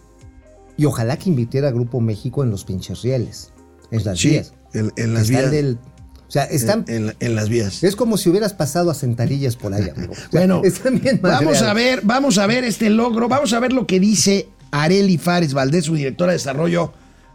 Y 0.76 0.84
ojalá 0.84 1.16
que 1.16 1.30
invirtiera 1.30 1.70
Grupo 1.70 2.00
México 2.00 2.42
en 2.44 2.50
los 2.50 2.64
pinches 2.64 3.02
rieles, 3.02 3.52
en 3.90 4.04
las 4.04 4.18
Sí, 4.18 4.30
vías. 4.30 4.52
en- 4.74 4.92
en 4.96 5.14
las 5.14 5.28
vías. 5.28 5.50
del- 5.50 5.78
o 6.28 6.30
sea, 6.30 6.44
están... 6.44 6.84
En, 6.88 7.08
en- 7.10 7.16
en 7.20 7.34
las 7.36 7.48
vías. 7.48 7.82
Es 7.84 7.94
como 7.96 8.16
si 8.16 8.28
hubieras 8.28 8.52
pasado 8.52 8.90
a 8.90 8.94
sentadillas 8.94 9.54
por 9.56 9.72
ahí, 9.72 9.88
amigo. 9.88 10.12
O 10.12 10.16
sea, 10.16 10.28
Bueno, 10.32 10.60
están 10.64 11.00
bien 11.00 11.20
vamos 11.22 11.62
a 11.62 11.72
ver, 11.72 12.00
vamos 12.02 12.36
a 12.38 12.46
ver 12.46 12.64
este 12.64 12.90
logro, 12.90 13.28
vamos 13.28 13.52
a 13.52 13.60
ver 13.60 13.72
lo 13.72 13.86
que 13.86 14.00
dice 14.00 14.48
Areli 14.72 15.18
Fares 15.18 15.54
Valdés, 15.54 15.84
su 15.84 15.94
directora 15.94 16.32
de 16.32 16.38
desarrollo 16.38 16.92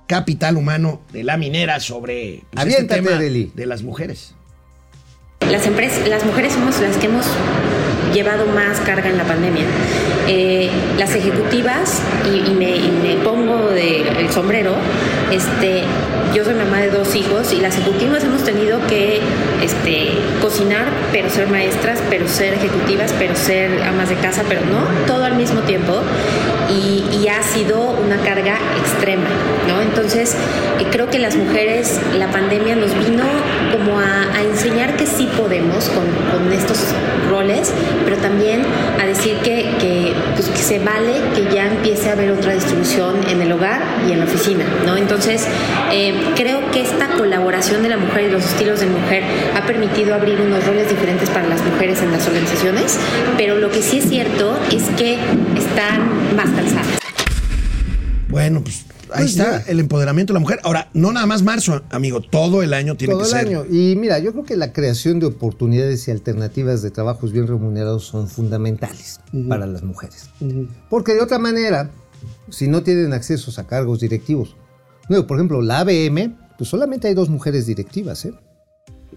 capital 0.07 0.57
humano 0.57 1.01
de 1.13 1.23
la 1.23 1.37
minera 1.37 1.79
sobre 1.79 2.43
pues, 2.51 2.65
este 2.65 2.75
Aviéntate, 2.75 3.01
tema 3.01 3.15
Arely. 3.15 3.51
de 3.55 3.65
las 3.65 3.81
mujeres. 3.81 4.35
Las, 5.51 5.67
empresas, 5.67 6.07
las 6.07 6.25
mujeres 6.25 6.53
somos 6.53 6.79
las 6.79 6.95
que 6.97 7.07
hemos 7.07 7.25
llevado 8.13 8.45
más 8.47 8.79
carga 8.79 9.09
en 9.09 9.17
la 9.17 9.25
pandemia. 9.25 9.65
Eh, 10.27 10.69
las 10.97 11.13
ejecutivas, 11.13 12.01
y, 12.25 12.51
me 12.51 13.15
pongo 13.23 13.69
de, 13.69 14.01
el 14.01 14.31
sombrero, 14.31 14.75
este, 15.29 15.83
yo 16.33 16.45
soy 16.45 16.53
mamá 16.53 16.79
de 16.79 16.89
dos 16.89 17.15
hijos 17.15 17.51
y 17.53 17.59
las 17.59 17.77
ejecutivas 17.77 18.23
hemos 18.23 18.43
tenido 18.43 18.79
que 18.87 19.19
este, 19.61 20.11
cocinar, 20.41 20.85
pero 21.11 21.29
ser 21.29 21.47
maestras, 21.47 21.99
pero 22.09 22.27
ser 22.27 22.53
ejecutivas, 22.53 23.13
pero 23.17 23.35
ser 23.35 23.81
amas 23.83 24.09
de 24.09 24.15
casa, 24.15 24.43
pero 24.47 24.61
no 24.61 24.79
todo 25.07 25.25
al 25.25 25.35
mismo 25.35 25.61
tiempo. 25.61 26.01
Y, 26.69 27.03
y 27.11 27.27
ha 27.27 27.43
sido 27.43 27.81
una 27.81 28.17
carga 28.17 28.57
extrema, 28.79 29.27
¿no? 29.67 29.81
Entonces, 29.81 30.35
eh, 30.79 30.85
creo 30.89 31.09
que 31.09 31.19
las 31.19 31.35
mujeres, 31.35 31.99
la 32.17 32.31
pandemia 32.31 32.75
nos 32.77 32.93
vino 32.97 33.23
como 33.71 33.99
a, 33.99 34.27
enseñar 34.41 34.95
que 34.97 35.05
sí 35.05 35.29
podemos 35.37 35.89
con, 35.89 36.05
con 36.31 36.51
estos 36.51 36.93
roles, 37.29 37.71
pero 38.05 38.17
también 38.17 38.63
a 39.01 39.05
decir 39.05 39.37
que 39.37 39.60
se 40.61 40.79
vale 40.79 41.13
que 41.35 41.53
ya 41.53 41.67
empiece 41.67 42.09
a 42.09 42.13
haber 42.13 42.31
otra 42.31 42.53
distribución 42.53 43.15
en 43.27 43.41
el 43.41 43.51
hogar 43.51 43.81
y 44.07 44.11
en 44.11 44.19
la 44.19 44.25
oficina, 44.25 44.63
¿no? 44.85 44.95
Entonces, 44.95 45.47
eh, 45.91 46.13
creo 46.35 46.69
que 46.71 46.81
esta 46.81 47.09
colaboración 47.17 47.81
de 47.81 47.89
la 47.89 47.97
mujer 47.97 48.25
y 48.25 48.31
los 48.31 48.45
estilos 48.45 48.79
de 48.79 48.85
mujer 48.85 49.23
ha 49.55 49.65
permitido 49.65 50.13
abrir 50.13 50.39
unos 50.39 50.65
roles 50.65 50.87
diferentes 50.87 51.29
para 51.29 51.47
las 51.47 51.63
mujeres 51.65 52.01
en 52.01 52.11
las 52.11 52.27
organizaciones, 52.27 52.97
pero 53.37 53.57
lo 53.57 53.71
que 53.71 53.81
sí 53.81 53.97
es 53.97 54.07
cierto 54.07 54.59
es 54.71 54.83
que 54.97 55.15
están 55.57 56.35
más 56.35 56.49
cansadas. 56.51 56.99
Bueno, 58.29 58.61
pues 58.61 58.85
ahí 59.13 59.23
Pues 59.23 59.31
está 59.37 59.43
mira. 59.59 59.63
el 59.67 59.79
empoderamiento 59.79 60.33
de 60.33 60.35
la 60.35 60.39
mujer. 60.41 60.59
Ahora, 60.63 60.89
no 60.93 61.11
nada 61.11 61.25
más 61.25 61.43
marzo, 61.43 61.81
amigo, 61.89 62.21
todo 62.21 62.63
el 62.63 62.73
año 62.73 62.95
tiene 62.95 63.13
todo 63.13 63.21
que 63.21 63.27
el 63.27 63.31
ser. 63.31 63.47
año. 63.47 63.65
Y 63.69 63.95
mira, 63.95 64.19
yo 64.19 64.31
creo 64.31 64.43
que 64.45 64.55
la 64.57 64.73
creación 64.73 65.19
de 65.19 65.27
oportunidades 65.27 66.07
y 66.07 66.11
alternativas 66.11 66.81
de 66.81 66.91
trabajos 66.91 67.31
bien 67.31 67.47
remunerados 67.47 68.05
son 68.05 68.27
fundamentales 68.27 69.19
para 69.49 69.65
las 69.67 69.83
mujeres. 69.83 70.29
Porque 70.89 71.13
de 71.13 71.21
otra 71.21 71.39
manera, 71.39 71.91
si 72.49 72.67
no 72.67 72.83
tienen 72.83 73.13
accesos 73.13 73.59
a 73.59 73.67
cargos 73.67 73.99
directivos, 73.99 74.55
por 75.27 75.37
ejemplo, 75.37 75.61
la 75.61 75.79
ABM, 75.79 76.37
pues 76.57 76.69
solamente 76.69 77.07
hay 77.07 77.13
dos 77.13 77.29
mujeres 77.29 77.65
directivas, 77.65 78.23
¿eh? 78.25 78.33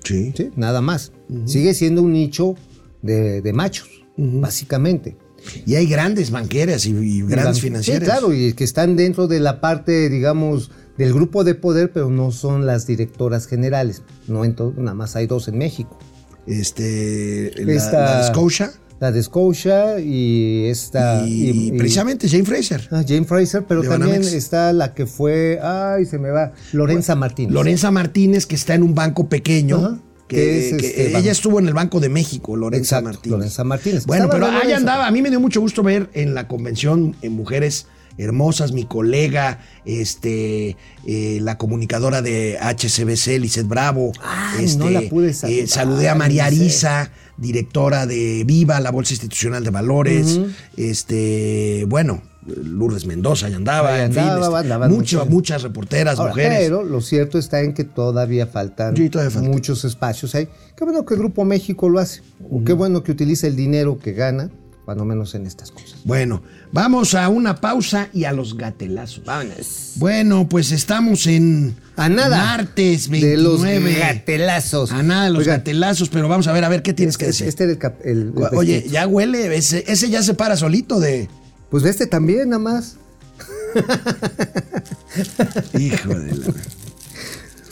Sí. 0.02 0.32
¿Sí? 0.36 0.50
Nada 0.56 0.80
más. 0.80 1.12
Sigue 1.46 1.72
siendo 1.74 2.02
un 2.02 2.12
nicho 2.12 2.54
de, 3.02 3.40
de 3.42 3.52
machos, 3.52 3.88
básicamente. 4.16 5.16
Y 5.66 5.74
hay 5.76 5.86
grandes 5.86 6.30
banqueras 6.30 6.86
y, 6.86 6.90
y 6.90 7.22
grandes 7.22 7.56
Sí, 7.56 7.62
financieras. 7.62 8.08
claro, 8.08 8.32
y 8.34 8.52
que 8.54 8.64
están 8.64 8.96
dentro 8.96 9.26
de 9.28 9.40
la 9.40 9.60
parte, 9.60 10.08
digamos, 10.08 10.70
del 10.98 11.12
grupo 11.12 11.42
de 11.44 11.54
poder, 11.54 11.90
pero 11.92 12.08
no 12.10 12.30
son 12.30 12.66
las 12.66 12.86
directoras 12.86 13.46
generales. 13.46 14.02
No 14.28 14.44
en 14.44 14.54
todo, 14.54 14.72
nada 14.76 14.94
más 14.94 15.16
hay 15.16 15.26
dos 15.26 15.48
en 15.48 15.58
México. 15.58 15.98
Este, 16.46 17.52
la, 17.64 17.72
Esta- 17.72 18.00
la 18.04 18.18
de 18.18 18.24
Scotia 18.28 18.72
La 19.00 19.10
de 19.12 19.22
Scotia 19.22 19.98
y 20.00 20.66
esta. 20.66 21.26
y, 21.26 21.50
y- 21.50 21.68
y- 21.68 21.72
precisamente 21.78 22.28
Jane 22.28 22.44
Fraser. 22.44 22.88
ah, 22.92 23.02
Jane 23.06 23.24
Fraser, 23.24 23.64
pero 23.66 23.82
también 23.82 24.12
Banamex. 24.20 24.32
está 24.32 24.72
la 24.72 24.94
que 24.94 25.06
fue. 25.06 25.58
Ay, 25.62 26.06
se 26.06 26.18
me 26.18 26.30
va. 26.30 26.52
Lorenza 26.72 27.14
Martínez. 27.14 27.52
Lorenza 27.52 27.90
Martínez, 27.90 28.46
que 28.46 28.54
está 28.54 28.74
en 28.74 28.82
un 28.84 28.94
banco 28.94 29.28
pequeño. 29.28 30.00
Que 30.28 30.68
es 30.70 30.74
que 30.76 30.86
este 30.86 31.18
ella 31.18 31.32
estuvo 31.32 31.58
en 31.58 31.68
el 31.68 31.74
Banco 31.74 32.00
de 32.00 32.08
México, 32.08 32.56
Lorenza 32.56 32.98
Exacto, 32.98 33.04
Martínez. 33.04 33.38
Lorenza 33.38 33.64
Martínez. 33.64 34.06
Bueno, 34.06 34.28
pero 34.30 34.50
Lorenza. 34.50 34.76
andaba. 34.76 35.06
A 35.06 35.10
mí 35.10 35.20
me 35.20 35.30
dio 35.30 35.40
mucho 35.40 35.60
gusto 35.60 35.82
ver 35.82 36.10
en 36.14 36.34
la 36.34 36.48
convención 36.48 37.14
en 37.22 37.32
mujeres 37.32 37.86
hermosas, 38.18 38.72
mi 38.72 38.84
colega, 38.84 39.60
este, 39.84 40.76
eh, 41.06 41.38
la 41.40 41.58
comunicadora 41.58 42.22
de 42.22 42.58
HCBC, 42.60 43.38
Lizeth 43.38 43.66
Bravo. 43.66 44.12
Ay, 44.22 44.64
este, 44.64 44.78
no 44.78 44.90
la 44.90 45.02
pude 45.02 45.34
saludar, 45.34 45.64
eh, 45.64 45.66
saludé 45.66 46.08
a 46.08 46.14
María. 46.14 46.46
Arisa, 46.46 47.10
directora 47.36 48.06
de 48.06 48.44
Viva, 48.46 48.80
la 48.80 48.90
Bolsa 48.90 49.14
Institucional 49.14 49.64
de 49.64 49.70
Valores. 49.70 50.40
Este, 50.76 51.84
bueno, 51.88 52.22
Lourdes 52.46 53.06
Mendoza 53.06 53.48
ya 53.48 53.56
andaba, 53.56 53.94
Ahí 53.94 54.02
en 54.02 54.12
fin, 54.12 54.22
andaba, 54.22 54.60
este, 54.60 54.88
mucho- 54.94 55.26
muchas 55.26 55.62
reporteras, 55.62 56.18
Ahora, 56.18 56.30
mujeres. 56.32 56.58
Pero 56.60 56.82
lo 56.84 57.00
cierto 57.00 57.38
está 57.38 57.60
en 57.60 57.72
que 57.74 57.84
todavía 57.84 58.46
faltan 58.46 58.96
Sí, 58.96 59.08
todavía 59.08 59.30
falta. 59.30 59.48
muchos 59.48 59.84
espacios 59.84 60.34
ahí. 60.34 60.48
Qué 60.76 60.84
bueno 60.84 61.04
que 61.06 61.14
el 61.14 61.20
Grupo 61.20 61.44
México 61.44 61.88
lo 61.88 61.98
hace. 62.00 62.20
O 62.50 62.62
qué 62.64 62.72
bueno 62.72 63.02
que 63.02 63.12
utiliza 63.12 63.46
el 63.46 63.56
dinero 63.56 63.98
que 63.98 64.12
gana, 64.12 64.50
cuando 64.84 65.06
menos 65.06 65.34
en 65.34 65.46
estas 65.46 65.70
cosas. 65.70 65.96
Bueno, 66.04 66.42
vamos 66.70 67.14
a 67.14 67.30
una 67.30 67.58
pausa 67.60 68.08
y 68.12 68.24
a 68.24 68.32
los 68.32 68.56
gatelazos. 68.58 69.22
Bueno, 69.96 70.46
pues 70.48 70.72
estamos 70.72 71.26
en 71.26 71.74
A 71.96 72.08
nada. 72.10 72.36
martes 72.36 73.08
De 73.10 73.36
los 73.38 73.62
29. 73.62 73.98
gatelazos. 74.00 74.92
A 74.92 75.02
nada 75.02 75.24
de 75.24 75.30
los 75.30 75.46
gatelazos, 75.46 76.08
pero 76.10 76.28
vamos 76.28 76.46
a 76.48 76.52
ver, 76.52 76.64
a 76.64 76.68
ver 76.68 76.82
qué 76.82 76.92
tienes 76.92 77.16
que 77.16 77.26
decir. 77.26 77.46
este 77.48 77.64
era 77.64 77.72
el 77.72 77.78
cap- 77.78 78.00
el- 78.04 78.32
el 78.36 78.56
Oye, 78.58 78.84
ya 78.90 79.06
huele, 79.06 79.56
ese, 79.56 79.84
ese 79.86 80.10
ya 80.10 80.22
se 80.22 80.34
para 80.34 80.56
solito 80.56 81.00
de. 81.00 81.28
Pues 81.74 81.84
este 81.86 82.06
también, 82.06 82.50
nada 82.50 82.62
más. 82.62 82.98
Hijo 85.76 86.14
de 86.14 86.36
la. 86.36 86.46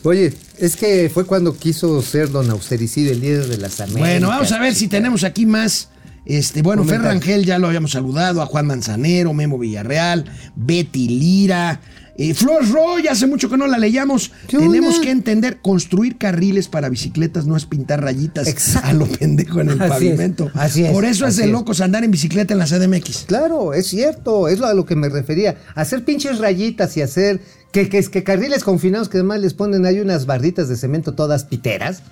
Oye, 0.02 0.34
es 0.58 0.74
que 0.74 1.08
fue 1.08 1.24
cuando 1.24 1.56
quiso 1.56 2.02
ser 2.02 2.28
don 2.28 2.50
Austericidio, 2.50 3.12
el 3.12 3.20
líder 3.20 3.46
de 3.46 3.58
las 3.58 3.80
Américas. 3.80 4.00
Bueno, 4.00 4.26
vamos 4.26 4.50
a 4.50 4.58
ver 4.58 4.74
si 4.74 4.88
tenemos 4.88 5.22
aquí 5.22 5.46
más. 5.46 5.88
Este, 6.24 6.62
bueno, 6.62 6.82
Fer. 6.82 7.00
Rangel 7.00 7.44
ya 7.44 7.60
lo 7.60 7.68
habíamos 7.68 7.92
saludado, 7.92 8.42
a 8.42 8.46
Juan 8.46 8.66
Manzanero, 8.66 9.32
Memo 9.34 9.56
Villarreal, 9.56 10.24
Betty 10.56 11.06
Lira, 11.06 11.80
eh, 12.16 12.34
Flor 12.34 12.68
Roy, 12.70 13.06
hace 13.08 13.26
mucho 13.26 13.48
que 13.48 13.56
no 13.56 13.66
la 13.66 13.78
leíamos. 13.78 14.30
¿Qué 14.48 14.58
Tenemos 14.58 15.00
que 15.00 15.10
entender, 15.10 15.58
construir 15.62 16.18
carriles 16.18 16.68
para 16.68 16.88
bicicletas 16.88 17.46
no 17.46 17.56
es 17.56 17.64
pintar 17.66 18.02
rayitas 18.02 18.48
Exacto. 18.48 18.88
a 18.88 18.92
lo 18.92 19.06
pendejo 19.06 19.60
en 19.60 19.70
el 19.70 19.80
Así 19.80 19.84
es, 19.84 19.90
pavimento. 19.90 20.50
así 20.54 20.84
es, 20.84 20.92
Por 20.92 21.04
eso 21.04 21.26
es 21.26 21.36
de 21.36 21.44
es. 21.44 21.50
locos 21.50 21.80
andar 21.80 22.04
en 22.04 22.10
bicicleta 22.10 22.52
en 22.52 22.58
la 22.58 22.66
CDMX. 22.66 23.24
Claro, 23.26 23.72
es 23.74 23.86
cierto, 23.86 24.48
es 24.48 24.60
a 24.60 24.74
lo 24.74 24.84
que 24.84 24.96
me 24.96 25.08
refería. 25.08 25.56
Hacer 25.74 26.04
pinches 26.04 26.38
rayitas 26.38 26.96
y 26.96 27.02
hacer 27.02 27.40
que, 27.72 27.88
que, 27.88 28.02
que 28.02 28.22
carriles 28.22 28.64
confinados 28.64 29.08
que 29.08 29.16
además 29.18 29.40
les 29.40 29.54
ponen 29.54 29.86
ahí 29.86 30.00
unas 30.00 30.26
barritas 30.26 30.68
de 30.68 30.76
cemento 30.76 31.14
todas 31.14 31.44
piteras. 31.44 32.02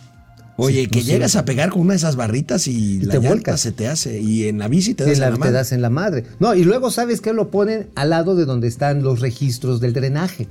Oye, 0.57 0.83
Sí, 0.83 0.87
que 0.89 0.93
pues 0.99 1.07
llegas 1.07 1.37
a 1.37 1.45
pegar 1.45 1.71
con 1.71 1.83
una 1.83 1.93
de 1.95 1.99
esas 1.99 2.17
barritas 2.17 2.67
y, 2.69 2.97
Y 2.97 3.01
la 3.01 3.13
te 3.13 3.19
vuelcas. 3.19 3.61
se 3.61 3.73
te 3.73 3.89
hace. 3.89 4.21
Y 4.21 4.47
en 4.49 4.59
la 4.59 4.69
bici 4.69 4.95
te 4.95 5.05
das 5.07 5.19
la- 5.19 5.27
en 5.27 5.31
la 5.33 5.37
te 5.37 5.41
mano. 5.41 5.53
das 5.53 5.73
en 5.73 5.83
la 5.83 5.91
madre. 5.91 6.25
No, 6.39 6.55
y 6.55 6.65
luego 6.65 6.91
sabes 6.91 7.21
que 7.21 7.33
lo 7.33 7.51
ponen 7.51 7.89
al 7.95 8.11
lado 8.11 8.37
de 8.37 8.45
donde 8.45 8.69
están 8.69 9.03
los 9.03 9.21
registros 9.21 9.81
del 9.81 9.93
drenaje. 9.95 10.49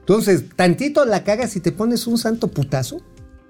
Entonces, 0.00 0.44
tantito 0.56 1.04
la 1.04 1.24
cagas 1.24 1.54
y 1.56 1.60
te 1.60 1.72
pones 1.72 2.06
un 2.06 2.18
santo 2.18 2.48
putazo. 2.48 3.00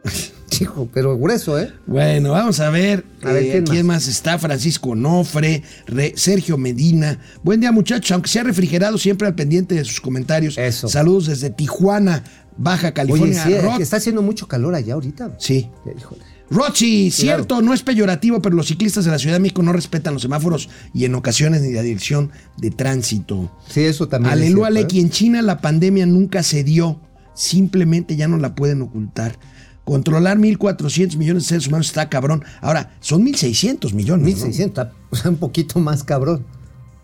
Hijo, 0.61 0.91
pero 0.93 1.16
grueso, 1.16 1.59
¿eh? 1.59 1.72
Bueno, 1.86 2.32
vamos 2.32 2.61
a 2.61 2.68
ver, 2.68 3.05
A 3.22 3.32
ver, 3.32 3.45
eh, 3.45 3.51
¿quién 3.51 3.64
quién, 3.64 3.86
más? 3.86 4.09
está. 4.09 4.38
Francisco 4.38 4.95
Nofre, 4.95 5.62
Re- 5.86 6.12
Sergio 6.16 6.59
Medina. 6.59 7.18
Buen 7.43 7.61
día, 7.61 7.72
muchachos. 7.72 8.11
Aunque 8.11 8.28
sea 8.28 8.43
refrigerado, 8.43 8.99
siempre 8.99 9.26
al 9.26 9.34
pendiente 9.34 9.74
de 9.76 9.84
sus 9.86 10.03
comentarios. 10.03 10.59
Eso. 10.59 10.88
Saludos 10.88 11.28
desde 11.28 11.49
Tijuana, 11.49 12.24
Baja 12.57 12.89
Oye, 12.89 12.95
California. 12.95 13.45
sí, 13.45 13.53
que 13.77 13.83
está 13.83 13.97
haciendo 13.97 14.23
mucho 14.23 14.47
calor 14.49 14.75
allá 14.75 14.95
ahorita. 14.95 15.35
Sí. 15.39 15.69
Híjole. 15.97 16.23
Rochi, 16.51 17.13
cierto, 17.13 17.63
no 17.63 17.73
es 17.73 17.83
peyorativo, 17.83 18.43
pero 18.43 18.57
los 18.57 18.67
ciclistas 18.67 19.05
de 19.05 19.13
la 19.13 19.21
Ciudad 19.21 19.37
de 19.37 19.41
México 19.41 19.63
no 19.63 19.73
respetan 19.73 20.15
los 20.15 20.23
semáforos 20.23 20.69
y 20.93 21.05
en 21.05 21.15
ocasiones 21.15 21.63
ni 21.63 21.73
la 21.73 21.83
dirección 21.83 22.33
de 22.59 22.73
tránsito. 22.73 23.57
Sí, 23.69 23.83
eso 23.83 24.09
también. 24.09 24.33
es 24.35 24.41
Aleluya, 24.41 24.67
cierto, 24.67 24.79
¿eh? 24.79 24.81
Aleki, 24.81 25.01
en 25.01 25.11
China 25.11 25.43
la 25.43 25.61
pandemia 25.61 26.07
nunca 26.07 26.43
se 26.43 26.65
dio, 26.65 27.01
simplemente 27.35 28.17
ya 28.17 28.27
no 28.27 28.37
la 28.37 28.57
pueden 28.57 28.83
ocultar. 28.83 29.39
Controlar 29.85 30.39
1.400 30.39 31.17
millones 31.17 31.45
de 31.45 31.49
seres 31.51 31.69
humanos 31.69 31.87
está 31.87 32.09
cabrón. 32.09 32.45
Ahora, 32.61 32.97
son 33.01 33.25
1.600 33.25 33.93
millones. 33.93 34.23
¿no? 34.23 34.27
1600, 34.27 34.89
o 35.11 35.17
sea, 35.17 35.31
un 35.31 35.37
poquito 35.37 35.79
más 35.79 36.03
cabrón. 36.03 36.45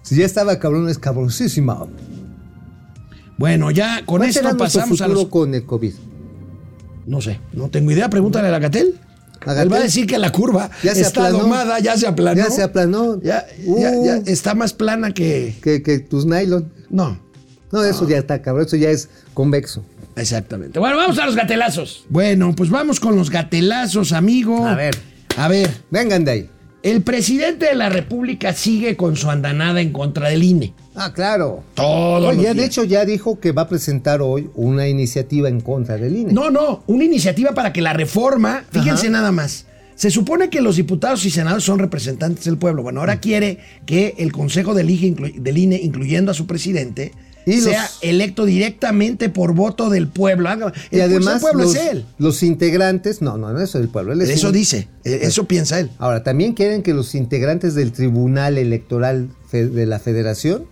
Si 0.02 0.16
ya 0.16 0.26
estaba 0.26 0.58
cabrón, 0.58 0.88
es 0.88 0.98
cabroncísima. 0.98 1.86
Bueno, 3.38 3.70
ya 3.70 4.04
con 4.06 4.18
¿Cuál 4.18 4.30
esto 4.30 4.56
pasamos 4.56 5.00
a 5.00 5.08
los... 5.08 5.26
con 5.26 5.54
el 5.54 5.64
COVID? 5.64 5.92
No 7.06 7.20
sé, 7.20 7.38
no 7.52 7.68
tengo 7.68 7.90
idea. 7.90 8.08
Pregúntale 8.10 8.48
a 8.48 8.50
la 8.50 8.58
Gatel. 8.58 8.94
Agatel. 9.42 9.62
Él 9.64 9.72
va 9.72 9.76
a 9.76 9.82
decir 9.82 10.06
que 10.06 10.18
la 10.18 10.32
curva 10.32 10.70
Ya 10.82 10.94
se 10.94 11.02
está 11.02 11.26
aplanó. 11.26 11.44
domada, 11.44 11.78
ya 11.78 11.96
se 11.96 12.06
aplanó. 12.06 12.36
Ya 12.36 12.50
se 12.50 12.62
aplanó. 12.62 13.20
Ya, 13.22 13.44
Uh, 13.64 13.80
ya- 13.80 14.02
ya 14.02 14.32
está 14.32 14.54
más 14.54 14.72
plana 14.72 15.12
que. 15.12 15.54
Que, 15.62 15.82
que 15.82 15.98
tus 16.00 16.26
nylon. 16.26 16.72
No, 16.90 17.18
No, 17.70 17.84
eso 17.84 18.08
ya 18.08 18.18
está, 18.18 18.40
cabrón. 18.42 18.66
Eso 18.66 18.76
ya 18.76 18.90
es 18.90 19.08
convexo. 19.34 19.84
exactamente. 20.16 20.78
Bueno, 20.78 20.96
vamos 20.96 21.18
a 21.18 21.26
los 21.26 21.36
gatelazos. 21.36 22.06
Bueno, 22.08 22.54
pues 22.56 22.70
vamos 22.70 22.98
con 22.98 23.14
los 23.16 23.30
gatelazos, 23.30 24.12
amigo. 24.12 24.66
A 24.66 24.74
ver. 24.74 24.96
A 25.36 25.46
ver. 25.48 25.70
Vengan 25.90 26.24
de 26.24 26.30
ahí. 26.30 26.50
El 26.82 27.02
presidente 27.02 27.66
de 27.66 27.74
la 27.74 27.88
República 27.88 28.52
sigue 28.52 28.96
con 28.96 29.16
su 29.16 29.28
andanada 29.30 29.80
en 29.80 29.92
contra 29.92 30.28
del 30.28 30.42
INE. 30.42 30.72
Ah, 30.96 31.12
claro. 31.12 31.62
Todo. 31.74 32.28
Oye, 32.28 32.54
de 32.54 32.64
hecho 32.64 32.84
ya 32.84 33.04
dijo 33.04 33.38
que 33.38 33.52
va 33.52 33.62
a 33.62 33.68
presentar 33.68 34.22
hoy 34.22 34.50
una 34.54 34.88
iniciativa 34.88 35.48
en 35.48 35.60
contra 35.60 35.96
del 35.98 36.16
INE. 36.16 36.32
No, 36.32 36.50
no, 36.50 36.82
una 36.86 37.04
iniciativa 37.04 37.52
para 37.52 37.72
que 37.72 37.82
la 37.82 37.92
reforma, 37.92 38.64
fíjense 38.70 39.10
nada 39.10 39.30
más. 39.32 39.66
Se 39.94 40.10
supone 40.10 40.50
que 40.50 40.60
los 40.60 40.76
diputados 40.76 41.24
y 41.24 41.30
senadores 41.30 41.64
son 41.64 41.78
representantes 41.78 42.44
del 42.44 42.58
pueblo. 42.58 42.82
Bueno, 42.82 42.98
Mm. 42.98 43.00
ahora 43.00 43.20
quiere 43.20 43.58
que 43.86 44.14
el 44.18 44.32
Consejo 44.32 44.74
del, 44.74 44.90
INE, 44.90 45.34
del 45.38 45.56
INE, 45.58 45.76
incluyendo 45.82 46.30
a 46.32 46.34
su 46.34 46.46
presidente, 46.46 47.12
Y 47.46 47.60
sea 47.60 47.82
los- 47.82 47.98
electo 48.02 48.44
directamente 48.44 49.28
por 49.28 49.54
voto 49.54 49.88
del 49.88 50.08
pueblo. 50.08 50.50
Y 50.90 50.96
el 50.96 51.02
además 51.02 51.40
pueblo 51.40 51.62
los, 51.64 51.76
es 51.76 51.86
él. 51.92 52.04
los 52.18 52.42
integrantes, 52.42 53.22
no, 53.22 53.38
no, 53.38 53.52
no 53.52 53.60
eso 53.60 53.78
es 53.78 53.84
el 53.84 53.88
pueblo. 53.88 54.12
él 54.12 54.20
es 54.20 54.30
Eso 54.30 54.48
un- 54.48 54.52
dice, 54.52 54.88
eh, 55.04 55.20
eso 55.22 55.44
piensa 55.46 55.78
él. 55.78 55.90
Ahora, 55.98 56.22
también 56.24 56.54
quieren 56.54 56.82
que 56.82 56.92
los 56.92 57.14
integrantes 57.14 57.74
del 57.74 57.92
Tribunal 57.92 58.58
Electoral 58.58 59.28
de 59.52 59.86
la 59.86 59.98
Federación 59.98 60.64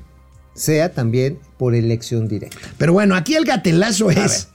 sea 0.55 0.93
también 0.93 1.39
por 1.59 1.75
elección 1.75 2.29
directa. 2.29 2.59
Pero 2.79 2.93
bueno, 2.93 3.15
aquí 3.15 3.35
el 3.35 3.45
gatelazo 3.45 4.11
es 4.11 4.49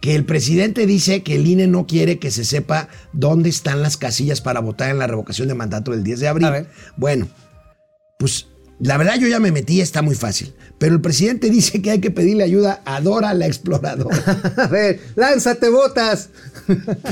que 0.00 0.14
el 0.14 0.24
presidente 0.24 0.86
dice 0.86 1.22
que 1.22 1.36
el 1.36 1.46
INE 1.46 1.66
no 1.66 1.86
quiere 1.86 2.18
que 2.18 2.30
se 2.30 2.44
sepa 2.44 2.88
dónde 3.12 3.48
están 3.48 3.82
las 3.82 3.96
casillas 3.96 4.40
para 4.40 4.60
votar 4.60 4.90
en 4.90 4.98
la 4.98 5.06
revocación 5.06 5.48
de 5.48 5.54
mandato 5.54 5.92
del 5.92 6.04
10 6.04 6.20
de 6.20 6.28
abril. 6.28 6.46
A 6.46 6.50
ver. 6.50 6.68
Bueno, 6.96 7.28
pues 8.18 8.46
la 8.78 8.98
verdad 8.98 9.16
yo 9.18 9.26
ya 9.26 9.40
me 9.40 9.52
metí, 9.52 9.80
está 9.80 10.02
muy 10.02 10.14
fácil. 10.14 10.54
Pero 10.78 10.94
el 10.94 11.00
presidente 11.00 11.50
dice 11.50 11.80
que 11.80 11.90
hay 11.90 12.00
que 12.00 12.10
pedirle 12.10 12.44
ayuda 12.44 12.82
a 12.84 13.00
Dora 13.00 13.34
la 13.34 13.46
exploradora. 13.46 14.16
A 14.56 14.66
ver, 14.66 15.00
lánzate 15.14 15.70
botas. 15.70 16.30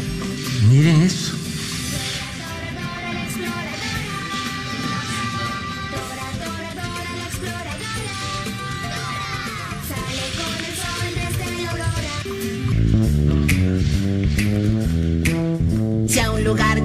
Miren 0.71 1.03
eso. 1.03 1.44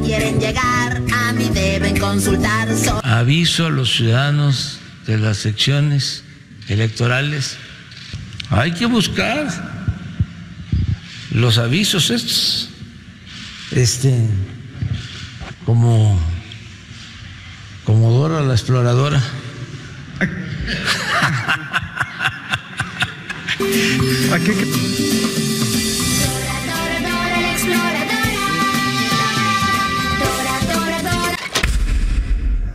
Quieren 0.10 0.40
llegar, 0.40 1.04
a 1.14 1.32
mí 1.34 1.52
deben 1.54 1.96
consultar. 2.00 2.68
So- 2.76 3.00
Aviso 3.04 3.68
a 3.68 3.70
los 3.70 3.94
ciudadanos 3.96 4.80
de 5.06 5.20
las 5.20 5.38
secciones 5.38 6.24
electorales. 6.68 7.58
Hay 8.50 8.72
que 8.72 8.88
buscar 8.88 9.48
los 11.30 11.60
avisos 11.60 12.10
estos. 12.10 12.70
Este, 13.70 14.28
como, 15.64 16.20
como 17.84 18.10
Dora 18.12 18.42
la 18.42 18.56
exploradora. 18.56 19.22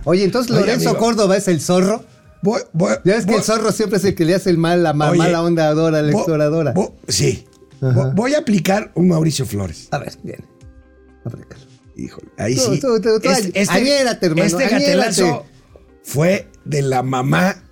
Oye, 0.04 0.24
entonces 0.24 0.50
Lorenzo. 0.54 0.96
Córdoba 0.98 1.36
es 1.36 1.48
el 1.48 1.60
zorro. 1.60 2.04
Voy- 2.42 2.60
voy- 2.72 2.94
Ya 3.04 3.14
ves 3.16 3.24
que 3.26 3.34
el 3.36 3.42
zorro 3.42 3.72
siempre 3.72 3.98
es 3.98 4.04
el 4.04 4.14
que 4.14 4.24
le 4.24 4.34
hace 4.34 4.50
el 4.50 4.58
mal, 4.58 4.82
la 4.82 4.92
ma- 4.92 5.10
Oye, 5.10 5.18
mala 5.18 5.42
onda 5.42 5.68
a 5.68 5.74
Dora, 5.74 6.02
la 6.02 6.12
exploradora. 6.12 6.74
sí. 7.08 7.46
Ajá. 7.80 8.12
Voy- 8.14 8.34
a 8.34 8.38
aplicar 8.38 8.92
un 8.94 9.08
Mauricio 9.08 9.44
Flores. 9.46 9.88
A 9.90 9.98
ver, 9.98 10.12
bien. 10.22 10.44
Aplícalo. 11.24 11.62
Híjole, 11.96 12.28
ahí 12.38 12.56
Tú, 12.56 12.74
sí. 12.74 12.80
tú, 12.80 13.00
tú, 13.00 13.08
añérate, 13.68 14.26
hermano, 14.26 14.44
este 14.46 14.64
añérate. 14.64 14.84
gatelazo 14.96 15.44
fue 16.02 16.48
de 16.64 16.82
la 16.82 17.02
mamá 17.04 17.62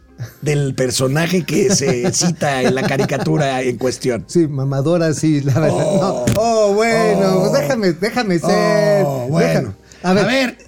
del 0.42 0.74
personaje 0.76 1.44
que 1.44 1.74
se 1.74 2.12
cita 2.12 2.62
en 2.62 2.74
la 2.76 2.82
caricatura 2.86 3.62
en 3.62 3.76
cuestión. 3.78 4.24
Sí, 4.28 4.46
mamadora, 4.46 5.12
sí, 5.14 5.40
la 5.40 5.58
verdad. 5.58 5.84
Oh. 5.86 6.24
no. 6.28 6.34
Oh, 6.40 6.74
bueno, 6.74 7.38
Oh. 7.38 7.50
pues 7.50 7.62
déjame, 7.62 7.92
déjame 7.94 8.38
ser. 8.38 9.04
Oh, 9.04 9.26
bueno. 9.28 9.74
Déjame. 10.02 10.20
A 10.20 10.24
ver. 10.26 10.58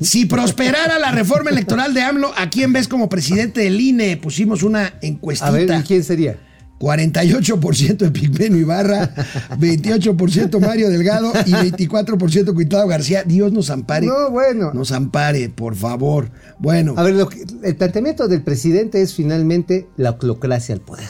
Si 0.00 0.26
prosperara 0.26 0.98
la 0.98 1.10
reforma 1.12 1.50
electoral 1.50 1.94
de 1.94 2.02
AMLO, 2.02 2.32
¿a 2.36 2.50
quién 2.50 2.72
ves 2.72 2.88
como 2.88 3.08
presidente 3.08 3.60
del 3.60 3.80
INE? 3.80 4.16
Pusimos 4.16 4.62
una 4.62 4.94
encuestita. 5.02 5.48
A 5.48 5.50
ver, 5.52 5.70
¿y 5.70 5.82
quién 5.82 6.02
sería? 6.04 6.38
48% 6.78 7.96
de 7.96 8.10
Pigmenio 8.10 8.58
Ibarra, 8.60 9.14
28% 9.58 10.60
Mario 10.60 10.90
Delgado 10.90 11.32
y 11.46 11.52
24% 11.52 12.52
Cuitado 12.52 12.86
García. 12.86 13.22
Dios 13.24 13.50
nos 13.50 13.70
ampare. 13.70 14.06
No, 14.06 14.30
bueno. 14.30 14.72
Nos 14.74 14.92
ampare, 14.92 15.48
por 15.48 15.74
favor. 15.74 16.30
Bueno, 16.58 16.92
A 16.98 17.02
ver, 17.02 17.14
lo 17.14 17.28
que- 17.30 17.46
el 17.62 17.76
planteamiento 17.76 18.28
del 18.28 18.42
presidente 18.42 19.00
es 19.00 19.14
finalmente 19.14 19.88
la 19.96 20.10
oclocracia 20.10 20.74
al 20.74 20.82
poder. 20.82 21.08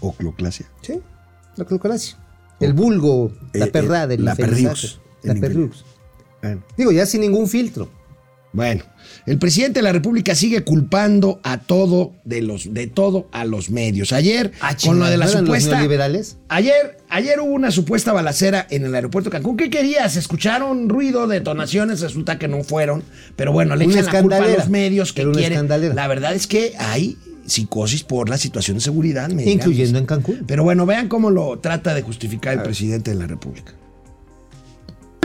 ocloclasia. 0.00 0.66
Sí, 0.82 1.00
la 1.56 1.64
oclocracia. 1.64 2.16
El 2.60 2.72
vulgo, 2.74 3.32
la 3.52 3.66
Eh, 3.66 3.70
perra 3.70 4.04
eh, 4.04 4.06
del 4.08 4.24
la 4.24 4.34
La 4.36 4.44
el 5.32 5.40
perriux. 5.40 5.84
Bueno. 6.42 6.62
Digo, 6.76 6.92
ya 6.92 7.06
sin 7.06 7.20
ningún 7.22 7.48
filtro. 7.48 7.88
Bueno, 8.54 8.84
el 9.24 9.38
presidente 9.38 9.78
de 9.78 9.82
la 9.84 9.92
República 9.92 10.34
sigue 10.34 10.62
culpando 10.62 11.40
a 11.42 11.56
todo 11.56 12.12
de 12.24 12.42
los 12.42 12.74
de 12.74 12.86
todo 12.86 13.26
a 13.32 13.46
los 13.46 13.70
medios. 13.70 14.12
Ayer 14.12 14.52
Ah, 14.60 14.76
con 14.76 14.98
lo 14.98 15.06
de 15.06 15.16
la 15.16 15.24
¿no 15.24 15.30
eran 15.30 15.44
los 15.44 15.46
supuesta 15.46 15.76
neoliberales? 15.76 16.36
Ayer 16.50 16.98
ayer 17.08 17.40
hubo 17.40 17.50
una 17.52 17.70
supuesta 17.70 18.12
balacera 18.12 18.66
en 18.68 18.84
el 18.84 18.94
aeropuerto 18.94 19.30
de 19.30 19.36
Cancún. 19.38 19.56
¿Qué 19.56 19.70
querías? 19.70 20.16
Escucharon 20.16 20.90
ruido, 20.90 21.26
detonaciones, 21.28 22.02
resulta 22.02 22.38
que 22.38 22.46
no 22.46 22.62
fueron, 22.62 23.02
pero 23.36 23.52
bueno, 23.52 23.74
le 23.74 23.86
Una 23.86 24.00
echan 24.00 24.12
la 24.12 24.20
culpa 24.20 24.36
a 24.36 24.48
los 24.48 24.68
medios 24.68 25.14
que 25.14 25.22
quieren. 25.22 25.52
escandalera. 25.52 25.94
La 25.94 26.06
verdad 26.08 26.34
es 26.34 26.46
que 26.46 26.74
hay 26.78 27.16
psicosis 27.46 28.02
por 28.02 28.28
la 28.28 28.36
situación 28.36 28.76
de 28.76 28.82
seguridad. 28.82 29.30
Incluyendo 29.30 29.98
en 29.98 30.04
Cancún. 30.04 30.44
Pero 30.46 30.62
bueno, 30.62 30.84
vean 30.84 31.08
cómo 31.08 31.30
lo 31.30 31.58
trata 31.60 31.94
de 31.94 32.02
justificar 32.02 32.52
el 32.52 32.62
presidente 32.62 33.12
de 33.12 33.16
la 33.16 33.26
República. 33.26 33.72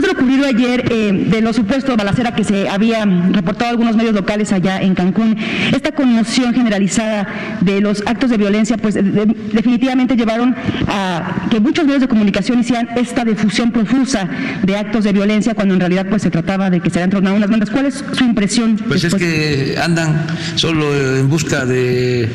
Lo 0.08 0.14
ocurrido 0.14 0.46
ayer 0.46 0.90
eh, 0.90 1.12
de 1.28 1.42
lo 1.42 1.52
supuesto 1.52 1.94
balacera 1.94 2.34
que 2.34 2.42
se 2.42 2.66
había 2.66 3.04
reportado 3.04 3.70
algunos 3.72 3.94
medios 3.94 4.14
locales 4.14 4.52
allá 4.52 4.80
en 4.80 4.94
Cancún, 4.94 5.36
esta 5.70 5.92
conmoción 5.92 6.54
generalizada 6.54 7.28
de 7.60 7.82
los 7.82 8.02
actos 8.06 8.30
de 8.30 8.38
violencia, 8.38 8.78
pues 8.78 8.94
de- 8.94 9.02
de- 9.02 9.36
definitivamente 9.52 10.16
llevaron 10.16 10.56
a 10.86 11.46
que 11.50 11.60
muchos 11.60 11.84
medios 11.84 12.00
de 12.00 12.08
comunicación 12.08 12.60
hicieran 12.60 12.88
esta 12.96 13.22
difusión 13.26 13.70
profusa 13.70 14.26
de 14.62 14.78
actos 14.78 15.04
de 15.04 15.12
violencia 15.12 15.52
cuando 15.54 15.74
en 15.74 15.80
realidad 15.80 16.06
pues 16.08 16.22
se 16.22 16.30
trataba 16.30 16.70
de 16.70 16.80
que 16.80 16.88
se 16.88 17.00
habían 17.00 17.10
tronado 17.10 17.36
unas 17.36 17.50
bandas. 17.50 17.68
¿Cuál 17.68 17.84
es 17.84 18.02
su 18.12 18.24
impresión? 18.24 18.76
Pues 18.88 19.04
es 19.04 19.14
que 19.14 19.76
andan 19.82 20.26
solo 20.54 20.86
en 21.18 21.28
busca 21.28 21.66
de, 21.66 22.30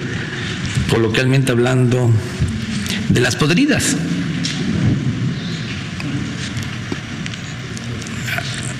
coloquialmente 0.91 1.51
hablando, 1.51 2.11
de 3.09 3.19
las 3.19 3.35
podridas. 3.35 3.95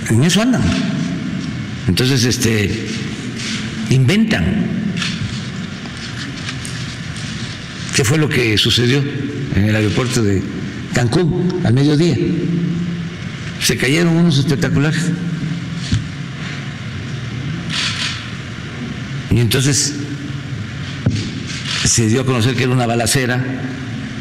En 0.10 0.24
eso 0.24 0.42
andan. 0.42 0.64
Entonces, 1.88 2.24
este, 2.24 2.88
inventan. 3.90 4.66
¿Qué 7.96 8.04
fue 8.04 8.18
lo 8.18 8.28
que 8.28 8.58
sucedió 8.58 9.04
en 9.56 9.66
el 9.66 9.76
aeropuerto 9.76 10.24
de 10.24 10.42
Cancún 10.94 11.62
al 11.64 11.74
mediodía? 11.74 12.18
Se 13.62 13.78
cayeron 13.78 14.16
unos 14.18 14.38
espectaculares. 14.40 15.04
Y 19.30 19.40
entonces 19.40 19.94
se 21.86 22.08
dio 22.08 22.22
a 22.22 22.26
conocer 22.26 22.56
que 22.56 22.64
era 22.64 22.72
una 22.72 22.88
balacera 22.88 23.44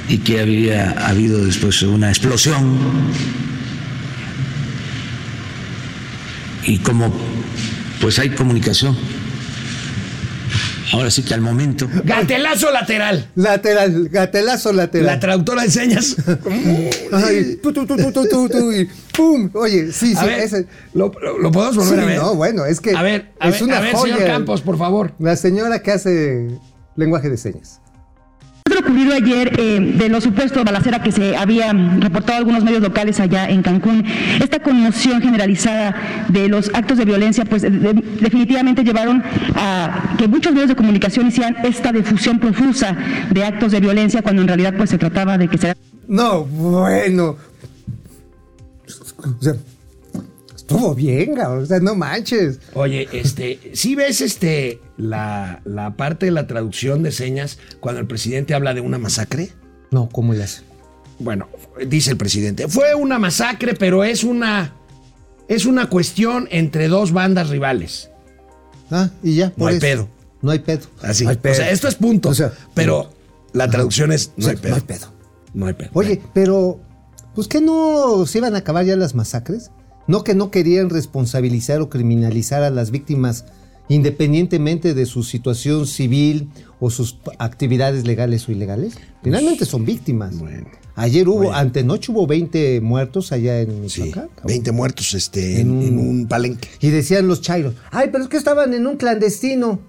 y 0.09 0.19
que 0.19 0.41
había 0.41 0.91
habido 1.07 1.45
después 1.45 1.83
una 1.83 2.09
explosión. 2.09 2.79
Y 6.73 6.79
como 6.79 7.13
pues 8.01 8.19
hay 8.19 8.31
comunicación, 8.31 8.97
ahora 10.95 11.11
sí 11.11 11.23
que 11.23 11.35
al 11.35 11.43
momento 11.43 11.87
Gatelazo 12.03 12.71
lateral. 12.73 13.29
Lateral, 13.35 14.09
gatelazo 14.09 14.73
lateral. 14.73 15.07
La 15.07 15.21
traductora 15.21 15.65
de 15.65 15.71
señas. 15.71 16.17
Ay, 17.13 17.59
tu, 17.63 17.75
tu, 17.75 17.85
tu, 17.85 17.95
tu, 17.95 18.11
tu, 18.11 18.27
tu, 18.27 18.49
tu, 18.49 18.73
y 18.73 18.89
¡pum! 19.15 19.51
Oye, 19.53 19.93
sí, 19.93 20.15
A 20.17 20.21
sí, 20.23 20.27
ver, 20.27 20.39
ese- 20.41 20.67
lo, 20.95 21.13
lo- 21.23 21.39
lo 21.41 21.53
podemos 21.53 21.77
volver 21.77 21.99
Sí, 21.99 22.03
a 22.05 22.07
ver. 22.07 22.19
no, 22.19 22.35
bueno, 22.37 22.65
es 22.65 22.81
que 22.81 22.97
A 22.97 23.03
ver, 23.03 23.33
a 23.39 23.49
es 23.51 23.55
ver, 23.57 23.63
una 23.65 23.77
a 23.77 23.81
ver, 23.83 23.93
joya. 23.95 24.15
señor 24.15 24.31
Campos, 24.31 24.63
por 24.63 24.79
favor. 24.79 25.13
La 25.19 25.37
señora 25.37 25.81
que 25.83 25.91
hace 25.93 26.49
lenguaje 26.97 27.29
de 27.29 27.37
señas. 27.37 27.82
Ocurrido 28.83 29.15
ayer 29.15 29.59
eh, 29.61 29.95
de 29.97 30.09
los 30.09 30.25
supuestos 30.25 30.65
balacera 30.65 31.03
que 31.03 31.13
se 31.13 31.37
había 31.37 31.73
reportado 31.73 32.39
algunos 32.39 32.65
medios 32.65 32.83
locales 32.83 33.21
allá 33.21 33.49
en 33.49 33.63
Cancún, 33.63 34.05
esta 34.43 34.61
conmoción 34.61 35.23
generalizada 35.23 35.95
de 36.29 36.49
los 36.49 36.71
actos 36.75 36.99
de 36.99 37.05
violencia, 37.05 37.45
pues 37.45 37.63
de- 37.63 37.71
de- 37.71 37.93
definitivamente 38.21 38.83
llevaron 38.85 39.23
a 39.55 40.15
que 40.19 40.27
muchos 40.29 40.53
medios 40.53 40.69
de 40.69 40.77
comunicación 40.77 41.29
hicieran 41.29 41.57
esta 41.65 41.93
difusión 41.93 42.39
profusa 42.39 42.97
de 43.31 43.45
actos 43.45 43.73
de 43.73 43.81
violencia 43.81 44.23
cuando 44.23 44.43
en 44.43 44.49
realidad 44.49 44.75
pues 44.77 44.91
se 44.91 44.99
trataba 44.99 45.39
de 45.39 45.49
que 45.49 45.59
se 45.59 45.75
No, 46.09 46.45
bueno. 46.45 47.37
O 49.19 49.43
sea, 49.43 49.55
estuvo 50.73 50.95
bien, 50.95 51.35
cabrón. 51.35 51.63
O 51.63 51.67
sea, 51.67 51.81
no 51.81 51.95
manches. 51.95 52.61
Oye, 52.75 53.09
este, 53.13 53.73
si 53.75 53.95
ves 53.95 54.21
este 54.21 54.81
la, 54.97 55.61
la 55.65 55.97
parte 55.97 56.27
de 56.27 56.33
la 56.33 56.47
traducción 56.47 57.03
de 57.03 57.13
señas 57.13 57.59
cuando 57.81 58.01
el 58.01 58.07
presidente 58.07 58.55
habla 58.55 58.75
de 58.75 58.81
una 58.81 58.99
masacre? 58.99 59.51
No, 59.91 60.09
¿cómo 60.09 60.33
le 60.33 60.45
hace? 60.45 60.63
Bueno, 61.19 61.49
dice 61.87 62.11
el 62.11 62.17
presidente, 62.17 62.69
fue 62.69 62.95
una 62.95 63.19
masacre, 63.19 63.75
pero 63.75 64.03
es 64.05 64.25
una 64.25 64.75
es 65.49 65.67
una 65.67 65.89
cuestión 65.89 66.49
entre 66.51 66.89
dos 66.89 67.13
bandas 67.13 67.51
rivales. 67.51 68.11
Ah, 68.91 69.11
y 69.23 69.37
ya. 69.37 69.51
por 69.51 69.71
hay 69.71 69.77
eso. 69.77 69.81
pedo. 69.87 70.09
No 70.41 70.51
hay 70.51 70.59
pedo. 70.59 70.87
Así. 71.03 71.25
No 71.25 71.31
hay 71.31 71.37
pedo. 71.37 71.53
O 71.53 71.57
sea, 71.57 71.71
esto 71.71 71.89
es 71.89 71.95
punto. 71.95 72.31
O 72.31 72.35
sea, 72.35 72.53
pero 72.75 73.11
la 73.53 73.69
traducción 73.69 74.13
es 74.13 74.33
no 74.37 74.47
o 74.47 74.49
sea, 74.49 74.51
hay 74.53 74.57
pedo. 74.57 74.71
No 74.71 74.77
hay 74.77 74.83
pedo. 74.83 75.07
No 75.55 75.67
hay 75.67 75.75
pedo. 75.75 75.91
Oye, 75.93 76.23
pero, 76.33 76.81
pues 77.35 77.49
que 77.49 77.61
no 77.61 78.25
se 78.27 78.39
iban 78.39 78.55
a 78.55 78.59
acabar 78.59 78.85
ya 78.85 78.97
las 78.97 79.15
masacres. 79.15 79.71
No 80.07 80.25
que 80.25 80.35
no 80.35 80.51
querían 80.51 80.91
responsabilizar 80.91 81.81
o 81.81 81.89
criminalizar 81.89 82.63
a 82.63 82.71
las 82.71 82.91
víctimas 82.91 83.45
independientemente 83.89 84.95
de 84.95 85.07
su 85.07 85.23
situación 85.23 85.87
civil 85.87 86.49
o 86.81 86.91
sus 86.91 87.19
actividades 87.39 88.07
legales 88.07 88.49
o 88.49 88.53
ilegales. 88.53 88.95
Finalmente 89.23 89.65
son 89.65 89.85
víctimas. 89.85 90.39
Bueno. 90.39 90.67
Ayer 90.95 91.29
hubo, 91.29 91.37
Bueno. 91.39 91.55
antenoche 91.55 92.11
hubo 92.13 92.27
20 92.27 92.81
muertos 92.81 93.33
allá 93.33 93.61
en 93.61 93.89
Sí, 93.89 94.03
Michoacán. 94.03 94.29
cabrón. 94.29 94.47
20 94.47 94.73
muertos 94.73 95.15
este, 95.15 95.61
en, 95.61 95.69
En 95.69 95.71
un- 95.71 95.83
en 95.85 95.99
un 95.99 96.27
palenque. 96.29 96.69
Y 96.81 96.91
decían 96.91 97.27
los 97.29 97.41
chairos, 97.41 97.75
ay, 97.91 98.09
pero 98.13 98.25
es 98.25 98.31
que 98.31 98.37
estaban 98.37 98.75
en 98.75 98.87
un 98.87 98.97
clandestino. 98.97 99.81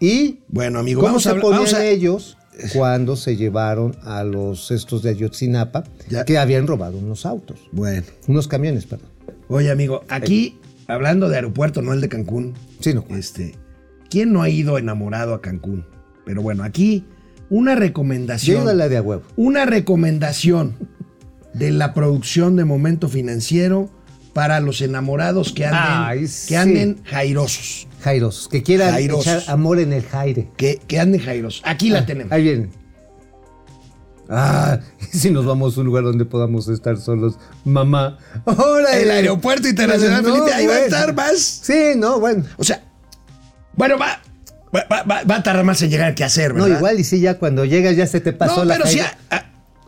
¿Y 0.00 0.40
Bueno, 0.48 0.78
amigo, 0.78 1.00
cómo 1.00 1.08
vamos 1.12 1.22
se 1.24 1.30
a 1.30 1.34
ponían 1.34 1.52
vamos 1.52 1.74
a- 1.74 1.84
ellos 1.84 2.36
cuando 2.74 3.16
se 3.16 3.36
llevaron 3.36 3.96
a 4.02 4.24
los 4.24 4.70
estos 4.70 5.02
de 5.02 5.10
Ayotzinapa 5.10 5.84
Ya. 6.08 6.24
que 6.24 6.38
habían 6.38 6.66
robado 6.66 6.98
unos 6.98 7.24
autos? 7.26 7.58
Bueno. 7.72 8.04
Unos 8.26 8.46
camiones, 8.48 8.86
perdón. 8.86 9.08
Oye, 9.48 9.70
amigo, 9.70 10.04
aquí, 10.08 10.58
hablando 10.86 11.28
de 11.28 11.36
aeropuerto, 11.36 11.82
no 11.82 11.92
el 11.92 12.00
de 12.00 12.08
Cancún. 12.08 12.54
Sí, 12.80 12.94
no. 12.94 13.04
Este, 13.10 13.54
¿quién 14.10 14.32
no 14.32 14.42
ha 14.42 14.48
ido 14.50 14.78
enamorado 14.78 15.34
a 15.34 15.40
Cancún? 15.40 15.86
Pero 16.24 16.42
bueno, 16.42 16.62
aquí 16.64 17.04
una 17.50 17.74
recomendación. 17.74 18.64
Yo 18.64 18.72
la 18.74 18.88
de 18.88 18.98
a 18.98 19.02
huevo. 19.02 19.22
Una 19.36 19.64
recomendación 19.64 20.74
de 21.54 21.70
la 21.70 21.94
producción 21.94 22.56
de 22.56 22.64
Momento 22.64 23.08
Financiero 23.08 23.90
para 24.34 24.60
los 24.60 24.82
enamorados 24.82 25.52
que 25.52 25.64
anden, 25.64 25.80
Ay, 25.82 26.26
que 26.46 26.56
anden 26.56 27.02
jairosos. 27.04 27.88
Jairosos, 28.02 28.48
que 28.48 28.62
quieran 28.62 28.92
Jairosos. 28.92 29.26
echar 29.26 29.42
amor 29.52 29.80
en 29.80 29.92
el 29.92 30.02
jaire. 30.04 30.48
Que, 30.56 30.78
que 30.86 31.00
anden 31.00 31.20
jairosos. 31.20 31.62
Aquí 31.64 31.88
la 31.88 32.00
Ah, 32.00 32.06
tenemos. 32.06 32.32
Ahí 32.32 32.42
vienen. 32.44 32.70
Ah, 34.28 34.78
si 35.12 35.30
nos 35.30 35.46
vamos 35.46 35.76
a 35.76 35.80
un 35.80 35.86
lugar 35.86 36.04
donde 36.04 36.24
podamos 36.24 36.68
estar 36.68 36.96
solos, 36.98 37.38
mamá. 37.64 38.18
El 38.92 39.10
aeropuerto 39.10 39.68
internacional, 39.68 40.22
No, 40.22 40.34
Felipe, 40.34 40.52
ahí 40.54 40.66
va 40.66 40.74
a 40.74 40.80
estar 40.80 41.14
más. 41.14 41.38
Sí, 41.40 41.92
no, 41.96 42.20
bueno. 42.20 42.44
O 42.56 42.64
sea, 42.64 42.82
bueno, 43.74 43.96
va, 43.98 44.20
va, 44.74 44.84
va- 44.90 45.02
va- 45.04 45.22
va 45.24 45.36
a 45.36 45.42
tardar 45.42 45.64
más 45.64 45.80
en 45.82 45.90
llegar 45.90 46.14
que 46.14 46.24
hacer, 46.24 46.54
No, 46.54 46.64
¿verdad? 46.64 46.78
igual 46.78 47.00
y 47.00 47.04
si 47.04 47.20
ya 47.20 47.38
cuando 47.38 47.64
llegas 47.64 47.96
ya 47.96 48.06
se 48.06 48.20
te 48.20 48.32
pasó 48.32 48.58
No, 48.58 48.64
la 48.66 48.74
pero 48.76 48.86
sí. 48.86 48.98
jaire. 48.98 49.16
a- 49.30 49.36
a- 49.36 49.44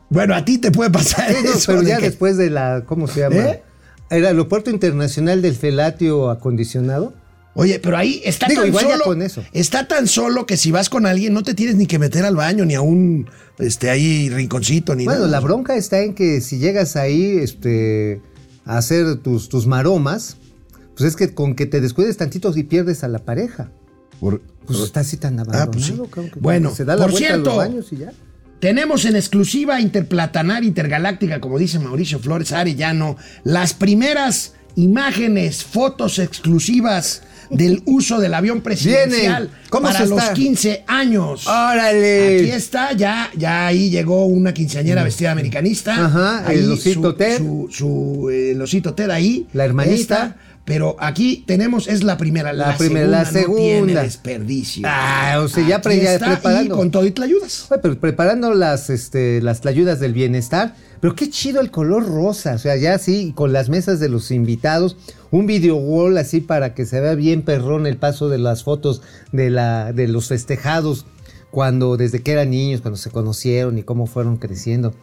bueno, 0.09 0.34
a 0.34 0.45
ti 0.45 0.59
te 0.59 0.70
puede 0.70 0.91
pasar 0.91 1.28
Sí, 1.32 1.36
no, 1.45 1.51
eso. 1.53 1.62
pero 1.66 1.82
de 1.82 1.88
ya 1.88 1.97
que- 1.99 2.05
después 2.11 2.36
de 2.36 2.51
la, 2.51 2.84
¿cómo 2.86 3.07
se 3.09 3.20
llama? 3.20 3.36
¿Eh? 3.36 3.62
El 4.11 4.26
aeropuerto 4.26 4.70
internacional 4.70 5.41
del 5.43 5.55
felatio 5.55 6.30
acondicionado. 6.30 7.14
Oye, 7.61 7.78
pero 7.78 7.96
ahí 7.96 8.20
está 8.24 8.46
Digo, 8.48 8.62
tan 8.62 8.68
igual 8.68 8.84
ya 8.86 8.92
solo. 8.92 9.04
con 9.04 9.22
eso. 9.22 9.44
Está 9.52 9.86
tan 9.88 10.06
solo 10.06 10.46
que 10.46 10.56
si 10.56 10.70
vas 10.70 10.88
con 10.88 11.06
alguien 11.06 11.32
no 11.34 11.42
te 11.42 11.54
tienes 11.54 11.76
ni 11.76 11.86
que 11.86 11.98
meter 11.98 12.24
al 12.24 12.36
baño 12.36 12.64
ni 12.64 12.74
a 12.74 12.80
un 12.80 13.28
este 13.58 13.90
ahí 13.90 14.28
rinconcito 14.30 14.94
ni 14.94 15.04
Bueno, 15.04 15.20
nada. 15.20 15.30
la 15.32 15.40
bronca 15.40 15.76
está 15.76 16.00
en 16.00 16.14
que 16.14 16.40
si 16.40 16.58
llegas 16.58 16.96
ahí 16.96 17.36
este, 17.38 18.20
a 18.64 18.78
hacer 18.78 19.16
tus, 19.16 19.48
tus 19.48 19.66
maromas, 19.66 20.36
pues 20.96 21.08
es 21.11 21.16
que 21.16 21.34
con 21.34 21.54
que 21.54 21.66
te 21.66 21.80
descuides 21.80 22.16
tantito 22.16 22.52
y 22.56 22.62
pierdes 22.62 23.04
a 23.04 23.08
la 23.08 23.18
pareja. 23.20 23.70
Por- 24.20 24.40
Pues 24.66 24.78
por- 24.78 24.86
está 24.86 25.00
así 25.00 25.16
tan 25.16 25.34
abandonado, 25.38 25.64
Ah, 25.64 25.70
pues 25.72 25.84
sí. 25.86 25.92
cabrón, 26.11 26.30
que 26.30 26.40
Bueno, 26.40 26.74
se 26.74 26.84
da 26.84 26.94
la 26.96 27.02
por 27.04 27.11
vuelta 27.12 27.28
cierto, 27.28 27.50
a 27.50 27.54
los 27.54 27.64
baños 27.68 27.92
y 27.92 27.96
ya. 27.98 28.12
Tenemos 28.61 29.04
en 29.06 29.16
exclusiva 29.16 29.80
interplatanar 29.80 30.64
intergaláctica, 30.64 31.40
como 31.40 31.58
dice 31.58 31.78
Mauricio 31.78 32.18
Flores 32.18 32.52
Arellano, 32.52 33.16
las 33.42 33.72
primeras 33.72 34.52
imágenes, 34.76 35.64
fotos 35.64 36.18
exclusivas 36.18 37.22
del 37.51 37.82
uso 37.84 38.18
del 38.18 38.34
avión 38.34 38.61
presidencial. 38.61 39.51
¿Cómo 39.68 39.88
para 39.88 40.01
se 40.01 40.07
los 40.07 40.18
está? 40.18 40.34
15 40.34 40.84
años. 40.86 41.46
¡Órale! 41.46 42.40
Aquí 42.40 42.51
está, 42.51 42.92
ya, 42.92 43.30
ya 43.36 43.66
ahí 43.66 43.90
llegó 43.90 44.26
una 44.26 44.55
quinceañera 44.55 45.03
vestida 45.05 45.28
de 45.28 45.32
americanista. 45.32 45.96
Mm. 45.96 46.05
Ajá, 46.07 46.46
Ahí 46.46 46.59
el 46.59 46.72
osito 46.72 47.11
su, 47.11 47.16
Ted. 47.16 47.38
Su, 47.38 47.68
su, 47.70 48.30
el 48.30 48.61
osito 48.62 48.94
Ted 48.94 49.11
ahí. 49.11 49.46
La 49.53 49.64
hermanita. 49.64 49.94
Esta, 49.94 50.36
pero 50.71 50.97
aquí 51.01 51.43
tenemos, 51.47 51.89
es 51.89 52.05
la 52.05 52.16
primera. 52.16 52.53
La, 52.53 52.68
La 52.68 52.77
primera, 52.79 53.07
la 53.09 53.25
segunda. 53.25 53.81
No 53.81 53.87
tiene 53.87 54.03
desperdicio. 54.03 54.83
Ah, 54.87 55.41
o 55.43 55.49
sea, 55.49 55.66
ya 55.66 55.81
pre- 55.83 56.01
ya 56.01 56.18
preparando. 56.18 56.75
Y 56.75 56.79
con 56.79 56.91
todo 56.93 57.05
y 57.07 57.11
te 57.11 57.25
ayudas. 57.25 57.66
Oye, 57.71 57.81
pero 57.83 57.99
preparando 57.99 58.55
las, 58.55 58.89
este, 58.89 59.43
las 59.43 59.66
ayudas 59.66 59.99
del 59.99 60.12
bienestar. 60.12 60.75
Pero 61.01 61.16
qué 61.16 61.29
chido 61.29 61.61
el 61.61 61.71
color 61.73 62.07
rosa. 62.07 62.55
O 62.55 62.59
sea, 62.59 62.77
ya 62.77 62.95
así, 62.95 63.33
con 63.35 63.53
las 63.53 63.68
mesas 63.68 63.99
de 63.99 64.09
los 64.09 64.31
invitados. 64.31 64.97
Un 65.33 65.47
video 65.47 65.75
wall 65.77 66.16
así 66.18 66.41
para 66.41 66.73
que 66.75 66.87
se 66.87 67.01
vea 67.01 67.14
bien 67.14 67.43
perrón 67.43 67.87
el 67.87 67.97
paso 67.97 68.29
de 68.29 68.39
las 68.39 68.62
fotos 68.62 69.03
de, 69.33 69.51
la, 69.51 69.93
de 69.93 70.07
los 70.09 70.29
festejados. 70.29 71.05
Cuando, 71.51 71.97
desde 71.97 72.23
que 72.23 72.31
eran 72.31 72.51
niños, 72.51 72.81
cuando 72.81 72.97
se 72.97 73.11
conocieron 73.11 73.77
y 73.77 73.83
cómo 73.83 74.07
fueron 74.07 74.37
creciendo. 74.37 74.95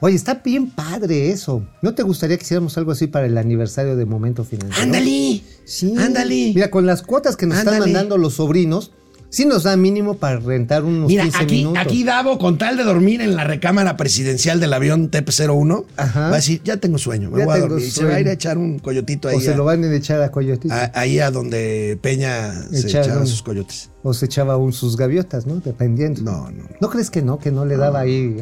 Oye, 0.00 0.14
está 0.16 0.34
bien 0.44 0.70
padre 0.70 1.30
eso. 1.30 1.62
¿No 1.82 1.94
te 1.94 2.02
gustaría 2.02 2.36
que 2.36 2.44
hiciéramos 2.44 2.76
algo 2.78 2.92
así 2.92 3.06
para 3.06 3.26
el 3.26 3.36
aniversario 3.38 3.96
de 3.96 4.04
Momento 4.06 4.44
Financiero? 4.44 4.82
Ándale. 4.82 5.42
Sí. 5.64 5.94
Ándale. 5.98 6.52
Mira, 6.54 6.70
con 6.70 6.86
las 6.86 7.02
cuotas 7.02 7.36
que 7.36 7.46
nos 7.46 7.58
están 7.58 7.78
mandando 7.78 8.18
los 8.18 8.34
sobrinos, 8.34 8.92
sí 9.28 9.44
nos 9.44 9.64
da 9.64 9.76
mínimo 9.76 10.14
para 10.18 10.38
rentar 10.38 10.84
unos 10.84 11.08
Mira, 11.08 11.24
15 11.24 11.38
aquí, 11.42 11.54
minutos. 11.56 11.82
aquí 11.82 12.04
Davo, 12.04 12.38
con 12.38 12.56
tal 12.58 12.76
de 12.76 12.84
dormir 12.84 13.20
en 13.20 13.34
la 13.34 13.44
recámara 13.44 13.96
presidencial 13.96 14.60
del 14.60 14.72
avión 14.72 15.10
TEP-01, 15.10 15.84
Ajá. 15.96 16.20
va 16.20 16.28
a 16.28 16.36
decir, 16.36 16.60
ya 16.64 16.76
tengo 16.76 16.96
sueño, 16.98 17.30
me 17.30 17.40
Ya 17.40 17.44
voy 17.46 17.56
a 17.56 17.60
dormir. 17.60 17.84
Y 17.86 17.90
se 17.90 18.04
va 18.04 18.14
a 18.14 18.20
ir 18.20 18.28
a 18.28 18.32
echar 18.32 18.56
un 18.58 18.78
coyotito 18.78 19.28
ahí. 19.28 19.36
o 19.36 19.40
se 19.40 19.52
a- 19.52 19.56
lo 19.56 19.64
van 19.64 19.82
a 19.82 19.94
echar 19.94 20.22
a 20.22 20.30
coyotito. 20.30 20.72
a- 20.72 20.92
ahí 20.94 21.18
a 21.18 21.30
donde 21.30 21.98
Peña 22.00 22.52
se 22.70 22.86
echaba 22.86 23.26
sus 23.26 23.42
coyotes. 23.42 23.90
O 24.04 24.14
se 24.14 24.26
echaba 24.26 24.56
un, 24.56 24.72
sus 24.72 24.96
gaviotas, 24.96 25.46
¿no? 25.46 25.56
Dependiendo. 25.56 26.22
No, 26.22 26.48
no. 26.52 26.64
¿No 26.80 26.88
crees 26.90 27.10
que 27.10 27.22
no? 27.22 27.40
Que 27.40 27.50
no 27.50 27.64
le 27.66 27.76
daba 27.76 27.98
ahí. 28.00 28.36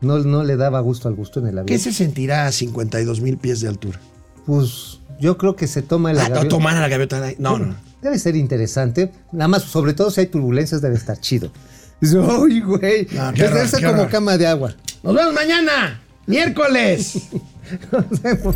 No, 0.00 0.18
no 0.18 0.44
le 0.44 0.56
daba 0.56 0.80
gusto 0.80 1.08
al 1.08 1.14
gusto 1.14 1.40
en 1.40 1.46
el 1.46 1.58
avión. 1.58 1.66
¿Qué 1.66 1.78
se 1.78 1.92
sentirá 1.92 2.46
a 2.46 2.52
52 2.52 3.20
mil 3.20 3.38
pies 3.38 3.60
de 3.60 3.68
altura? 3.68 4.00
Pues 4.44 5.00
yo 5.20 5.38
creo 5.38 5.56
que 5.56 5.66
se 5.66 5.82
toma 5.82 6.10
el 6.10 6.18
Ah, 6.18 6.28
no, 6.28 6.46
tomar 6.48 6.74
la 6.74 6.88
gaviota. 6.88 7.22
No, 7.38 7.58
no. 7.58 7.74
Debe 8.02 8.18
ser 8.18 8.36
interesante. 8.36 9.12
Nada 9.32 9.48
más, 9.48 9.62
sobre 9.62 9.94
todo 9.94 10.10
si 10.10 10.20
hay 10.20 10.26
turbulencias, 10.26 10.80
debe 10.82 10.96
estar 10.96 11.18
chido. 11.18 11.50
¡Ay, 12.02 12.60
güey! 12.60 13.08
No, 13.12 13.32
qué 13.32 13.46
como 13.82 13.90
horror. 13.92 14.08
cama 14.10 14.36
de 14.36 14.46
agua. 14.46 14.74
Nos 15.02 15.14
vemos 15.14 15.32
mañana, 15.34 16.00
miércoles. 16.26 17.28
Nos 17.92 18.22
vemos. 18.22 18.54